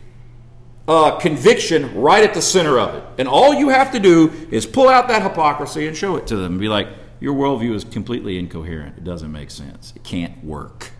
uh, 0.87 1.19
conviction 1.19 1.93
right 2.01 2.23
at 2.23 2.33
the 2.33 2.41
center 2.41 2.79
of 2.79 2.95
it. 2.95 3.03
And 3.17 3.27
all 3.27 3.53
you 3.53 3.69
have 3.69 3.91
to 3.91 3.99
do 3.99 4.31
is 4.49 4.65
pull 4.65 4.87
out 4.87 5.09
that 5.09 5.21
hypocrisy 5.21 5.87
and 5.87 5.95
show 5.95 6.15
it 6.15 6.25
to 6.27 6.37
them 6.37 6.53
and 6.53 6.59
be 6.59 6.69
like, 6.69 6.87
your 7.19 7.35
worldview 7.35 7.75
is 7.75 7.83
completely 7.83 8.37
incoherent. 8.37 8.97
It 8.97 9.03
doesn't 9.03 9.31
make 9.31 9.51
sense. 9.51 9.93
It 9.95 10.03
can't 10.03 10.43
work. 10.43 10.91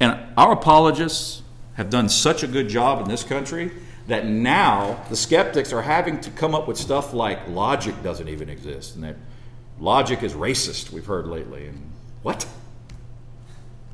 And 0.00 0.18
our 0.36 0.52
apologists 0.52 1.42
have 1.74 1.90
done 1.90 2.08
such 2.08 2.42
a 2.42 2.46
good 2.46 2.68
job 2.68 3.02
in 3.02 3.08
this 3.08 3.24
country 3.24 3.72
that 4.06 4.26
now 4.26 5.02
the 5.08 5.16
skeptics 5.16 5.72
are 5.72 5.82
having 5.82 6.20
to 6.20 6.30
come 6.30 6.54
up 6.54 6.68
with 6.68 6.76
stuff 6.76 7.12
like 7.12 7.48
logic 7.48 8.02
doesn't 8.02 8.28
even 8.28 8.48
exist 8.48 8.94
and 8.94 9.04
that 9.04 9.16
logic 9.80 10.22
is 10.22 10.34
racist, 10.34 10.90
we've 10.90 11.06
heard 11.06 11.26
lately. 11.26 11.66
And 11.66 11.90
what? 12.22 12.46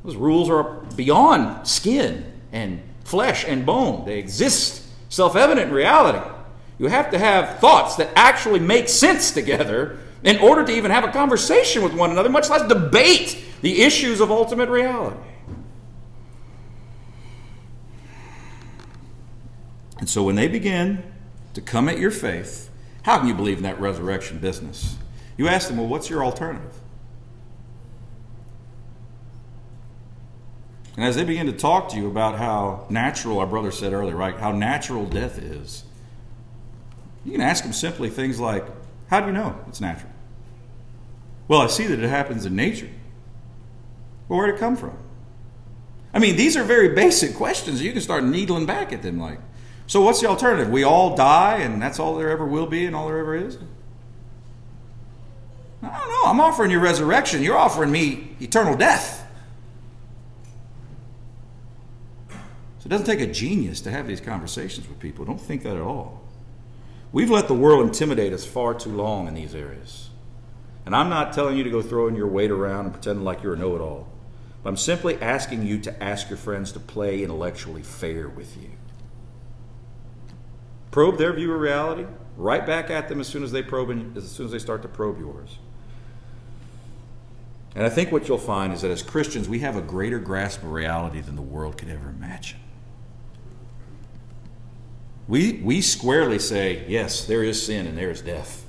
Those 0.04 0.16
rules 0.16 0.50
are 0.50 0.64
beyond 0.96 1.66
skin 1.66 2.32
and 2.52 2.82
flesh 3.04 3.44
and 3.46 3.64
bone, 3.64 4.04
they 4.04 4.18
exist 4.18 4.82
self 5.08 5.36
evident 5.36 5.68
in 5.68 5.74
reality. 5.74 6.26
You 6.80 6.86
have 6.86 7.10
to 7.10 7.18
have 7.18 7.58
thoughts 7.58 7.96
that 7.96 8.08
actually 8.16 8.58
make 8.58 8.88
sense 8.88 9.32
together 9.32 9.98
in 10.24 10.38
order 10.38 10.64
to 10.64 10.72
even 10.72 10.90
have 10.90 11.04
a 11.04 11.12
conversation 11.12 11.82
with 11.82 11.92
one 11.92 12.10
another, 12.10 12.30
much 12.30 12.48
less 12.48 12.66
debate 12.66 13.44
the 13.60 13.82
issues 13.82 14.18
of 14.18 14.30
ultimate 14.30 14.70
reality. 14.70 15.20
And 19.98 20.08
so 20.08 20.22
when 20.22 20.36
they 20.36 20.48
begin 20.48 21.02
to 21.52 21.60
come 21.60 21.86
at 21.86 21.98
your 21.98 22.10
faith, 22.10 22.70
how 23.02 23.18
can 23.18 23.28
you 23.28 23.34
believe 23.34 23.58
in 23.58 23.64
that 23.64 23.78
resurrection 23.78 24.38
business? 24.38 24.96
You 25.36 25.48
ask 25.48 25.68
them, 25.68 25.76
well, 25.76 25.86
what's 25.86 26.08
your 26.08 26.24
alternative? 26.24 26.72
And 30.96 31.04
as 31.04 31.14
they 31.16 31.24
begin 31.24 31.44
to 31.44 31.52
talk 31.52 31.90
to 31.90 31.96
you 31.96 32.06
about 32.06 32.38
how 32.38 32.86
natural, 32.88 33.38
our 33.38 33.46
brother 33.46 33.70
said 33.70 33.92
earlier, 33.92 34.16
right, 34.16 34.36
how 34.38 34.52
natural 34.52 35.04
death 35.04 35.38
is, 35.38 35.84
you 37.30 37.36
can 37.36 37.46
ask 37.46 37.62
them 37.62 37.72
simply 37.72 38.10
things 38.10 38.40
like, 38.40 38.64
How 39.08 39.20
do 39.20 39.26
you 39.26 39.32
know 39.32 39.56
it's 39.68 39.80
natural? 39.80 40.10
Well, 41.46 41.60
I 41.60 41.68
see 41.68 41.86
that 41.86 42.00
it 42.00 42.08
happens 42.08 42.44
in 42.44 42.56
nature. 42.56 42.90
Well, 44.28 44.40
where'd 44.40 44.52
it 44.52 44.58
come 44.58 44.76
from? 44.76 44.96
I 46.12 46.18
mean, 46.18 46.34
these 46.34 46.56
are 46.56 46.64
very 46.64 46.88
basic 46.88 47.36
questions. 47.36 47.80
You 47.80 47.92
can 47.92 48.00
start 48.00 48.24
needling 48.24 48.66
back 48.66 48.92
at 48.92 49.02
them 49.02 49.20
like, 49.20 49.38
so 49.86 50.00
what's 50.00 50.20
the 50.20 50.26
alternative? 50.26 50.70
We 50.70 50.82
all 50.82 51.14
die 51.14 51.58
and 51.58 51.80
that's 51.80 52.00
all 52.00 52.16
there 52.16 52.30
ever 52.30 52.44
will 52.44 52.66
be 52.66 52.84
and 52.84 52.96
all 52.96 53.06
there 53.06 53.18
ever 53.18 53.36
is? 53.36 53.58
I 55.82 55.98
don't 55.98 56.08
know. 56.08 56.22
I'm 56.24 56.40
offering 56.40 56.72
you 56.72 56.80
resurrection. 56.80 57.44
You're 57.44 57.56
offering 57.56 57.92
me 57.92 58.36
eternal 58.40 58.76
death. 58.76 59.24
So 62.30 62.86
it 62.86 62.88
doesn't 62.88 63.06
take 63.06 63.20
a 63.20 63.32
genius 63.32 63.80
to 63.82 63.90
have 63.92 64.08
these 64.08 64.20
conversations 64.20 64.88
with 64.88 64.98
people. 64.98 65.24
Don't 65.24 65.40
think 65.40 65.62
that 65.62 65.76
at 65.76 65.82
all. 65.82 66.19
We've 67.12 67.30
let 67.30 67.48
the 67.48 67.54
world 67.54 67.86
intimidate 67.86 68.32
us 68.32 68.46
far 68.46 68.74
too 68.74 68.90
long 68.90 69.26
in 69.26 69.34
these 69.34 69.54
areas. 69.54 70.10
And 70.86 70.94
I'm 70.94 71.08
not 71.08 71.32
telling 71.32 71.56
you 71.56 71.64
to 71.64 71.70
go 71.70 71.82
throwing 71.82 72.14
your 72.14 72.28
weight 72.28 72.50
around 72.50 72.86
and 72.86 72.94
pretending 72.94 73.24
like 73.24 73.42
you're 73.42 73.54
a 73.54 73.58
know 73.58 73.74
it 73.74 73.80
all. 73.80 74.08
I'm 74.64 74.76
simply 74.76 75.20
asking 75.20 75.66
you 75.66 75.78
to 75.80 76.02
ask 76.02 76.28
your 76.28 76.36
friends 76.36 76.72
to 76.72 76.80
play 76.80 77.22
intellectually 77.22 77.82
fair 77.82 78.28
with 78.28 78.56
you. 78.60 78.70
Probe 80.90 81.18
their 81.18 81.32
view 81.32 81.52
of 81.52 81.60
reality, 81.60 82.06
right 82.36 82.66
back 82.66 82.90
at 82.90 83.08
them 83.08 83.20
as 83.20 83.28
soon 83.28 83.42
as 83.42 83.52
they 83.52 83.62
probe 83.62 84.16
as 84.16 84.30
soon 84.30 84.46
as 84.46 84.52
they 84.52 84.58
start 84.58 84.82
to 84.82 84.88
probe 84.88 85.18
yours. 85.18 85.58
And 87.74 87.86
I 87.86 87.88
think 87.88 88.10
what 88.10 88.28
you'll 88.28 88.38
find 88.38 88.72
is 88.72 88.82
that 88.82 88.90
as 88.90 89.02
Christians, 89.02 89.48
we 89.48 89.60
have 89.60 89.76
a 89.76 89.82
greater 89.82 90.18
grasp 90.18 90.62
of 90.62 90.72
reality 90.72 91.20
than 91.20 91.36
the 91.36 91.42
world 91.42 91.78
could 91.78 91.88
ever 91.88 92.08
imagine. 92.08 92.58
We, 95.30 95.52
we 95.62 95.80
squarely 95.80 96.40
say, 96.40 96.84
yes, 96.88 97.24
there 97.24 97.44
is 97.44 97.64
sin 97.64 97.86
and 97.86 97.96
there 97.96 98.10
is 98.10 98.20
death. 98.20 98.66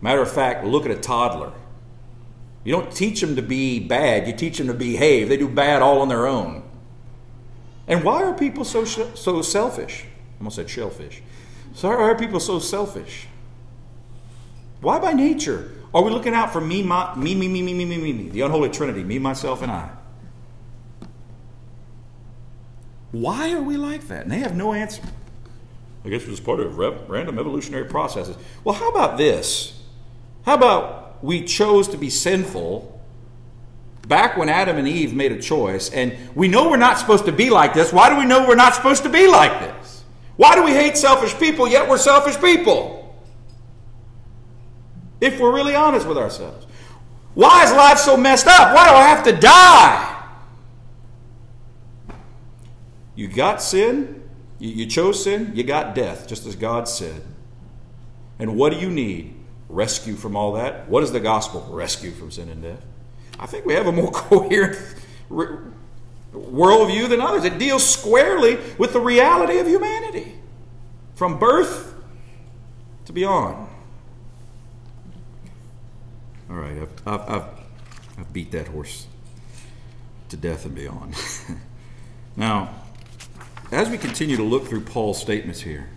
Matter 0.00 0.22
of 0.22 0.30
fact, 0.30 0.64
look 0.64 0.84
at 0.84 0.92
a 0.92 0.96
toddler. 0.96 1.52
You 2.62 2.72
don't 2.72 2.94
teach 2.94 3.20
them 3.20 3.34
to 3.34 3.42
be 3.42 3.80
bad, 3.80 4.28
you 4.28 4.32
teach 4.32 4.58
them 4.58 4.68
to 4.68 4.74
behave. 4.74 5.28
They 5.28 5.36
do 5.36 5.48
bad 5.48 5.82
all 5.82 6.00
on 6.00 6.06
their 6.06 6.28
own. 6.28 6.62
And 7.88 8.04
why 8.04 8.22
are 8.22 8.32
people 8.32 8.64
so, 8.64 8.84
so 8.84 9.42
selfish? 9.42 10.04
I 10.04 10.38
almost 10.38 10.54
said 10.54 10.70
shellfish. 10.70 11.20
So 11.74 11.88
why 11.88 11.96
are 11.96 12.14
people 12.16 12.38
so 12.38 12.60
selfish? 12.60 13.26
Why 14.80 15.00
by 15.00 15.14
nature? 15.14 15.72
Are 15.92 16.02
we 16.02 16.12
looking 16.12 16.32
out 16.32 16.52
for 16.52 16.60
me, 16.60 16.84
my, 16.84 17.12
me, 17.16 17.34
me, 17.34 17.48
me, 17.48 17.60
me, 17.60 17.74
me, 17.74 17.84
me, 17.84 17.98
me, 17.98 18.12
me, 18.12 18.28
the 18.28 18.42
unholy 18.42 18.68
trinity, 18.68 19.02
me, 19.02 19.18
myself, 19.18 19.62
and 19.62 19.72
I? 19.72 19.90
Why 23.10 23.52
are 23.52 23.62
we 23.62 23.76
like 23.76 24.06
that? 24.06 24.22
And 24.22 24.30
they 24.30 24.38
have 24.38 24.54
no 24.54 24.74
answer. 24.74 25.02
I 26.04 26.08
guess 26.08 26.22
it 26.22 26.28
was 26.28 26.40
part 26.40 26.60
of 26.60 26.78
random 26.78 27.38
evolutionary 27.38 27.84
processes. 27.84 28.36
Well, 28.64 28.74
how 28.74 28.88
about 28.88 29.18
this? 29.18 29.80
How 30.44 30.54
about 30.54 31.22
we 31.22 31.44
chose 31.44 31.86
to 31.88 31.96
be 31.96 32.10
sinful 32.10 33.00
back 34.08 34.36
when 34.36 34.48
Adam 34.48 34.76
and 34.76 34.88
Eve 34.88 35.14
made 35.14 35.32
a 35.32 35.40
choice, 35.40 35.90
and 35.90 36.16
we 36.34 36.48
know 36.48 36.68
we're 36.68 36.76
not 36.76 36.98
supposed 36.98 37.24
to 37.26 37.32
be 37.32 37.50
like 37.50 37.72
this. 37.74 37.92
Why 37.92 38.10
do 38.10 38.16
we 38.16 38.24
know 38.24 38.46
we're 38.46 38.56
not 38.56 38.74
supposed 38.74 39.04
to 39.04 39.08
be 39.08 39.28
like 39.28 39.60
this? 39.60 40.04
Why 40.36 40.54
do 40.54 40.64
we 40.64 40.72
hate 40.72 40.96
selfish 40.96 41.38
people, 41.38 41.68
yet 41.68 41.88
we're 41.88 41.98
selfish 41.98 42.40
people? 42.40 43.16
If 45.20 45.38
we're 45.38 45.54
really 45.54 45.76
honest 45.76 46.06
with 46.06 46.18
ourselves. 46.18 46.66
Why 47.34 47.64
is 47.64 47.70
life 47.72 47.98
so 47.98 48.16
messed 48.16 48.46
up? 48.46 48.74
Why 48.74 48.88
do 48.88 48.94
I 48.94 49.02
have 49.02 49.24
to 49.24 49.32
die? 49.32 50.08
You 53.14 53.28
got 53.28 53.62
sin, 53.62 54.21
you, 54.62 54.68
you 54.68 54.86
chose 54.86 55.24
sin, 55.24 55.50
you 55.54 55.64
got 55.64 55.94
death, 55.94 56.28
just 56.28 56.46
as 56.46 56.54
God 56.54 56.86
said. 56.88 57.20
And 58.38 58.56
what 58.56 58.72
do 58.72 58.78
you 58.78 58.88
need? 58.88 59.34
Rescue 59.68 60.14
from 60.14 60.36
all 60.36 60.52
that. 60.52 60.88
What 60.88 61.02
is 61.02 61.10
the 61.10 61.20
gospel? 61.20 61.66
Rescue 61.68 62.12
from 62.12 62.30
sin 62.30 62.48
and 62.48 62.62
death. 62.62 62.84
I 63.40 63.46
think 63.46 63.66
we 63.66 63.74
have 63.74 63.88
a 63.88 63.92
more 63.92 64.10
coherent 64.12 64.78
worldview 66.32 67.08
than 67.08 67.20
others. 67.20 67.44
It 67.44 67.58
deals 67.58 67.88
squarely 67.88 68.56
with 68.78 68.92
the 68.92 69.00
reality 69.00 69.58
of 69.58 69.66
humanity 69.66 70.34
from 71.16 71.40
birth 71.40 71.94
to 73.06 73.12
beyond. 73.12 73.66
All 76.48 76.56
right, 76.56 76.78
I've, 76.78 77.02
I've, 77.06 77.30
I've, 77.30 77.44
I've 78.18 78.32
beat 78.32 78.52
that 78.52 78.68
horse 78.68 79.06
to 80.28 80.36
death 80.36 80.66
and 80.66 80.74
beyond. 80.74 81.16
now, 82.36 82.81
as 83.72 83.88
we 83.88 83.96
continue 83.96 84.36
to 84.36 84.42
look 84.42 84.66
through 84.66 84.82
Paul's 84.82 85.20
statements 85.20 85.62
here, 85.62 85.88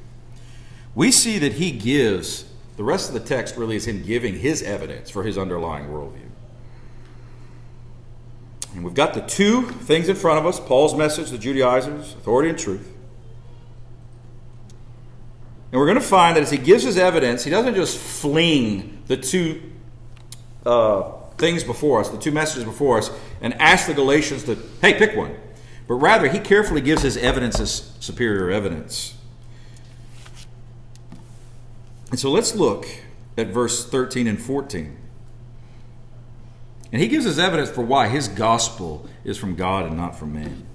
we 0.96 1.12
see 1.12 1.38
that 1.40 1.54
he 1.54 1.72
gives, 1.72 2.46
the 2.78 2.84
rest 2.84 3.10
of 3.10 3.14
the 3.14 3.20
text 3.20 3.58
really 3.58 3.76
is 3.76 3.86
him 3.86 4.02
giving 4.02 4.40
his 4.40 4.64
evidence 4.64 5.10
for 5.10 5.24
his 5.24 5.38
underlying 5.38 5.88
worldview. 5.88 6.30
And 8.74 8.84
we've 8.84 8.94
got 8.94 9.14
the 9.14 9.22
two 9.22 9.64
things 9.64 10.10
in 10.10 10.16
front 10.16 10.40
of 10.40 10.46
us 10.46 10.60
Paul's 10.60 10.96
message, 10.96 11.30
the 11.32 11.38
Judaizers, 11.38 12.14
authority 12.14 12.50
and 12.50 12.58
truth. 12.58 12.92
And 15.72 15.80
we're 15.80 15.88
going 15.88 16.00
to 16.00 16.02
find 16.02 16.38
that 16.38 16.44
as 16.44 16.52
he 16.52 16.58
gives 16.58 16.84
his 16.84 16.98
evidence, 16.98 17.44
he 17.44 17.52
doesn't 17.52 17.76
just 17.76 17.98
fling 17.98 19.04
the 19.08 19.18
two 19.18 19.62
uh, 20.66 21.12
things 21.38 21.66
before 21.66 22.00
us, 22.00 22.10
the 22.10 22.18
two 22.18 22.32
messages 22.32 22.64
before 22.64 22.98
us, 22.98 23.12
and 23.42 23.54
ask 23.56 23.88
the 23.88 23.94
Galatians 23.94 24.46
to, 24.46 24.58
hey, 24.82 24.94
pick 24.94 25.16
one 25.16 25.36
but 25.88 25.96
rather 25.96 26.28
he 26.28 26.40
carefully 26.40 26.82
gives 26.82 27.02
his 27.02 27.18
evidence 27.18 27.60
as 27.60 27.94
superior 28.00 28.50
evidence. 28.50 29.16
And 32.12 32.20
so 32.20 32.32
let's 32.32 32.56
look 32.56 32.88
at 33.38 33.48
verse 33.48 33.86
13 33.86 34.28
and 34.28 34.42
14. 34.42 34.98
And 36.92 37.02
he 37.02 37.08
gives 37.08 37.26
us 37.26 37.38
evidence 37.38 37.70
for 37.70 37.82
why 37.82 38.08
his 38.08 38.28
gospel 38.28 39.08
is 39.24 39.38
from 39.38 39.56
God 39.56 39.86
and 39.86 39.98
not 39.98 40.18
from 40.18 40.34
man. 40.34 40.66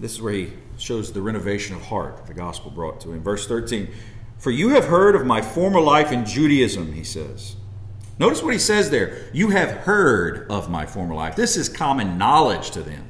This 0.00 0.12
is 0.12 0.22
where 0.22 0.32
he 0.32 0.52
shows 0.78 1.12
the 1.12 1.22
renovation 1.22 1.76
of 1.76 1.82
heart 1.82 2.26
the 2.26 2.34
gospel 2.34 2.70
brought 2.70 3.00
to 3.02 3.12
him. 3.12 3.22
Verse 3.22 3.46
13 3.46 3.88
For 4.38 4.50
you 4.50 4.70
have 4.70 4.86
heard 4.86 5.14
of 5.14 5.26
my 5.26 5.42
former 5.42 5.80
life 5.80 6.12
in 6.12 6.24
Judaism, 6.24 6.92
he 6.92 7.04
says. 7.04 7.56
Notice 8.18 8.42
what 8.42 8.52
he 8.52 8.58
says 8.58 8.90
there. 8.90 9.28
You 9.32 9.50
have 9.50 9.70
heard 9.70 10.50
of 10.50 10.70
my 10.70 10.86
former 10.86 11.14
life. 11.14 11.34
This 11.34 11.56
is 11.56 11.68
common 11.68 12.16
knowledge 12.16 12.70
to 12.72 12.82
them. 12.82 13.08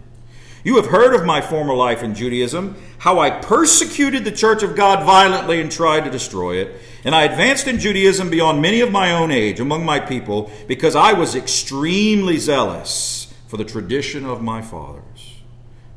You 0.65 0.77
have 0.77 0.87
heard 0.87 1.15
of 1.15 1.27
my 1.27 1.43
former 1.43 1.75
life 1.75 2.03
in 2.03 2.15
Judaism, 2.15 2.77
how 2.97 3.19
I 3.19 3.29
persecuted 3.29 4.25
the 4.25 4.33
church 4.33 4.63
of 4.63 4.75
God 4.75 5.05
violently 5.05 5.61
and 5.61 5.71
tried 5.71 6.05
to 6.05 6.11
destroy 6.11 6.57
it. 6.57 6.81
And 7.05 7.15
I 7.15 7.25
advanced 7.25 7.69
in 7.69 7.79
Judaism 7.79 8.31
beyond 8.31 8.63
many 8.63 8.81
of 8.81 8.91
my 8.91 9.13
own 9.13 9.31
age 9.31 9.61
among 9.61 9.85
my 9.85 10.01
people 10.01 10.51
because 10.67 10.97
I 10.97 11.13
was 11.13 11.37
extremely 11.37 12.39
zealous 12.39 13.35
for 13.47 13.59
the 13.59 13.65
tradition 13.65 14.25
of 14.25 14.43
my 14.43 14.63
fathers. 14.63 15.35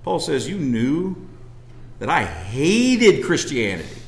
Paul 0.04 0.20
says, 0.20 0.50
You 0.50 0.58
knew 0.58 1.15
that 2.00 2.10
I 2.10 2.26
hated 2.26 3.24
Christianity, 3.24 4.02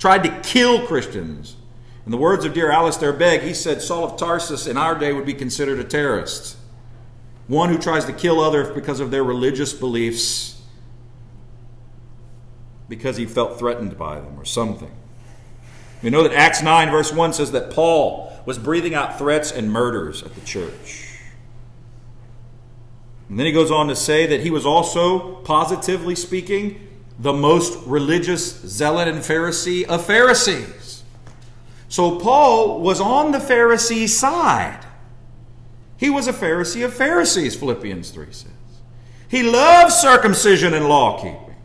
tried 0.00 0.24
to 0.24 0.40
kill 0.40 0.84
Christians. 0.88 1.54
In 2.06 2.12
the 2.12 2.16
words 2.16 2.44
of 2.44 2.54
dear 2.54 2.70
Alistair 2.70 3.12
Begg, 3.12 3.42
he 3.42 3.54
said 3.54 3.82
Saul 3.82 4.04
of 4.04 4.18
Tarsus 4.18 4.66
in 4.66 4.76
our 4.76 4.94
day 4.94 5.12
would 5.12 5.26
be 5.26 5.34
considered 5.34 5.78
a 5.78 5.84
terrorist 5.84 6.56
one 7.50 7.68
who 7.68 7.78
tries 7.78 8.04
to 8.04 8.12
kill 8.12 8.38
others 8.38 8.72
because 8.72 9.00
of 9.00 9.10
their 9.10 9.24
religious 9.24 9.72
beliefs, 9.72 10.62
because 12.88 13.16
he 13.16 13.26
felt 13.26 13.58
threatened 13.58 13.98
by 13.98 14.20
them 14.20 14.38
or 14.38 14.44
something. 14.44 14.92
We 16.00 16.10
know 16.10 16.22
that 16.22 16.32
Acts 16.32 16.62
9, 16.62 16.90
verse 16.90 17.12
1 17.12 17.32
says 17.32 17.50
that 17.50 17.72
Paul 17.72 18.32
was 18.46 18.56
breathing 18.56 18.94
out 18.94 19.18
threats 19.18 19.50
and 19.50 19.70
murders 19.70 20.22
at 20.22 20.36
the 20.36 20.40
church. 20.42 21.08
And 23.28 23.36
then 23.36 23.46
he 23.46 23.52
goes 23.52 23.72
on 23.72 23.88
to 23.88 23.96
say 23.96 24.26
that 24.26 24.42
he 24.42 24.50
was 24.50 24.64
also, 24.64 25.36
positively 25.42 26.14
speaking, 26.14 26.86
the 27.18 27.32
most 27.32 27.84
religious 27.84 28.60
zealot 28.60 29.08
and 29.08 29.18
Pharisee 29.18 29.84
of 29.86 30.06
Pharisees. 30.06 30.79
So 31.90 32.20
Paul 32.20 32.80
was 32.80 33.00
on 33.00 33.32
the 33.32 33.38
Pharisee 33.38 34.08
side. 34.08 34.86
He 35.96 36.08
was 36.08 36.28
a 36.28 36.32
Pharisee 36.32 36.84
of 36.84 36.94
Pharisees, 36.94 37.56
Philippians 37.56 38.10
3 38.10 38.26
says. 38.32 38.46
He 39.28 39.42
loved 39.42 39.92
circumcision 39.92 40.72
and 40.72 40.88
law 40.88 41.16
keeping, 41.18 41.56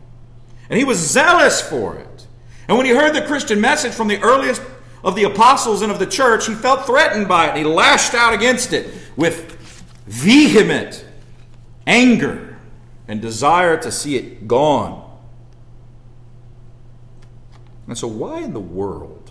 and 0.68 0.78
he 0.78 0.84
was 0.84 0.98
zealous 0.98 1.60
for 1.62 1.96
it. 1.96 2.26
And 2.66 2.76
when 2.76 2.86
he 2.86 2.92
heard 2.92 3.14
the 3.14 3.22
Christian 3.22 3.60
message 3.60 3.92
from 3.92 4.08
the 4.08 4.20
earliest 4.20 4.60
of 5.04 5.14
the 5.14 5.22
apostles 5.22 5.82
and 5.82 5.92
of 5.92 6.00
the 6.00 6.06
church, 6.06 6.48
he 6.48 6.54
felt 6.54 6.86
threatened 6.86 7.28
by 7.28 7.46
it, 7.46 7.50
and 7.50 7.58
he 7.58 7.64
lashed 7.64 8.12
out 8.12 8.34
against 8.34 8.72
it 8.72 8.92
with 9.16 9.52
vehement 10.06 11.04
anger 11.86 12.58
and 13.06 13.22
desire 13.22 13.76
to 13.80 13.92
see 13.92 14.16
it 14.16 14.48
gone. 14.48 15.04
And 17.86 17.96
so, 17.96 18.08
why 18.08 18.40
in 18.40 18.52
the 18.52 18.60
world 18.60 19.25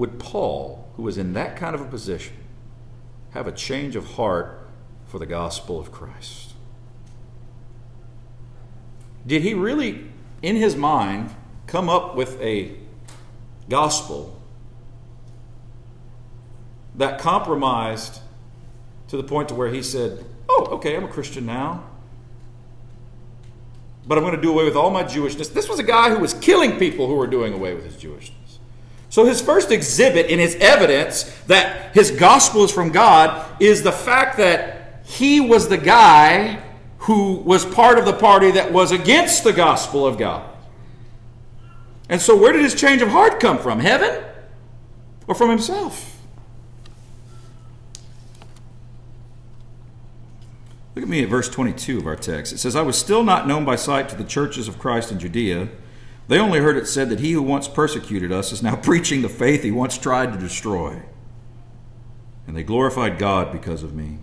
would 0.00 0.18
Paul 0.18 0.88
who 0.96 1.02
was 1.02 1.18
in 1.18 1.34
that 1.34 1.56
kind 1.56 1.74
of 1.74 1.82
a 1.82 1.84
position 1.84 2.34
have 3.32 3.46
a 3.46 3.52
change 3.52 3.96
of 3.96 4.12
heart 4.12 4.66
for 5.04 5.18
the 5.18 5.26
gospel 5.26 5.78
of 5.78 5.92
Christ? 5.92 6.54
Did 9.26 9.42
he 9.42 9.52
really, 9.52 10.06
in 10.40 10.56
his 10.56 10.74
mind, 10.74 11.34
come 11.66 11.90
up 11.90 12.16
with 12.16 12.40
a 12.40 12.72
gospel 13.68 14.40
that 16.94 17.20
compromised 17.20 18.20
to 19.08 19.18
the 19.18 19.22
point 19.22 19.50
to 19.50 19.54
where 19.54 19.68
he 19.68 19.82
said, 19.82 20.24
"Oh, 20.48 20.68
okay, 20.76 20.96
I'm 20.96 21.04
a 21.04 21.08
Christian 21.08 21.44
now." 21.44 21.84
But 24.06 24.16
I'm 24.16 24.24
going 24.24 24.34
to 24.34 24.40
do 24.40 24.50
away 24.50 24.64
with 24.64 24.76
all 24.76 24.90
my 24.90 25.04
Jewishness. 25.04 25.52
This 25.52 25.68
was 25.68 25.78
a 25.78 25.82
guy 25.84 26.08
who 26.08 26.20
was 26.20 26.32
killing 26.32 26.78
people 26.78 27.06
who 27.06 27.16
were 27.16 27.26
doing 27.26 27.52
away 27.52 27.74
with 27.74 27.84
his 27.84 27.96
Jewishness. 28.02 28.39
So, 29.10 29.26
his 29.26 29.42
first 29.42 29.72
exhibit 29.72 30.26
in 30.26 30.38
his 30.38 30.54
evidence 30.56 31.24
that 31.48 31.94
his 31.94 32.12
gospel 32.12 32.62
is 32.62 32.70
from 32.70 32.90
God 32.90 33.60
is 33.60 33.82
the 33.82 33.90
fact 33.90 34.36
that 34.36 35.02
he 35.04 35.40
was 35.40 35.68
the 35.68 35.76
guy 35.76 36.62
who 36.98 37.34
was 37.34 37.64
part 37.64 37.98
of 37.98 38.04
the 38.04 38.12
party 38.12 38.52
that 38.52 38.72
was 38.72 38.92
against 38.92 39.42
the 39.42 39.52
gospel 39.52 40.06
of 40.06 40.16
God. 40.16 40.48
And 42.08 42.20
so, 42.20 42.36
where 42.36 42.52
did 42.52 42.62
his 42.62 42.80
change 42.80 43.02
of 43.02 43.08
heart 43.08 43.40
come 43.40 43.58
from? 43.58 43.80
Heaven 43.80 44.24
or 45.26 45.34
from 45.34 45.50
himself? 45.50 46.16
Look 50.94 51.02
at 51.02 51.08
me 51.08 51.24
at 51.24 51.28
verse 51.28 51.48
22 51.48 51.98
of 51.98 52.06
our 52.06 52.14
text. 52.14 52.52
It 52.52 52.58
says, 52.58 52.76
I 52.76 52.82
was 52.82 52.96
still 52.96 53.24
not 53.24 53.48
known 53.48 53.64
by 53.64 53.74
sight 53.74 54.08
to 54.10 54.16
the 54.16 54.24
churches 54.24 54.68
of 54.68 54.78
Christ 54.78 55.10
in 55.10 55.18
Judea 55.18 55.68
they 56.30 56.38
only 56.38 56.60
heard 56.60 56.76
it 56.76 56.86
said 56.86 57.08
that 57.08 57.18
he 57.18 57.32
who 57.32 57.42
once 57.42 57.66
persecuted 57.66 58.30
us 58.30 58.52
is 58.52 58.62
now 58.62 58.76
preaching 58.82 59.20
the 59.20 59.28
faith 59.28 59.64
he 59.64 59.72
once 59.72 59.98
tried 59.98 60.32
to 60.32 60.38
destroy. 60.38 61.02
And 62.46 62.56
they 62.56 62.62
glorified 62.62 63.18
God 63.18 63.50
because 63.50 63.82
of 63.82 63.94
me. 63.94 64.18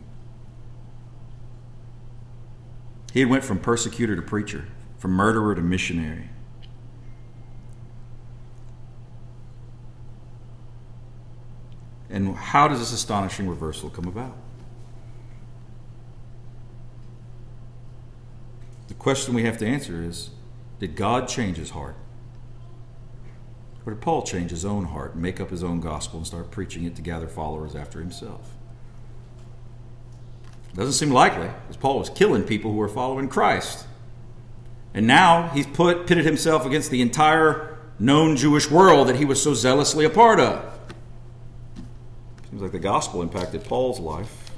He 3.11 3.19
had 3.19 3.29
went 3.29 3.43
from 3.43 3.59
persecutor 3.59 4.15
to 4.15 4.21
preacher, 4.21 4.69
from 4.97 5.11
murderer 5.11 5.53
to 5.53 5.61
missionary. 5.61 6.29
And 12.09 12.37
how 12.37 12.69
does 12.69 12.79
this 12.79 12.93
astonishing 12.93 13.49
reversal 13.49 13.89
come 13.89 14.07
about? 14.07 14.37
The 18.87 18.93
question 18.93 19.33
we 19.33 19.43
have 19.43 19.57
to 19.57 19.67
answer 19.67 20.01
is 20.01 20.29
did 20.79 20.95
God 20.95 21.27
change 21.27 21.57
his 21.57 21.71
heart? 21.71 21.95
Or 23.85 23.93
did 23.93 24.01
Paul 24.01 24.21
change 24.21 24.51
his 24.51 24.65
own 24.65 24.85
heart 24.85 25.13
and 25.13 25.21
make 25.21 25.39
up 25.39 25.49
his 25.49 25.63
own 25.63 25.79
gospel 25.79 26.19
and 26.19 26.27
start 26.27 26.51
preaching 26.51 26.83
it 26.83 26.95
to 26.97 27.01
gather 27.01 27.27
followers 27.27 27.75
after 27.75 27.99
himself? 27.99 28.51
Doesn't 30.75 30.93
seem 30.93 31.09
likely, 31.09 31.47
because 31.47 31.77
Paul 31.77 31.97
was 31.97 32.09
killing 32.09 32.43
people 32.43 32.71
who 32.71 32.77
were 32.77 32.87
following 32.87 33.29
Christ. 33.29 33.87
And 34.93 35.07
now 35.07 35.47
he's 35.49 35.65
put, 35.65 36.05
pitted 36.05 36.25
himself 36.25 36.65
against 36.65 36.91
the 36.91 37.01
entire 37.01 37.77
known 37.97 38.35
Jewish 38.35 38.69
world 38.69 39.07
that 39.07 39.15
he 39.15 39.25
was 39.25 39.41
so 39.41 39.55
zealously 39.55 40.05
a 40.05 40.09
part 40.09 40.39
of. 40.39 40.77
Seems 42.49 42.61
like 42.61 42.71
the 42.71 42.79
gospel 42.79 43.23
impacted 43.23 43.63
Paul's 43.63 43.99
life. 43.99 44.51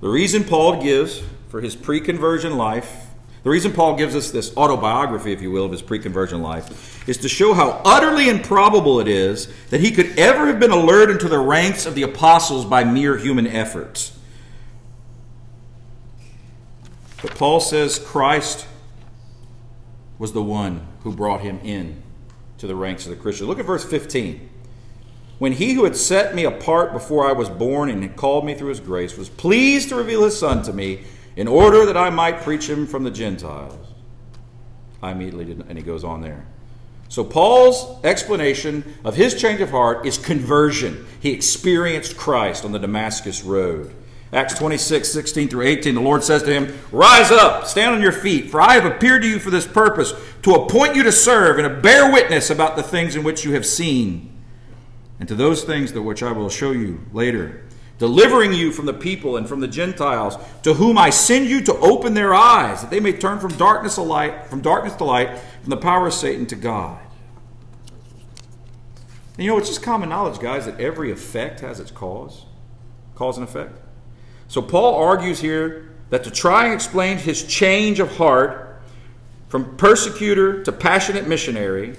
The 0.00 0.08
reason 0.08 0.44
Paul 0.44 0.82
gives 0.82 1.22
for 1.48 1.60
his 1.60 1.76
pre 1.76 2.00
conversion 2.00 2.56
life 2.56 3.07
the 3.48 3.52
reason 3.52 3.72
Paul 3.72 3.96
gives 3.96 4.14
us 4.14 4.30
this 4.30 4.54
autobiography, 4.58 5.32
if 5.32 5.40
you 5.40 5.50
will, 5.50 5.64
of 5.64 5.72
his 5.72 5.80
pre 5.80 5.98
conversion 5.98 6.42
life 6.42 7.08
is 7.08 7.16
to 7.16 7.30
show 7.30 7.54
how 7.54 7.80
utterly 7.82 8.28
improbable 8.28 9.00
it 9.00 9.08
is 9.08 9.50
that 9.70 9.80
he 9.80 9.90
could 9.90 10.18
ever 10.18 10.48
have 10.48 10.60
been 10.60 10.70
allured 10.70 11.08
into 11.08 11.30
the 11.30 11.38
ranks 11.38 11.86
of 11.86 11.94
the 11.94 12.02
apostles 12.02 12.66
by 12.66 12.84
mere 12.84 13.16
human 13.16 13.46
efforts. 13.46 14.18
But 17.22 17.36
Paul 17.36 17.60
says 17.60 17.98
Christ 17.98 18.66
was 20.18 20.34
the 20.34 20.42
one 20.42 20.86
who 21.02 21.10
brought 21.10 21.40
him 21.40 21.58
in 21.64 22.02
to 22.58 22.66
the 22.66 22.76
ranks 22.76 23.06
of 23.06 23.10
the 23.12 23.16
Christians. 23.16 23.48
Look 23.48 23.60
at 23.60 23.64
verse 23.64 23.86
15. 23.86 24.46
When 25.38 25.52
he 25.52 25.72
who 25.72 25.84
had 25.84 25.96
set 25.96 26.34
me 26.34 26.44
apart 26.44 26.92
before 26.92 27.26
I 27.26 27.32
was 27.32 27.48
born 27.48 27.88
and 27.88 28.02
had 28.02 28.14
called 28.14 28.44
me 28.44 28.52
through 28.52 28.68
his 28.68 28.80
grace 28.80 29.16
was 29.16 29.30
pleased 29.30 29.88
to 29.88 29.96
reveal 29.96 30.24
his 30.24 30.38
son 30.38 30.62
to 30.64 30.72
me 30.74 31.04
in 31.38 31.46
order 31.46 31.86
that 31.86 31.96
I 31.96 32.10
might 32.10 32.40
preach 32.40 32.68
him 32.68 32.84
from 32.84 33.04
the 33.04 33.12
Gentiles. 33.12 33.94
I 35.00 35.12
immediately 35.12 35.44
did, 35.44 35.64
and 35.68 35.78
he 35.78 35.84
goes 35.84 36.02
on 36.02 36.20
there. 36.20 36.44
So 37.08 37.22
Paul's 37.22 38.04
explanation 38.04 38.96
of 39.04 39.14
his 39.14 39.40
change 39.40 39.60
of 39.60 39.70
heart 39.70 40.04
is 40.04 40.18
conversion. 40.18 41.06
He 41.20 41.30
experienced 41.30 42.16
Christ 42.16 42.64
on 42.64 42.72
the 42.72 42.80
Damascus 42.80 43.44
road. 43.44 43.94
Acts 44.32 44.54
26, 44.54 45.12
16 45.12 45.48
through 45.48 45.62
18, 45.62 45.94
the 45.94 46.00
Lord 46.00 46.24
says 46.24 46.42
to 46.42 46.52
him, 46.52 46.76
Rise 46.90 47.30
up, 47.30 47.66
stand 47.66 47.94
on 47.94 48.02
your 48.02 48.10
feet, 48.10 48.50
for 48.50 48.60
I 48.60 48.72
have 48.72 48.84
appeared 48.84 49.22
to 49.22 49.28
you 49.28 49.38
for 49.38 49.50
this 49.50 49.66
purpose, 49.66 50.12
to 50.42 50.54
appoint 50.54 50.96
you 50.96 51.04
to 51.04 51.12
serve 51.12 51.60
and 51.60 51.68
to 51.68 51.80
bear 51.80 52.12
witness 52.12 52.50
about 52.50 52.74
the 52.74 52.82
things 52.82 53.14
in 53.14 53.22
which 53.22 53.44
you 53.44 53.52
have 53.52 53.64
seen, 53.64 54.36
and 55.20 55.28
to 55.28 55.36
those 55.36 55.62
things 55.62 55.92
that 55.92 56.02
which 56.02 56.24
I 56.24 56.32
will 56.32 56.50
show 56.50 56.72
you 56.72 57.06
later 57.12 57.62
delivering 57.98 58.52
you 58.52 58.72
from 58.72 58.86
the 58.86 58.94
people 58.94 59.36
and 59.36 59.48
from 59.48 59.60
the 59.60 59.68
Gentiles, 59.68 60.36
to 60.62 60.74
whom 60.74 60.96
I 60.96 61.10
send 61.10 61.46
you 61.46 61.60
to 61.62 61.74
open 61.78 62.14
their 62.14 62.34
eyes, 62.34 62.80
that 62.80 62.90
they 62.90 63.00
may 63.00 63.12
turn 63.12 63.40
from 63.40 63.56
darkness 63.56 63.96
to 63.96 64.02
light, 64.02 64.46
from 64.46 64.60
darkness 64.60 64.94
to 64.96 65.04
light, 65.04 65.38
from 65.62 65.70
the 65.70 65.76
power 65.76 66.06
of 66.06 66.14
Satan 66.14 66.46
to 66.46 66.56
God. 66.56 67.00
And 69.36 69.44
you 69.44 69.50
know, 69.50 69.58
it's 69.58 69.68
just 69.68 69.82
common 69.82 70.08
knowledge, 70.08 70.40
guys, 70.40 70.66
that 70.66 70.80
every 70.80 71.10
effect 71.10 71.60
has 71.60 71.80
its 71.80 71.90
cause. 71.90 72.44
Cause 73.14 73.36
and 73.36 73.46
effect. 73.46 73.78
So 74.46 74.62
Paul 74.62 74.94
argues 74.94 75.40
here 75.40 75.90
that 76.10 76.24
to 76.24 76.30
try 76.30 76.64
and 76.64 76.74
explain 76.74 77.18
his 77.18 77.44
change 77.44 78.00
of 78.00 78.16
heart 78.16 78.80
from 79.48 79.76
persecutor 79.76 80.62
to 80.62 80.72
passionate 80.72 81.26
missionary, 81.26 81.96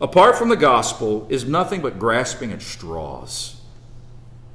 apart 0.00 0.36
from 0.36 0.48
the 0.48 0.56
gospel, 0.56 1.26
is 1.30 1.44
nothing 1.44 1.80
but 1.80 1.98
grasping 1.98 2.52
at 2.52 2.62
straws. 2.62 3.57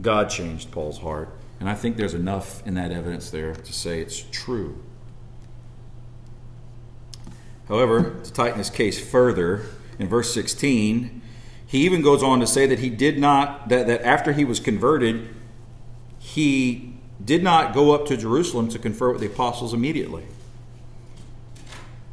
God 0.01 0.29
changed 0.29 0.71
Paul's 0.71 0.99
heart. 0.99 1.29
And 1.59 1.69
I 1.69 1.75
think 1.75 1.97
there's 1.97 2.13
enough 2.13 2.65
in 2.67 2.73
that 2.73 2.91
evidence 2.91 3.29
there 3.29 3.55
to 3.55 3.73
say 3.73 4.01
it's 4.01 4.23
true. 4.31 4.83
However, 7.67 8.19
to 8.23 8.33
tighten 8.33 8.57
his 8.57 8.69
case 8.69 8.99
further, 8.99 9.65
in 9.97 10.07
verse 10.09 10.33
16, 10.33 11.21
he 11.65 11.85
even 11.85 12.01
goes 12.01 12.21
on 12.21 12.39
to 12.39 12.47
say 12.47 12.65
that 12.65 12.79
he 12.79 12.89
did 12.89 13.17
not, 13.17 13.69
that, 13.69 13.87
that 13.87 14.01
after 14.01 14.33
he 14.33 14.43
was 14.43 14.59
converted, 14.59 15.33
he 16.19 16.93
did 17.23 17.43
not 17.43 17.73
go 17.73 17.91
up 17.93 18.05
to 18.07 18.17
Jerusalem 18.17 18.67
to 18.69 18.79
confer 18.79 19.11
with 19.11 19.21
the 19.21 19.27
apostles 19.27 19.73
immediately. 19.73 20.25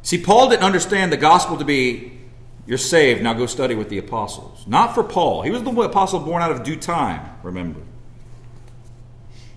See, 0.01 0.17
Paul 0.17 0.49
didn't 0.49 0.63
understand 0.63 1.11
the 1.11 1.17
gospel 1.17 1.57
to 1.57 1.65
be, 1.65 2.20
you're 2.65 2.77
saved, 2.77 3.21
now 3.21 3.33
go 3.33 3.45
study 3.45 3.75
with 3.75 3.89
the 3.89 3.97
apostles. 3.97 4.65
Not 4.67 4.93
for 4.93 5.03
Paul. 5.03 5.41
He 5.41 5.51
was 5.51 5.63
the 5.63 5.71
apostle 5.71 6.19
born 6.19 6.41
out 6.41 6.51
of 6.51 6.63
due 6.63 6.75
time, 6.75 7.37
remember. 7.43 7.81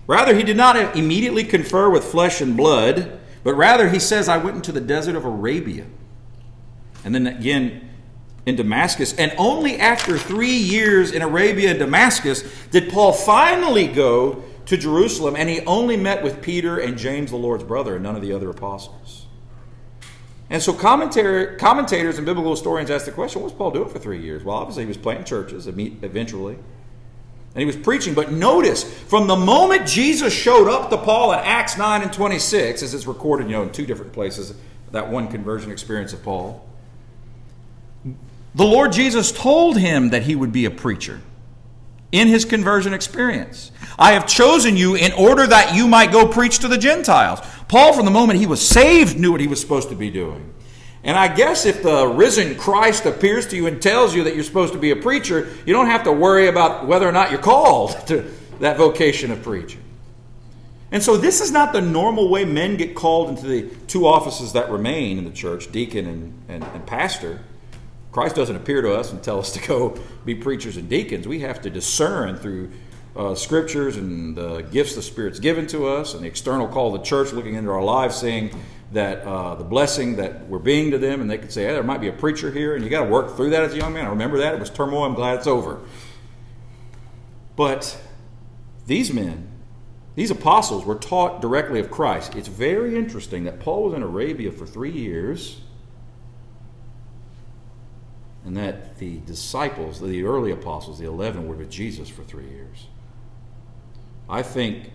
Rather, 0.07 0.35
he 0.35 0.43
did 0.43 0.57
not 0.57 0.95
immediately 0.95 1.43
confer 1.43 1.89
with 1.89 2.03
flesh 2.03 2.41
and 2.41 2.55
blood, 2.55 3.19
but 3.43 3.53
rather 3.55 3.89
he 3.89 3.99
says, 3.99 4.27
I 4.27 4.37
went 4.37 4.55
into 4.55 4.71
the 4.71 4.81
desert 4.81 5.15
of 5.15 5.25
Arabia. 5.25 5.85
And 7.03 7.13
then 7.13 7.27
again 7.27 7.85
in 8.45 8.55
Damascus. 8.55 9.13
And 9.15 9.33
only 9.37 9.77
after 9.77 10.17
three 10.17 10.55
years 10.55 11.11
in 11.11 11.21
Arabia 11.21 11.71
and 11.71 11.79
Damascus 11.79 12.43
did 12.71 12.91
Paul 12.91 13.11
finally 13.11 13.87
go 13.87 14.43
to 14.67 14.77
Jerusalem, 14.77 15.35
and 15.35 15.47
he 15.47 15.61
only 15.61 15.95
met 15.95 16.23
with 16.23 16.41
Peter 16.41 16.79
and 16.79 16.97
James, 16.97 17.31
the 17.31 17.37
Lord's 17.37 17.63
brother, 17.63 17.95
and 17.95 18.03
none 18.03 18.15
of 18.15 18.21
the 18.21 18.33
other 18.33 18.49
apostles. 18.49 19.24
And 20.49 20.61
so 20.61 20.73
commentators 20.73 22.17
and 22.17 22.25
biblical 22.25 22.51
historians 22.51 22.91
ask 22.91 23.05
the 23.05 23.11
question, 23.11 23.41
what 23.41 23.51
was 23.51 23.57
Paul 23.57 23.71
doing 23.71 23.89
for 23.89 23.97
three 23.97 24.21
years? 24.21 24.43
Well, 24.43 24.55
obviously 24.57 24.83
he 24.83 24.87
was 24.87 24.97
planting 24.97 25.25
churches 25.25 25.67
eventually. 25.67 26.53
And 26.53 27.61
he 27.61 27.65
was 27.65 27.77
preaching. 27.77 28.13
But 28.13 28.31
notice, 28.31 28.83
from 28.83 29.27
the 29.27 29.35
moment 29.35 29.87
Jesus 29.87 30.33
showed 30.33 30.69
up 30.69 30.89
to 30.89 30.97
Paul 30.97 31.31
in 31.33 31.39
Acts 31.39 31.77
9 31.77 32.01
and 32.01 32.11
26, 32.13 32.83
as 32.83 32.93
it's 32.93 33.07
recorded, 33.07 33.47
you 33.47 33.53
know, 33.53 33.63
in 33.63 33.71
two 33.71 33.85
different 33.85 34.13
places, 34.13 34.53
that 34.91 35.09
one 35.09 35.29
conversion 35.29 35.71
experience 35.71 36.13
of 36.13 36.21
Paul, 36.21 36.67
the 38.03 38.65
Lord 38.65 38.91
Jesus 38.91 39.31
told 39.31 39.77
him 39.77 40.09
that 40.11 40.23
he 40.23 40.35
would 40.35 40.51
be 40.51 40.65
a 40.65 40.71
preacher 40.71 41.21
in 42.11 42.27
his 42.27 42.45
conversion 42.45 42.93
experience. 42.93 43.71
I 43.97 44.11
have 44.13 44.27
chosen 44.27 44.77
you 44.77 44.95
in 44.95 45.11
order 45.13 45.47
that 45.47 45.75
you 45.75 45.87
might 45.87 46.11
go 46.11 46.27
preach 46.27 46.59
to 46.59 46.67
the 46.67 46.77
Gentiles. 46.77 47.39
Paul, 47.67 47.93
from 47.93 48.05
the 48.05 48.11
moment 48.11 48.39
he 48.39 48.45
was 48.45 48.65
saved, 48.65 49.19
knew 49.19 49.31
what 49.31 49.41
he 49.41 49.47
was 49.47 49.59
supposed 49.59 49.89
to 49.89 49.95
be 49.95 50.09
doing. 50.09 50.53
And 51.03 51.17
I 51.17 51.33
guess 51.33 51.65
if 51.65 51.83
the 51.83 52.07
risen 52.07 52.57
Christ 52.57 53.05
appears 53.05 53.47
to 53.47 53.55
you 53.55 53.67
and 53.67 53.79
tells 53.79 54.15
you 54.15 54.23
that 54.23 54.33
you're 54.33 54.43
supposed 54.43 54.73
to 54.73 54.79
be 54.79 54.91
a 54.91 54.95
preacher, 54.95 55.47
you 55.65 55.73
don't 55.73 55.85
have 55.85 56.03
to 56.05 56.11
worry 56.11 56.47
about 56.47 56.87
whether 56.87 57.07
or 57.07 57.11
not 57.11 57.29
you're 57.29 57.39
called 57.39 57.91
to 58.07 58.31
that 58.59 58.77
vocation 58.77 59.31
of 59.31 59.43
preaching. 59.43 59.81
And 60.91 61.03
so 61.03 61.17
this 61.17 61.41
is 61.41 61.51
not 61.51 61.73
the 61.73 61.81
normal 61.81 62.29
way 62.29 62.45
men 62.45 62.77
get 62.77 62.95
called 62.95 63.29
into 63.29 63.45
the 63.45 63.69
two 63.87 64.07
offices 64.07 64.53
that 64.53 64.69
remain 64.69 65.17
in 65.17 65.25
the 65.25 65.31
church, 65.31 65.71
deacon 65.71 66.07
and, 66.07 66.33
and, 66.47 66.63
and 66.63 66.85
pastor. 66.85 67.41
Christ 68.11 68.35
doesn't 68.35 68.55
appear 68.55 68.81
to 68.81 68.93
us 68.95 69.11
and 69.11 69.21
tell 69.21 69.39
us 69.39 69.51
to 69.53 69.67
go 69.67 69.99
be 70.23 70.35
preachers 70.35 70.77
and 70.77 70.87
deacons. 70.87 71.27
We 71.27 71.41
have 71.41 71.61
to 71.63 71.69
discern 71.69 72.37
through 72.37 72.71
uh, 73.15 73.33
scriptures 73.33 73.97
and 73.97 74.35
the 74.35 74.61
gifts 74.61 74.95
the 74.95 75.01
Spirit's 75.01 75.39
given 75.39 75.67
to 75.67 75.87
us 75.87 76.13
and 76.13 76.23
the 76.23 76.27
external 76.27 76.67
call 76.67 76.93
of 76.93 77.01
the 77.01 77.05
church 77.05 77.31
looking 77.31 77.55
into 77.55 77.71
our 77.71 77.83
lives, 77.83 78.15
saying 78.15 78.51
that 78.91 79.23
uh, 79.23 79.55
the 79.55 79.63
blessing 79.63 80.17
that 80.17 80.47
we're 80.47 80.59
being 80.59 80.91
to 80.91 80.97
them, 80.97 81.21
and 81.21 81.29
they 81.29 81.37
could 81.37 81.51
say, 81.51 81.63
hey, 81.63 81.73
there 81.73 81.83
might 81.83 82.01
be 82.01 82.07
a 82.07 82.13
preacher 82.13 82.51
here, 82.51 82.75
and 82.75 82.83
you 82.83 82.89
got 82.89 83.05
to 83.05 83.09
work 83.09 83.35
through 83.35 83.51
that 83.51 83.63
as 83.63 83.73
a 83.73 83.77
young 83.77 83.93
man. 83.93 84.05
I 84.05 84.09
remember 84.09 84.39
that. 84.39 84.53
It 84.53 84.59
was 84.59 84.69
turmoil. 84.69 85.03
I'm 85.03 85.15
glad 85.15 85.37
it's 85.37 85.47
over. 85.47 85.81
But 87.55 87.97
these 88.85 89.13
men, 89.13 89.47
these 90.15 90.29
apostles, 90.29 90.85
were 90.85 90.95
taught 90.95 91.41
directly 91.41 91.79
of 91.79 91.89
Christ. 91.89 92.35
It's 92.35 92.49
very 92.49 92.97
interesting 92.97 93.45
that 93.45 93.59
Paul 93.59 93.83
was 93.83 93.93
in 93.93 94.03
Arabia 94.03 94.51
for 94.51 94.65
three 94.65 94.91
years 94.91 95.61
and 98.45 98.55
that 98.57 98.97
the 98.99 99.17
disciples, 99.19 99.99
the 99.99 100.23
early 100.23 100.51
apostles, 100.51 100.99
the 100.99 101.07
11, 101.07 101.47
were 101.47 101.55
with 101.55 101.69
Jesus 101.69 102.09
for 102.09 102.23
three 102.23 102.47
years. 102.47 102.87
I 104.29 104.41
think 104.41 104.91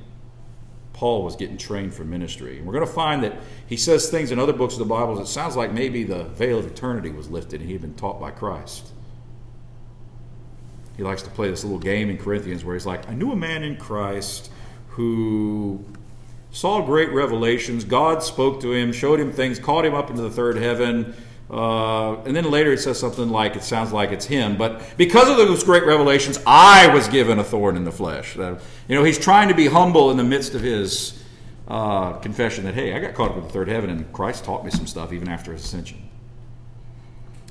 Paul 0.92 1.22
was 1.22 1.36
getting 1.36 1.56
trained 1.56 1.94
for 1.94 2.04
ministry. 2.04 2.58
And 2.58 2.66
we're 2.66 2.74
going 2.74 2.86
to 2.86 2.92
find 2.92 3.22
that 3.24 3.36
he 3.66 3.76
says 3.76 4.10
things 4.10 4.32
in 4.32 4.38
other 4.38 4.52
books 4.52 4.74
of 4.74 4.80
the 4.80 4.84
Bible 4.84 5.14
that 5.16 5.28
sounds 5.28 5.56
like 5.56 5.72
maybe 5.72 6.04
the 6.04 6.24
veil 6.24 6.58
of 6.58 6.66
eternity 6.66 7.10
was 7.10 7.30
lifted 7.30 7.60
and 7.60 7.68
he 7.68 7.72
had 7.72 7.82
been 7.82 7.94
taught 7.94 8.20
by 8.20 8.30
Christ. 8.30 8.88
He 10.96 11.02
likes 11.02 11.22
to 11.22 11.30
play 11.30 11.48
this 11.48 11.64
little 11.64 11.78
game 11.78 12.10
in 12.10 12.18
Corinthians 12.18 12.64
where 12.64 12.74
he's 12.74 12.84
like, 12.84 13.08
I 13.08 13.14
knew 13.14 13.32
a 13.32 13.36
man 13.36 13.62
in 13.62 13.76
Christ 13.76 14.50
who 14.88 15.82
saw 16.50 16.84
great 16.84 17.10
revelations. 17.12 17.84
God 17.84 18.22
spoke 18.22 18.60
to 18.60 18.72
him, 18.72 18.92
showed 18.92 19.20
him 19.20 19.32
things, 19.32 19.58
called 19.58 19.86
him 19.86 19.94
up 19.94 20.10
into 20.10 20.20
the 20.20 20.30
third 20.30 20.56
heaven, 20.56 21.14
uh, 21.50 22.22
and 22.22 22.36
then 22.36 22.48
later 22.50 22.70
he 22.70 22.76
says 22.76 22.98
something 22.98 23.28
like, 23.28 23.56
it 23.56 23.64
sounds 23.64 23.92
like 23.92 24.12
it's 24.12 24.26
him. 24.26 24.56
But 24.56 24.82
because 24.96 25.28
of 25.28 25.36
those 25.36 25.64
great 25.64 25.84
revelations, 25.84 26.38
I 26.46 26.92
was 26.94 27.08
given 27.08 27.38
a 27.38 27.44
thorn 27.44 27.76
in 27.76 27.84
the 27.84 27.92
flesh. 27.92 28.36
You 28.36 28.58
know, 28.88 29.02
he's 29.02 29.18
trying 29.18 29.48
to 29.48 29.54
be 29.54 29.66
humble 29.66 30.10
in 30.10 30.16
the 30.16 30.24
midst 30.24 30.54
of 30.54 30.60
his 30.60 31.22
uh, 31.66 32.12
confession 32.14 32.64
that, 32.64 32.74
hey, 32.74 32.94
I 32.94 33.00
got 33.00 33.14
caught 33.14 33.32
up 33.32 33.36
in 33.36 33.42
the 33.42 33.48
third 33.48 33.68
heaven, 33.68 33.90
and 33.90 34.12
Christ 34.12 34.44
taught 34.44 34.64
me 34.64 34.70
some 34.70 34.86
stuff 34.86 35.12
even 35.12 35.28
after 35.28 35.52
his 35.52 35.64
ascension. 35.64 36.08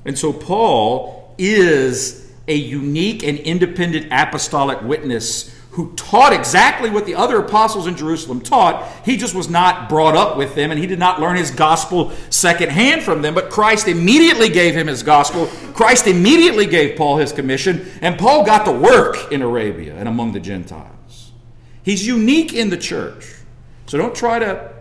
And 0.05 0.17
so 0.17 0.31
Paul 0.31 1.35
is 1.37 2.31
a 2.47 2.55
unique 2.55 3.23
and 3.23 3.37
independent 3.39 4.07
apostolic 4.11 4.81
witness 4.81 5.55
who 5.71 5.93
taught 5.95 6.33
exactly 6.33 6.89
what 6.89 7.05
the 7.05 7.13
other 7.13 7.37
apostles 7.37 7.85
in 7.85 7.95
Jerusalem 7.95 8.41
taught. 8.41 8.87
He 9.05 9.17
just 9.17 9.35
was 9.35 9.49
not 9.49 9.87
brought 9.87 10.15
up 10.15 10.35
with 10.35 10.55
them 10.55 10.71
and 10.71 10.79
he 10.79 10.87
did 10.87 10.97
not 10.97 11.21
learn 11.21 11.35
his 11.35 11.51
gospel 11.51 12.11
secondhand 12.29 13.03
from 13.03 13.21
them. 13.21 13.35
But 13.35 13.51
Christ 13.51 13.87
immediately 13.87 14.49
gave 14.49 14.75
him 14.75 14.87
his 14.87 15.03
gospel. 15.03 15.45
Christ 15.73 16.07
immediately 16.07 16.65
gave 16.65 16.97
Paul 16.97 17.17
his 17.17 17.31
commission. 17.31 17.87
And 18.01 18.17
Paul 18.17 18.45
got 18.45 18.65
to 18.65 18.71
work 18.71 19.31
in 19.31 19.43
Arabia 19.43 19.95
and 19.95 20.09
among 20.09 20.31
the 20.31 20.39
Gentiles. 20.39 21.31
He's 21.83 22.05
unique 22.05 22.53
in 22.53 22.71
the 22.71 22.77
church. 22.77 23.35
So 23.85 23.97
don't 23.97 24.15
try 24.15 24.39
to, 24.39 24.73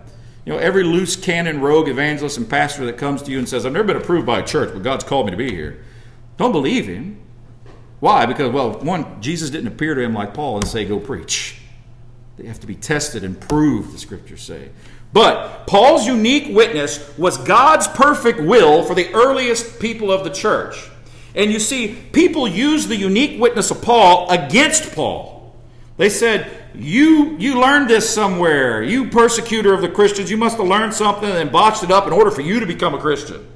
you 0.47 0.53
know, 0.53 0.59
every 0.59 0.85
loose 0.85 1.17
cannon 1.17 1.61
rogue 1.61 1.89
evangelist 1.89 2.39
and 2.39 2.49
pastor 2.49 2.87
that 2.87 2.97
comes 2.97 3.23
to 3.23 3.31
you 3.31 3.39
and 3.39 3.49
says, 3.49 3.67
I've 3.67 3.73
never 3.73 3.87
been 3.87 3.97
approved 3.99 4.27
by 4.27 4.41
a 4.41 4.47
church, 4.47 4.71
but 4.73 4.83
God's 4.83 5.05
called 5.05 5.27
me 5.27 5.33
to 5.33 5.37
be 5.37 5.51
here. 5.51 5.85
Don't 6.39 6.53
believe 6.53 6.87
him. 6.87 7.21
Why? 8.01 8.27
Because, 8.27 8.53
well, 8.53 8.79
one, 8.79 9.21
Jesus 9.21 9.51
didn't 9.51 9.69
appear 9.69 9.95
to 9.95 10.01
him 10.01 10.15
like 10.15 10.35
Paul 10.35 10.57
and 10.57 10.67
say, 10.69 10.85
go 10.85 10.99
preach. 10.99 11.61
They 12.37 12.47
have 12.47 12.61
to 12.61 12.67
be 12.67 12.77
tested 12.77 13.25
and 13.25 13.39
proved, 13.41 13.93
the 13.93 13.99
scriptures 13.99 14.43
say. 14.43 14.71
But 15.13 15.67
Paul's 15.67 16.07
unique 16.07 16.55
witness 16.55 17.17
was 17.19 17.39
God's 17.39 17.89
perfect 17.89 18.41
will 18.41 18.85
for 18.85 18.95
the 18.95 19.13
earliest 19.13 19.81
people 19.81 20.13
of 20.13 20.23
the 20.23 20.31
church. 20.31 20.89
And 21.35 21.51
you 21.51 21.59
see, 21.59 21.97
people 22.13 22.47
used 22.47 22.89
the 22.89 22.97
unique 22.97 23.41
witness 23.41 23.71
of 23.71 23.83
Paul 23.83 24.31
against 24.31 24.95
Paul. 24.95 25.57
They 25.97 26.09
said, 26.09 26.51
you, 26.75 27.37
you 27.39 27.61
learned 27.61 27.89
this 27.89 28.09
somewhere. 28.09 28.83
You 28.83 29.09
persecutor 29.09 29.75
of 29.75 29.83
the 29.83 29.89
Christians, 29.89 30.31
you 30.31 30.37
must 30.37 30.59
have 30.59 30.67
learned 30.67 30.95
something 30.95 31.29
and 31.29 31.51
botched 31.51 31.83
it 31.83 31.91
up 31.91 32.07
in 32.07 32.13
order 32.13 32.31
for 32.31 32.43
you 32.43 32.61
to 32.61 32.67
become 32.67 32.95
a 32.95 33.01
Christian. 33.01 33.47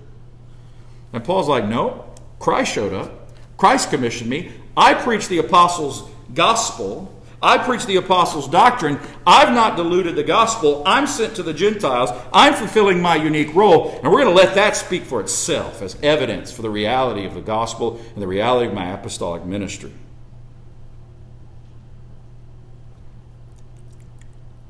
And 1.13 1.23
Paul's 1.23 1.49
like, 1.49 1.67
no, 1.67 2.13
Christ 2.41 2.73
showed 2.73 2.93
up. 2.93 3.22
Christ 3.63 3.91
commissioned 3.91 4.29
me. 4.29 4.51
I 4.77 4.93
preach 4.93 5.29
the 5.29 5.39
apostles' 5.39 6.11
gospel. 6.35 7.15
I 7.41 7.59
preach 7.59 7.87
the 7.87 7.95
apostles' 7.95 8.49
doctrine. 8.49 8.99
I've 9.25 9.55
not 9.55 9.77
diluted 9.77 10.17
the 10.17 10.25
gospel. 10.25 10.83
I'm 10.85 11.07
sent 11.07 11.37
to 11.37 11.45
the 11.45 11.55
Gentiles. 11.55 12.11
I'm 12.33 12.55
fulfilling 12.55 13.01
my 13.01 13.15
unique 13.15 13.55
role. 13.55 14.01
And 14.03 14.11
we're 14.11 14.25
going 14.25 14.35
to 14.35 14.43
let 14.43 14.57
that 14.57 14.75
speak 14.75 15.05
for 15.05 15.21
itself 15.21 15.81
as 15.81 15.97
evidence 16.03 16.51
for 16.51 16.63
the 16.63 16.71
reality 16.71 17.25
of 17.25 17.35
the 17.35 17.41
gospel 17.41 18.01
and 18.15 18.21
the 18.21 18.27
reality 18.27 18.67
of 18.67 18.75
my 18.75 18.91
apostolic 18.91 19.45
ministry. 19.45 19.93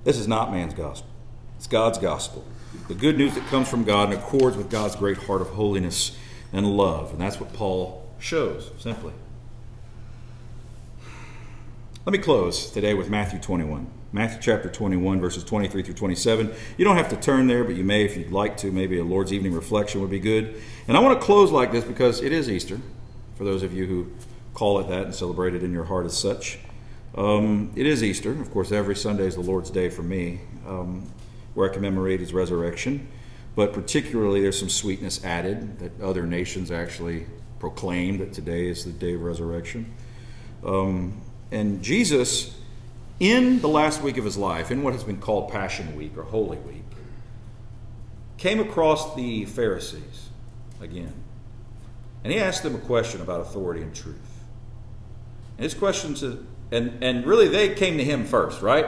This 0.05 0.19
is 0.19 0.29
not 0.29 0.53
man's 0.53 0.75
gospel, 0.75 1.09
it's 1.57 1.67
God's 1.67 1.97
gospel. 1.97 2.45
The 2.89 2.95
good 2.95 3.17
news 3.17 3.37
that 3.37 3.47
comes 3.47 3.71
from 3.71 3.85
God 3.85 4.13
and 4.13 4.19
accords 4.19 4.59
with 4.59 4.69
God's 4.69 4.97
great 4.97 5.17
heart 5.17 5.41
of 5.41 5.49
holiness 5.49 6.15
and 6.53 6.67
love. 6.77 7.13
And 7.13 7.21
that's 7.23 7.41
what 7.41 7.55
Paul 7.55 8.02
shows, 8.23 8.71
simply. 8.79 9.13
Let 12.07 12.13
me 12.13 12.19
close 12.19 12.71
today 12.71 12.95
with 12.95 13.11
Matthew 13.11 13.41
21. 13.41 13.87
Matthew 14.13 14.41
chapter 14.41 14.69
21, 14.69 15.21
verses 15.21 15.43
23 15.45 15.83
through 15.83 15.95
27. 15.95 16.53
You 16.77 16.85
don't 16.85 16.97
have 16.97 17.09
to 17.09 17.17
turn 17.17 17.47
there, 17.47 17.65
but 17.65 17.75
you 17.75 17.85
may 17.85 18.05
if 18.05 18.17
you'd 18.17 18.31
like 18.31 18.57
to. 18.59 18.71
Maybe 18.71 18.99
a 18.99 19.05
Lord's 19.05 19.33
evening 19.33 19.53
reflection 19.53 20.01
would 20.01 20.11
be 20.11 20.21
good. 20.21 20.61
And 20.87 20.97
I 20.97 21.01
want 21.01 21.19
to 21.19 21.25
close 21.25 21.51
like 21.51 21.73
this 21.73 21.85
because 21.85 22.23
it 22.23 22.33
is 22.33 22.49
Easter, 22.49 22.81
for 23.37 23.45
those 23.45 23.63
of 23.63 23.73
you 23.73 23.87
who 23.87 24.13
call 24.55 24.79
it 24.81 24.89
that 24.89 25.05
and 25.05 25.15
celebrate 25.15 25.55
it 25.55 25.63
in 25.63 25.73
your 25.73 25.85
heart 25.85 26.07
as 26.07 26.17
such. 26.17 26.59
Um, 27.17 27.73
it 27.75 27.87
is 27.87 28.05
Easter. 28.05 28.41
Of 28.41 28.51
course, 28.51 28.71
every 28.71 28.97
Sunday 28.97 29.27
is 29.27 29.35
the 29.35 29.41
Lord's 29.41 29.71
day 29.71 29.89
for 29.89 30.03
me, 30.03 30.41
um, 30.67 31.11
where 31.55 31.71
I 31.71 31.73
commemorate 31.73 32.21
his 32.21 32.33
resurrection. 32.33 33.09
But 33.57 33.73
particularly, 33.73 34.41
there's 34.41 34.59
some 34.59 34.71
sweetness 34.71 35.25
added 35.25 35.79
that 35.81 36.01
other 36.01 36.27
nations 36.27 36.71
actually 36.71 37.27
proclaimed 37.63 38.19
that 38.19 38.33
today 38.33 38.67
is 38.67 38.85
the 38.85 38.91
day 38.91 39.15
of 39.15 39.23
resurrection. 39.23 39.95
Um, 40.67 41.21
and 41.53 41.81
Jesus, 41.81 42.59
in 43.21 43.61
the 43.61 43.69
last 43.69 44.03
week 44.03 44.17
of 44.17 44.25
his 44.25 44.37
life, 44.37 44.73
in 44.73 44.83
what 44.83 44.95
has 44.95 45.05
been 45.05 45.21
called 45.21 45.53
Passion 45.53 45.95
Week 45.95 46.19
or 46.19 46.25
Holy 46.25 46.59
Week, 46.59 46.83
came 48.37 48.59
across 48.59 49.15
the 49.15 49.45
Pharisees 49.45 50.31
again. 50.81 51.13
And 52.25 52.33
he 52.33 52.41
asked 52.41 52.65
them 52.65 52.75
a 52.75 52.81
question 52.81 53.21
about 53.21 53.43
authority 53.43 53.83
and 53.83 53.95
truth. 53.95 54.17
And 55.57 55.63
his 55.63 55.75
questions, 55.75 56.25
and, 56.25 56.43
and 56.73 57.25
really 57.25 57.47
they 57.47 57.77
came 57.77 57.97
to 57.97 58.03
him 58.03 58.25
first, 58.25 58.61
right? 58.61 58.87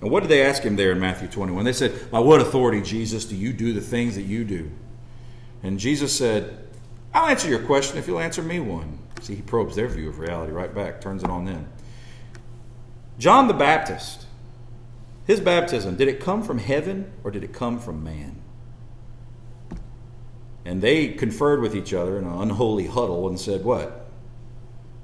And 0.00 0.10
what 0.10 0.24
did 0.24 0.28
they 0.28 0.42
ask 0.42 0.64
him 0.64 0.74
there 0.74 0.90
in 0.90 0.98
Matthew 0.98 1.28
21? 1.28 1.64
They 1.64 1.72
said, 1.72 2.10
By 2.10 2.18
what 2.18 2.40
authority, 2.40 2.82
Jesus, 2.82 3.26
do 3.26 3.36
you 3.36 3.52
do 3.52 3.72
the 3.72 3.80
things 3.80 4.16
that 4.16 4.22
you 4.22 4.42
do? 4.42 4.72
And 5.62 5.78
Jesus 5.78 6.18
said, 6.18 6.67
I'll 7.18 7.26
answer 7.26 7.48
your 7.48 7.58
question 7.58 7.98
if 7.98 8.06
you'll 8.06 8.20
answer 8.20 8.42
me 8.42 8.60
one. 8.60 8.96
See, 9.22 9.34
he 9.34 9.42
probes 9.42 9.74
their 9.74 9.88
view 9.88 10.08
of 10.08 10.20
reality 10.20 10.52
right 10.52 10.72
back, 10.72 11.00
turns 11.00 11.24
it 11.24 11.28
on 11.28 11.46
them. 11.46 11.66
John 13.18 13.48
the 13.48 13.54
Baptist, 13.54 14.26
his 15.26 15.40
baptism, 15.40 15.96
did 15.96 16.06
it 16.06 16.20
come 16.20 16.44
from 16.44 16.58
heaven 16.58 17.10
or 17.24 17.32
did 17.32 17.42
it 17.42 17.52
come 17.52 17.80
from 17.80 18.04
man? 18.04 18.40
And 20.64 20.80
they 20.80 21.08
conferred 21.08 21.60
with 21.60 21.74
each 21.74 21.92
other 21.92 22.18
in 22.18 22.24
an 22.24 22.40
unholy 22.40 22.86
huddle 22.86 23.26
and 23.26 23.40
said, 23.40 23.64
What? 23.64 24.08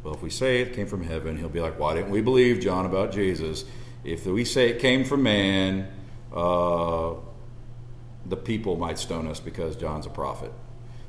Well, 0.04 0.14
if 0.14 0.22
we 0.22 0.30
say 0.30 0.60
it 0.60 0.72
came 0.72 0.86
from 0.86 1.02
heaven, 1.02 1.36
he'll 1.36 1.48
be 1.48 1.60
like, 1.60 1.80
Why 1.80 1.94
didn't 1.94 2.10
we 2.10 2.20
believe 2.20 2.60
John 2.60 2.86
about 2.86 3.10
Jesus? 3.10 3.64
If 4.04 4.24
we 4.24 4.44
say 4.44 4.68
it 4.68 4.78
came 4.78 5.04
from 5.04 5.24
man, 5.24 5.88
uh, 6.32 7.14
the 8.24 8.36
people 8.36 8.76
might 8.76 9.00
stone 9.00 9.26
us 9.26 9.40
because 9.40 9.74
John's 9.74 10.06
a 10.06 10.10
prophet. 10.10 10.52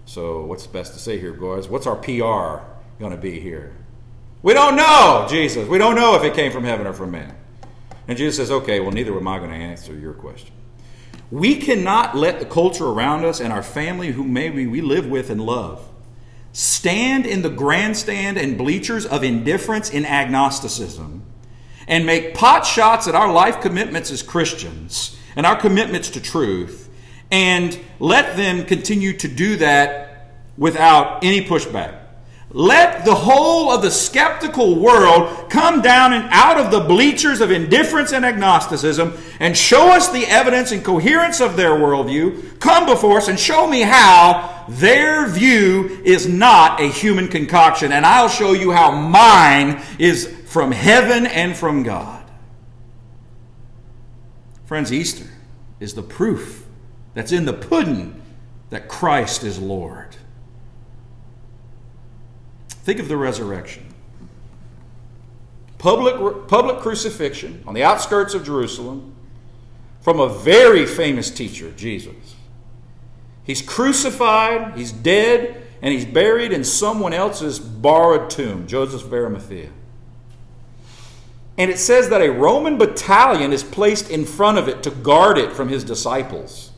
So, 0.06 0.46
what's 0.46 0.68
best 0.68 0.94
to 0.94 1.00
say 1.00 1.20
here, 1.20 1.34
guys? 1.34 1.68
What's 1.68 1.88
our 1.88 1.96
PR 1.96 2.64
going 3.00 3.12
to 3.12 3.18
be 3.18 3.40
here? 3.40 3.74
We 4.44 4.54
don't 4.54 4.76
know, 4.76 5.26
Jesus. 5.28 5.68
We 5.68 5.80
don't 5.80 5.96
know 5.96 6.16
if 6.16 6.24
it 6.24 6.36
came 6.36 6.52
from 6.52 6.64
heaven 6.64 6.86
or 6.86 6.94
from 6.94 7.12
man. 7.12 7.36
And 8.08 8.18
Jesus 8.18 8.38
says, 8.38 8.52
okay, 8.52 8.80
well, 8.80 8.92
neither 8.92 9.18
am 9.18 9.28
I 9.28 9.40
going 9.40 9.50
to 9.50 9.56
answer 9.56 9.98
your 9.98 10.14
question. 10.14 10.52
We 11.32 11.56
cannot 11.58 12.16
let 12.16 12.40
the 12.40 12.46
culture 12.46 12.86
around 12.86 13.26
us 13.26 13.40
and 13.40 13.52
our 13.52 13.64
family, 13.64 14.12
who 14.12 14.24
maybe 14.24 14.68
we 14.68 14.82
live 14.82 15.08
with 15.08 15.32
and 15.32 15.42
love, 15.42 15.90
stand 16.54 17.26
in 17.26 17.42
the 17.42 17.50
grandstand 17.50 18.38
and 18.38 18.58
bleachers 18.58 19.08
of 19.08 19.24
indifference 19.24 19.90
in 19.90 20.06
agnosticism 20.06 21.24
and 21.88 22.06
make 22.06 22.36
pot 22.36 22.66
shots 22.66 23.08
at 23.08 23.16
our 23.16 23.32
life 23.32 23.60
commitments 23.62 24.12
as 24.12 24.22
Christians 24.22 25.18
and 25.36 25.46
our 25.46 25.56
commitments 25.56 26.12
to 26.12 26.22
truth 26.22 26.85
and 27.32 27.80
let 28.00 28.38
them 28.38 28.66
continue 28.66 29.14
to 29.14 29.28
do 29.28 29.58
that 29.58 30.32
without 30.58 31.24
any 31.24 31.42
pushback. 31.42 32.02
Let 32.52 33.04
the 33.04 33.14
whole 33.14 33.70
of 33.70 33.82
the 33.82 33.92
skeptical 33.92 34.80
world 34.80 35.50
come 35.50 35.82
down 35.82 36.14
and 36.14 36.26
out 36.32 36.58
of 36.58 36.72
the 36.72 36.80
bleachers 36.80 37.42
of 37.42 37.52
indifference 37.52 38.14
and 38.14 38.24
agnosticism 38.24 39.18
and 39.42 39.58
show 39.58 39.92
us 39.92 40.10
the 40.10 40.26
evidence 40.28 40.72
and 40.72 40.82
coherence 40.82 41.42
of 41.42 41.58
their 41.58 41.72
worldview. 41.72 42.58
Come 42.62 42.86
before 42.86 43.18
us 43.18 43.28
and 43.28 43.38
show 43.38 43.68
me 43.68 43.82
how 43.82 44.66
their 44.70 45.28
view 45.28 46.02
is 46.06 46.30
not 46.30 46.80
a 46.80 46.88
human 46.88 47.28
concoction, 47.28 47.92
and 47.92 48.06
I'll 48.06 48.30
show 48.30 48.54
you 48.54 48.72
how 48.72 48.90
mine 48.90 49.84
is 50.00 50.26
from 50.46 50.72
heaven 50.72 51.26
and 51.26 51.58
from 51.58 51.84
God. 51.84 52.24
Friends, 54.66 54.94
Easter 54.94 55.30
is 55.82 55.94
the 55.94 56.04
proof 56.04 56.65
that's 57.16 57.32
in 57.32 57.46
the 57.46 57.54
pudding 57.54 58.22
that 58.70 58.88
Christ 58.88 59.44
is 59.44 59.58
Lord. 59.58 60.16
Think 62.68 63.00
of 63.00 63.08
the 63.08 63.18
resurrection. 63.18 63.88
Public, 65.80 66.48
public 66.48 66.80
crucifixion 66.80 67.64
on 67.66 67.74
the 67.74 67.84
outskirts 67.84 68.36
of 68.36 68.44
Jerusalem 68.44 69.16
from 70.02 70.20
a 70.20 70.30
very 70.30 70.86
famous 70.86 71.32
teacher, 71.32 71.72
Jesus. 71.72 72.36
He's 73.44 73.62
crucified, 73.62 74.78
he's 74.78 74.92
dead, 74.92 75.64
and 75.82 75.94
he's 75.94 76.06
buried 76.06 76.52
in 76.52 76.64
someone 76.64 77.14
else's 77.14 77.60
borrowed 77.60 78.30
tomb, 78.30 78.68
Joseph 78.68 79.06
of 79.06 79.14
Arimathea. 79.14 79.70
And 81.58 81.72
it 81.72 81.80
says 81.80 82.10
that 82.10 82.22
a 82.22 82.32
Roman 82.32 82.78
battalion 82.78 83.54
is 83.54 83.64
placed 83.64 84.10
in 84.10 84.26
front 84.26 84.58
of 84.58 84.68
it 84.68 84.84
to 84.84 84.92
guard 84.92 85.38
it 85.38 85.54
from 85.54 85.70
his 85.70 85.84
disciples. 85.84 86.72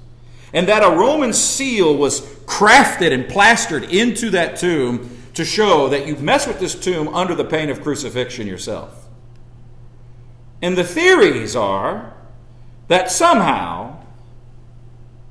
And 0.53 0.67
that 0.67 0.83
a 0.83 0.95
Roman 0.95 1.33
seal 1.33 1.95
was 1.95 2.21
crafted 2.45 3.11
and 3.11 3.27
plastered 3.27 3.83
into 3.83 4.29
that 4.31 4.57
tomb 4.57 5.17
to 5.33 5.45
show 5.45 5.89
that 5.89 6.07
you've 6.07 6.23
messed 6.23 6.47
with 6.47 6.59
this 6.59 6.73
tomb 6.73 7.07
under 7.09 7.35
the 7.35 7.45
pain 7.45 7.69
of 7.69 7.81
crucifixion 7.81 8.47
yourself. 8.47 9.07
And 10.61 10.77
the 10.77 10.83
theories 10.83 11.55
are 11.55 12.13
that 12.87 13.11
somehow 13.11 13.97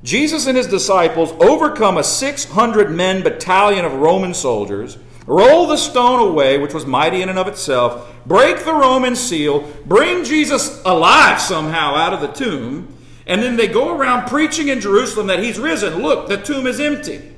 Jesus 0.04 0.46
and 0.46 0.56
his 0.56 0.68
disciples 0.68 1.32
overcome 1.40 1.96
a 1.96 2.04
600 2.04 2.90
men 2.92 3.24
battalion 3.24 3.84
of 3.84 3.94
Roman 3.94 4.34
soldiers, 4.34 4.98
roll 5.26 5.66
the 5.66 5.76
stone 5.76 6.20
away, 6.20 6.58
which 6.58 6.72
was 6.72 6.86
mighty 6.86 7.22
in 7.22 7.28
and 7.28 7.38
of 7.38 7.48
itself, 7.48 8.14
break 8.24 8.64
the 8.64 8.72
Roman 8.72 9.16
seal, 9.16 9.68
bring 9.84 10.22
Jesus 10.22 10.80
alive 10.84 11.40
somehow 11.40 11.96
out 11.96 12.12
of 12.12 12.20
the 12.20 12.28
tomb, 12.28 12.95
and 13.26 13.42
then 13.42 13.56
they 13.56 13.66
go 13.66 13.96
around 13.96 14.28
preaching 14.28 14.68
in 14.68 14.80
Jerusalem 14.80 15.26
that 15.26 15.42
he's 15.42 15.58
risen. 15.58 16.02
Look, 16.02 16.28
the 16.28 16.36
tomb 16.36 16.66
is 16.66 16.78
empty. 16.78 17.34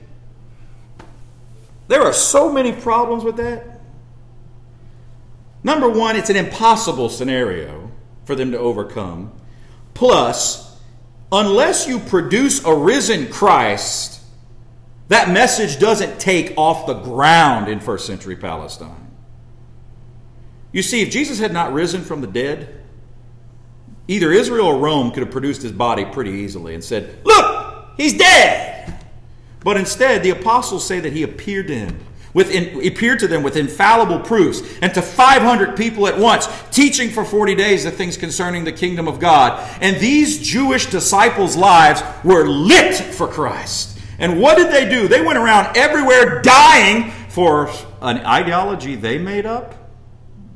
There 1.89 2.03
are 2.03 2.13
so 2.13 2.53
many 2.53 2.73
problems 2.73 3.25
with 3.25 3.37
that. 3.37 3.81
Number 5.65 5.89
one, 5.89 6.17
it's 6.17 6.31
an 6.31 6.37
impossible 6.37 7.09
scenario 7.09 7.91
for 8.25 8.35
them 8.35 8.53
to 8.53 8.59
overcome. 8.59 9.33
Plus, 9.95 10.79
unless 11.33 11.89
you 11.89 11.99
produce 11.99 12.65
a 12.65 12.75
risen 12.75 13.31
Christ, 13.31 14.21
that 15.09 15.31
message 15.31 15.79
doesn't 15.79 16.21
take 16.21 16.53
off 16.59 16.87
the 16.87 16.95
ground 16.95 17.69
in 17.69 17.81
first 17.81 18.07
century 18.07 18.37
Palestine. 18.37 19.11
You 20.71 20.83
see, 20.83 21.01
if 21.01 21.11
Jesus 21.11 21.39
had 21.39 21.53
not 21.53 21.73
risen 21.73 22.03
from 22.03 22.21
the 22.21 22.27
dead, 22.27 22.78
either 24.09 24.33
Israel 24.33 24.67
or 24.67 24.79
Rome 24.79 25.13
could 25.13 25.23
have 25.23 25.31
produced 25.31 25.63
his 25.63 25.73
body 25.73 26.05
pretty 26.05 26.33
easily 26.33 26.75
and 26.75 26.83
said, 26.83 27.19
Look, 27.25 27.87
he's 27.97 28.17
dead. 28.17 28.99
But 29.61 29.77
instead, 29.77 30.23
the 30.23 30.31
apostles 30.31 30.87
say 30.87 31.01
that 31.01 31.13
he 31.13 31.23
appeared 31.23 31.69
to 31.69 31.75
him. 31.75 32.01
With 32.35 32.51
in, 32.51 32.87
appeared 32.87 33.21
to 33.21 33.29
them 33.29 33.43
with 33.43 33.57
infallible 33.57 34.21
proofs 34.21 34.63
and 34.83 34.93
to 34.95 35.03
500 35.03 35.77
people 35.77 36.07
at 36.07 36.19
once, 36.19 36.47
teaching 36.71 37.11
for 37.11 37.25
40 37.25 37.55
days 37.55 37.85
the 37.85 37.91
things 37.91 38.17
concerning 38.17 38.65
the 38.65 38.73
kingdom 38.73 39.09
of 39.09 39.19
God. 39.19 39.67
And 39.81 39.97
these 39.97 40.39
Jewish 40.39 40.87
disciples' 40.87 41.57
lives 41.57 42.03
were 42.23 42.47
lit 42.47 42.95
for 42.97 43.29
Christ. 43.29 43.99
And 44.19 44.41
what 44.41 44.57
did 44.57 44.71
they 44.71 44.89
do? 44.89 45.09
They 45.09 45.23
went 45.23 45.39
around 45.39 45.77
everywhere 45.77 46.43
dying 46.43 47.11
for 47.29 47.71
an 48.03 48.19
ideology 48.19 48.95
they 48.95 49.17
made 49.17 49.47
up. 49.47 49.75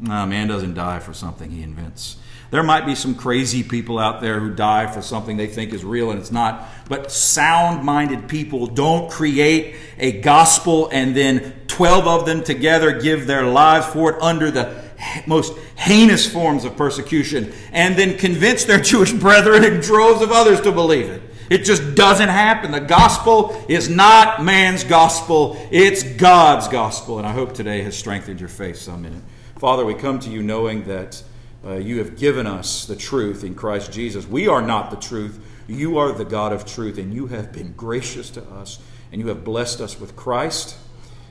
No, 0.01 0.27
man 0.27 0.49
doesn't 0.49 0.75
die 0.75 0.99
for 0.99 1.15
something 1.15 1.51
he 1.51 1.63
invents. 1.63 2.17
There 2.53 2.63
might 2.63 2.85
be 2.85 2.95
some 2.95 3.15
crazy 3.15 3.63
people 3.63 3.99
out 3.99 4.21
there 4.21 4.39
who 4.39 4.55
die 4.55 4.87
for 4.87 5.01
something 5.01 5.39
they 5.39 5.47
think 5.47 5.73
is 5.73 5.87
real 5.87 6.11
and 6.11 6.21
it's 6.21 6.31
not. 6.31 6.69
But 6.87 7.11
sound 7.11 7.83
minded 7.83 8.29
people 8.29 8.67
don't 8.67 9.11
create 9.11 9.77
a 9.99 10.21
gospel 10.21 10.91
and 10.93 11.17
then 11.17 11.55
12 11.69 12.07
of 12.07 12.27
them 12.27 12.45
together 12.45 13.01
give 13.01 13.27
their 13.27 13.47
lives 13.47 13.87
for 13.87 14.13
it 14.13 14.23
under 14.23 14.51
the 14.51 14.83
most 15.27 15.57
heinous 15.77 16.31
forms 16.31 16.67
of 16.67 16.77
persecution 16.77 17.55
and 17.73 17.97
then 17.97 18.19
convince 18.19 18.65
their 18.65 18.81
Jewish 18.83 19.15
brethren 19.15 19.65
and 19.65 19.83
droves 19.83 20.21
of 20.21 20.31
others 20.31 20.61
to 20.61 20.73
believe 20.73 21.09
it. 21.09 21.23
It 21.49 21.65
just 21.65 21.95
doesn't 21.95 22.29
happen. 22.29 22.71
The 22.71 22.81
gospel 22.81 23.65
is 23.67 23.89
not 23.89 24.45
man's 24.45 24.85
gospel, 24.85 25.57
it's 25.71 26.03
God's 26.03 26.69
gospel. 26.69 27.17
And 27.17 27.27
I 27.27 27.33
hope 27.33 27.55
today 27.55 27.81
has 27.81 27.97
strengthened 27.97 28.41
your 28.41 28.51
faith 28.51 28.77
some 28.77 29.07
in 29.07 29.15
it. 29.15 29.23
Father, 29.57 29.87
we 29.87 29.95
come 29.95 30.21
to 30.21 30.29
you 30.29 30.43
knowing 30.43 30.85
that 30.85 31.23
uh, 31.65 31.75
you 31.75 31.99
have 31.99 32.17
given 32.17 32.47
us 32.47 32.87
the 32.87 32.97
truth 32.97 33.45
in 33.45 33.55
Christ 33.55 33.93
Jesus. 33.93 34.27
We 34.27 34.49
are 34.49 34.63
not 34.63 34.91
the 34.91 34.97
truth. 34.97 35.39
You 35.69 35.99
are 35.99 36.13
the 36.13 36.25
God 36.25 36.53
of 36.53 36.67
truth, 36.67 36.99
and 36.99 37.15
you 37.15 37.29
have 37.29 37.53
been 37.53 37.73
gracious 37.73 38.31
to 38.31 38.43
us, 38.51 38.79
and 39.13 39.21
you 39.21 39.29
have 39.29 39.45
blessed 39.45 39.81
us 39.81 40.01
with 40.01 40.17
Christ. 40.17 40.77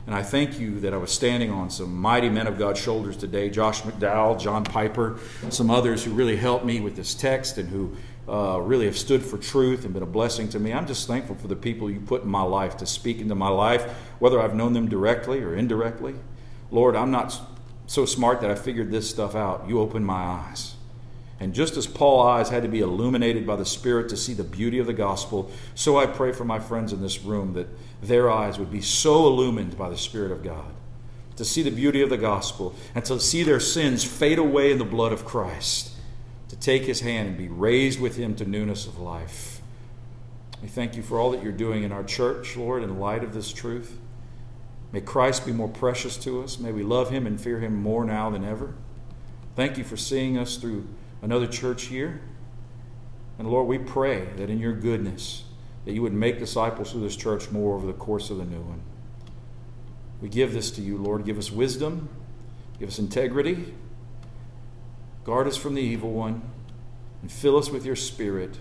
And 0.08 0.16
I 0.16 0.24
thank 0.24 0.60
you 0.60 0.80
that 0.80 0.94
I 0.94 0.98
was 0.98 1.12
standing 1.12 1.52
on 1.52 1.70
some 1.70 1.96
mighty 1.96 2.30
men 2.30 2.48
of 2.48 2.58
God's 2.58 2.80
shoulders 2.80 3.16
today 3.18 3.50
Josh 3.50 3.82
McDowell, 3.82 4.40
John 4.40 4.64
Piper, 4.64 5.20
some 5.50 5.70
others 5.70 6.04
who 6.04 6.12
really 6.12 6.38
helped 6.38 6.66
me 6.66 6.80
with 6.80 6.96
this 6.96 7.14
text 7.14 7.58
and 7.58 7.70
who 7.70 7.96
uh, 8.28 8.60
really 8.62 8.86
have 8.86 8.98
stood 8.98 9.24
for 9.24 9.38
truth 9.38 9.84
and 9.84 9.94
been 9.94 10.04
a 10.04 10.08
blessing 10.08 10.48
to 10.50 10.60
me. 10.60 10.74
I'm 10.74 10.88
just 10.88 11.08
thankful 11.08 11.36
for 11.36 11.48
the 11.48 11.56
people 11.56 11.90
you 11.90 12.00
put 12.00 12.24
in 12.24 12.30
my 12.30 12.42
life 12.42 12.78
to 12.78 12.86
speak 12.86 13.20
into 13.20 13.36
my 13.36 13.50
life, 13.50 13.84
whether 14.20 14.42
I've 14.42 14.56
known 14.56 14.74
them 14.74 14.88
directly 14.88 15.42
or 15.42 15.56
indirectly. 15.56 16.16
Lord, 16.72 16.96
I'm 16.96 17.12
not 17.12 17.51
so 17.92 18.06
smart 18.06 18.40
that 18.40 18.50
I 18.50 18.56
figured 18.56 18.90
this 18.90 19.10
stuff 19.10 19.36
out. 19.36 19.66
You 19.68 19.82
opened 19.82 20.06
my 20.06 20.24
eyes. 20.24 20.76
And 21.42 21.54
just 21.54 21.76
as 21.76 21.88
Paul's 21.88 22.26
eyes 22.26 22.50
had 22.50 22.64
to 22.64 22.70
be 22.70 22.80
illuminated 22.80 23.46
by 23.46 23.58
the 23.58 23.66
Spirit 23.66 24.08
to 24.10 24.16
see 24.16 24.34
the 24.34 24.46
beauty 24.46 24.80
of 24.80 24.88
the 24.88 24.94
gospel, 24.94 25.52
so 25.76 25.98
I 25.98 26.06
pray 26.06 26.32
for 26.32 26.46
my 26.46 26.58
friends 26.58 26.94
in 26.94 27.02
this 27.02 27.22
room 27.22 27.52
that 27.56 27.68
their 28.02 28.32
eyes 28.32 28.58
would 28.58 28.72
be 28.72 28.80
so 28.80 29.28
illumined 29.28 29.78
by 29.78 29.90
the 29.90 29.98
Spirit 29.98 30.32
of 30.32 30.42
God 30.42 30.72
to 31.36 31.44
see 31.44 31.64
the 31.64 31.70
beauty 31.70 32.02
of 32.02 32.10
the 32.10 32.18
gospel 32.18 32.74
and 32.96 33.04
to 33.04 33.20
see 33.20 33.44
their 33.44 33.60
sins 33.60 34.06
fade 34.06 34.40
away 34.40 34.72
in 34.72 34.78
the 34.78 34.86
blood 34.86 35.12
of 35.12 35.26
Christ, 35.26 35.92
to 36.48 36.56
take 36.56 36.84
his 36.84 37.02
hand 37.02 37.28
and 37.28 37.38
be 37.38 37.50
raised 37.50 38.00
with 38.00 38.16
him 38.16 38.36
to 38.36 38.46
newness 38.46 38.88
of 38.88 39.00
life. 39.00 39.62
We 40.62 40.70
thank 40.70 40.96
you 40.96 41.04
for 41.04 41.20
all 41.20 41.32
that 41.32 41.44
you're 41.44 41.52
doing 41.52 41.84
in 41.84 41.92
our 41.92 42.06
church, 42.06 42.56
Lord, 42.56 42.84
in 42.84 43.02
light 43.02 43.26
of 43.26 43.34
this 43.34 43.52
truth. 43.52 43.98
May 44.92 45.02
Christ 45.02 45.46
be 45.46 45.54
more 45.54 45.70
precious 45.70 46.18
to 46.18 46.44
us. 46.44 46.60
May 46.60 46.72
we 46.72 46.84
love 46.84 47.10
him 47.10 47.26
and 47.26 47.40
fear 47.40 47.60
him 47.60 47.76
more 47.76 48.04
now 48.04 48.30
than 48.30 48.44
ever. 48.44 48.74
Thank 49.56 49.78
you 49.78 49.84
for 49.84 49.98
seeing 49.98 50.38
us 50.38 50.58
through 50.58 50.88
another 51.22 51.48
church 51.48 51.90
year. 51.90 52.22
And 53.38 53.50
Lord, 53.50 53.68
we 53.68 53.78
pray 53.78 54.26
that 54.36 54.50
in 54.50 54.60
your 54.60 54.74
goodness, 54.74 55.46
that 55.86 55.94
you 55.94 56.02
would 56.02 56.14
make 56.14 56.40
disciples 56.40 56.92
through 56.92 57.02
this 57.02 57.16
church 57.16 57.52
more 57.52 57.76
over 57.76 57.88
the 57.88 57.94
course 57.94 58.30
of 58.30 58.38
the 58.38 58.46
new 58.46 58.62
one. 58.62 58.82
We 60.22 60.30
give 60.30 60.54
this 60.54 60.72
to 60.72 60.82
you, 60.82 60.98
Lord. 60.98 61.26
Give 61.26 61.40
us 61.40 61.52
wisdom, 61.52 62.10
give 62.80 62.90
us 62.90 63.00
integrity, 63.00 63.74
guard 65.24 65.48
us 65.48 65.58
from 65.58 65.74
the 65.74 65.82
evil 65.82 66.12
one, 66.12 66.44
and 67.22 67.32
fill 67.32 67.58
us 67.58 67.70
with 67.70 67.86
your 67.86 67.96
spirit 67.96 68.60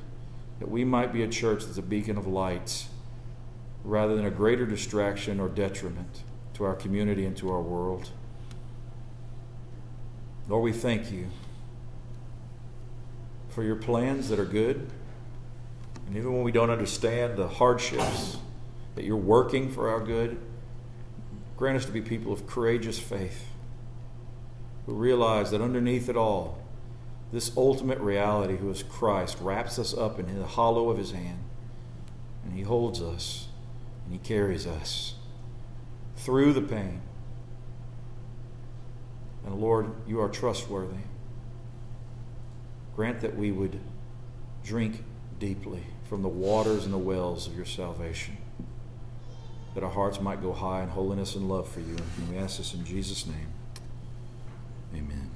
that 0.61 0.70
we 0.70 0.85
might 0.85 1.12
be 1.12 1.22
a 1.22 1.28
church 1.28 1.64
that's 1.64 1.78
a 1.78 1.83
beacon 1.83 2.16
of 2.16 2.26
light 2.26 2.87
rather 3.85 4.16
than 4.16 4.26
a 4.26 4.31
greater 4.31 4.66
distraction 4.66 5.41
or 5.41 5.49
detriment 5.49 6.22
to 6.55 6.64
our 6.64 6.74
community 6.74 7.24
and 7.24 7.37
to 7.37 7.51
our 7.51 7.62
world. 7.62 8.11
Lord, 10.49 10.64
we 10.64 10.72
thank 10.72 11.11
you 11.12 11.28
for 13.49 13.62
your 13.62 13.76
plans 13.76 14.28
that 14.28 14.39
are 14.39 14.45
good. 14.45 14.91
And 16.07 16.16
even 16.16 16.33
when 16.33 16.43
we 16.43 16.53
don't 16.53 16.70
understand 16.70 17.37
the 17.37 17.49
hardships, 17.49 18.37
that 18.95 19.05
you're 19.05 19.16
working 19.16 19.70
for 19.70 19.89
our 19.89 20.01
good, 20.01 20.39
grant 21.57 21.76
us 21.76 21.85
to 21.85 21.93
be 21.93 22.01
people 22.01 22.33
of 22.33 22.47
courageous 22.47 22.99
faith 22.99 23.47
who 24.87 24.95
realize 24.95 25.51
that 25.53 25.61
underneath 25.61 26.09
it 26.09 26.16
all, 26.16 26.59
this 27.33 27.57
ultimate 27.57 27.99
reality, 28.01 28.57
who 28.57 28.70
is 28.70 28.83
Christ, 28.83 29.39
wraps 29.41 29.78
us 29.78 29.95
up 29.95 30.18
in 30.18 30.37
the 30.37 30.47
hollow 30.47 30.91
of 30.91 30.99
his 30.99 31.12
hand. 31.12 31.39
And 32.45 32.55
he 32.55 32.62
holds 32.62 33.01
us 33.01 33.47
and 34.11 34.20
he 34.20 34.26
carries 34.26 34.66
us 34.66 35.14
through 36.16 36.52
the 36.52 36.61
pain. 36.61 37.00
And 39.46 39.54
Lord, 39.54 39.92
you 40.04 40.20
are 40.20 40.28
trustworthy. 40.28 41.04
Grant 42.96 43.20
that 43.20 43.36
we 43.36 43.52
would 43.52 43.78
drink 44.64 45.04
deeply 45.38 45.84
from 46.08 46.22
the 46.22 46.28
waters 46.28 46.84
and 46.84 46.92
the 46.92 46.98
wells 46.98 47.46
of 47.46 47.54
your 47.54 47.64
salvation, 47.64 48.36
that 49.74 49.84
our 49.84 49.90
hearts 49.90 50.20
might 50.20 50.42
go 50.42 50.52
high 50.52 50.82
in 50.82 50.88
holiness 50.88 51.36
and 51.36 51.48
love 51.48 51.68
for 51.68 51.78
you. 51.78 51.96
And 52.18 52.30
we 52.30 52.36
ask 52.36 52.58
this 52.58 52.74
in 52.74 52.84
Jesus' 52.84 53.26
name. 53.26 53.52
Amen. 54.92 55.30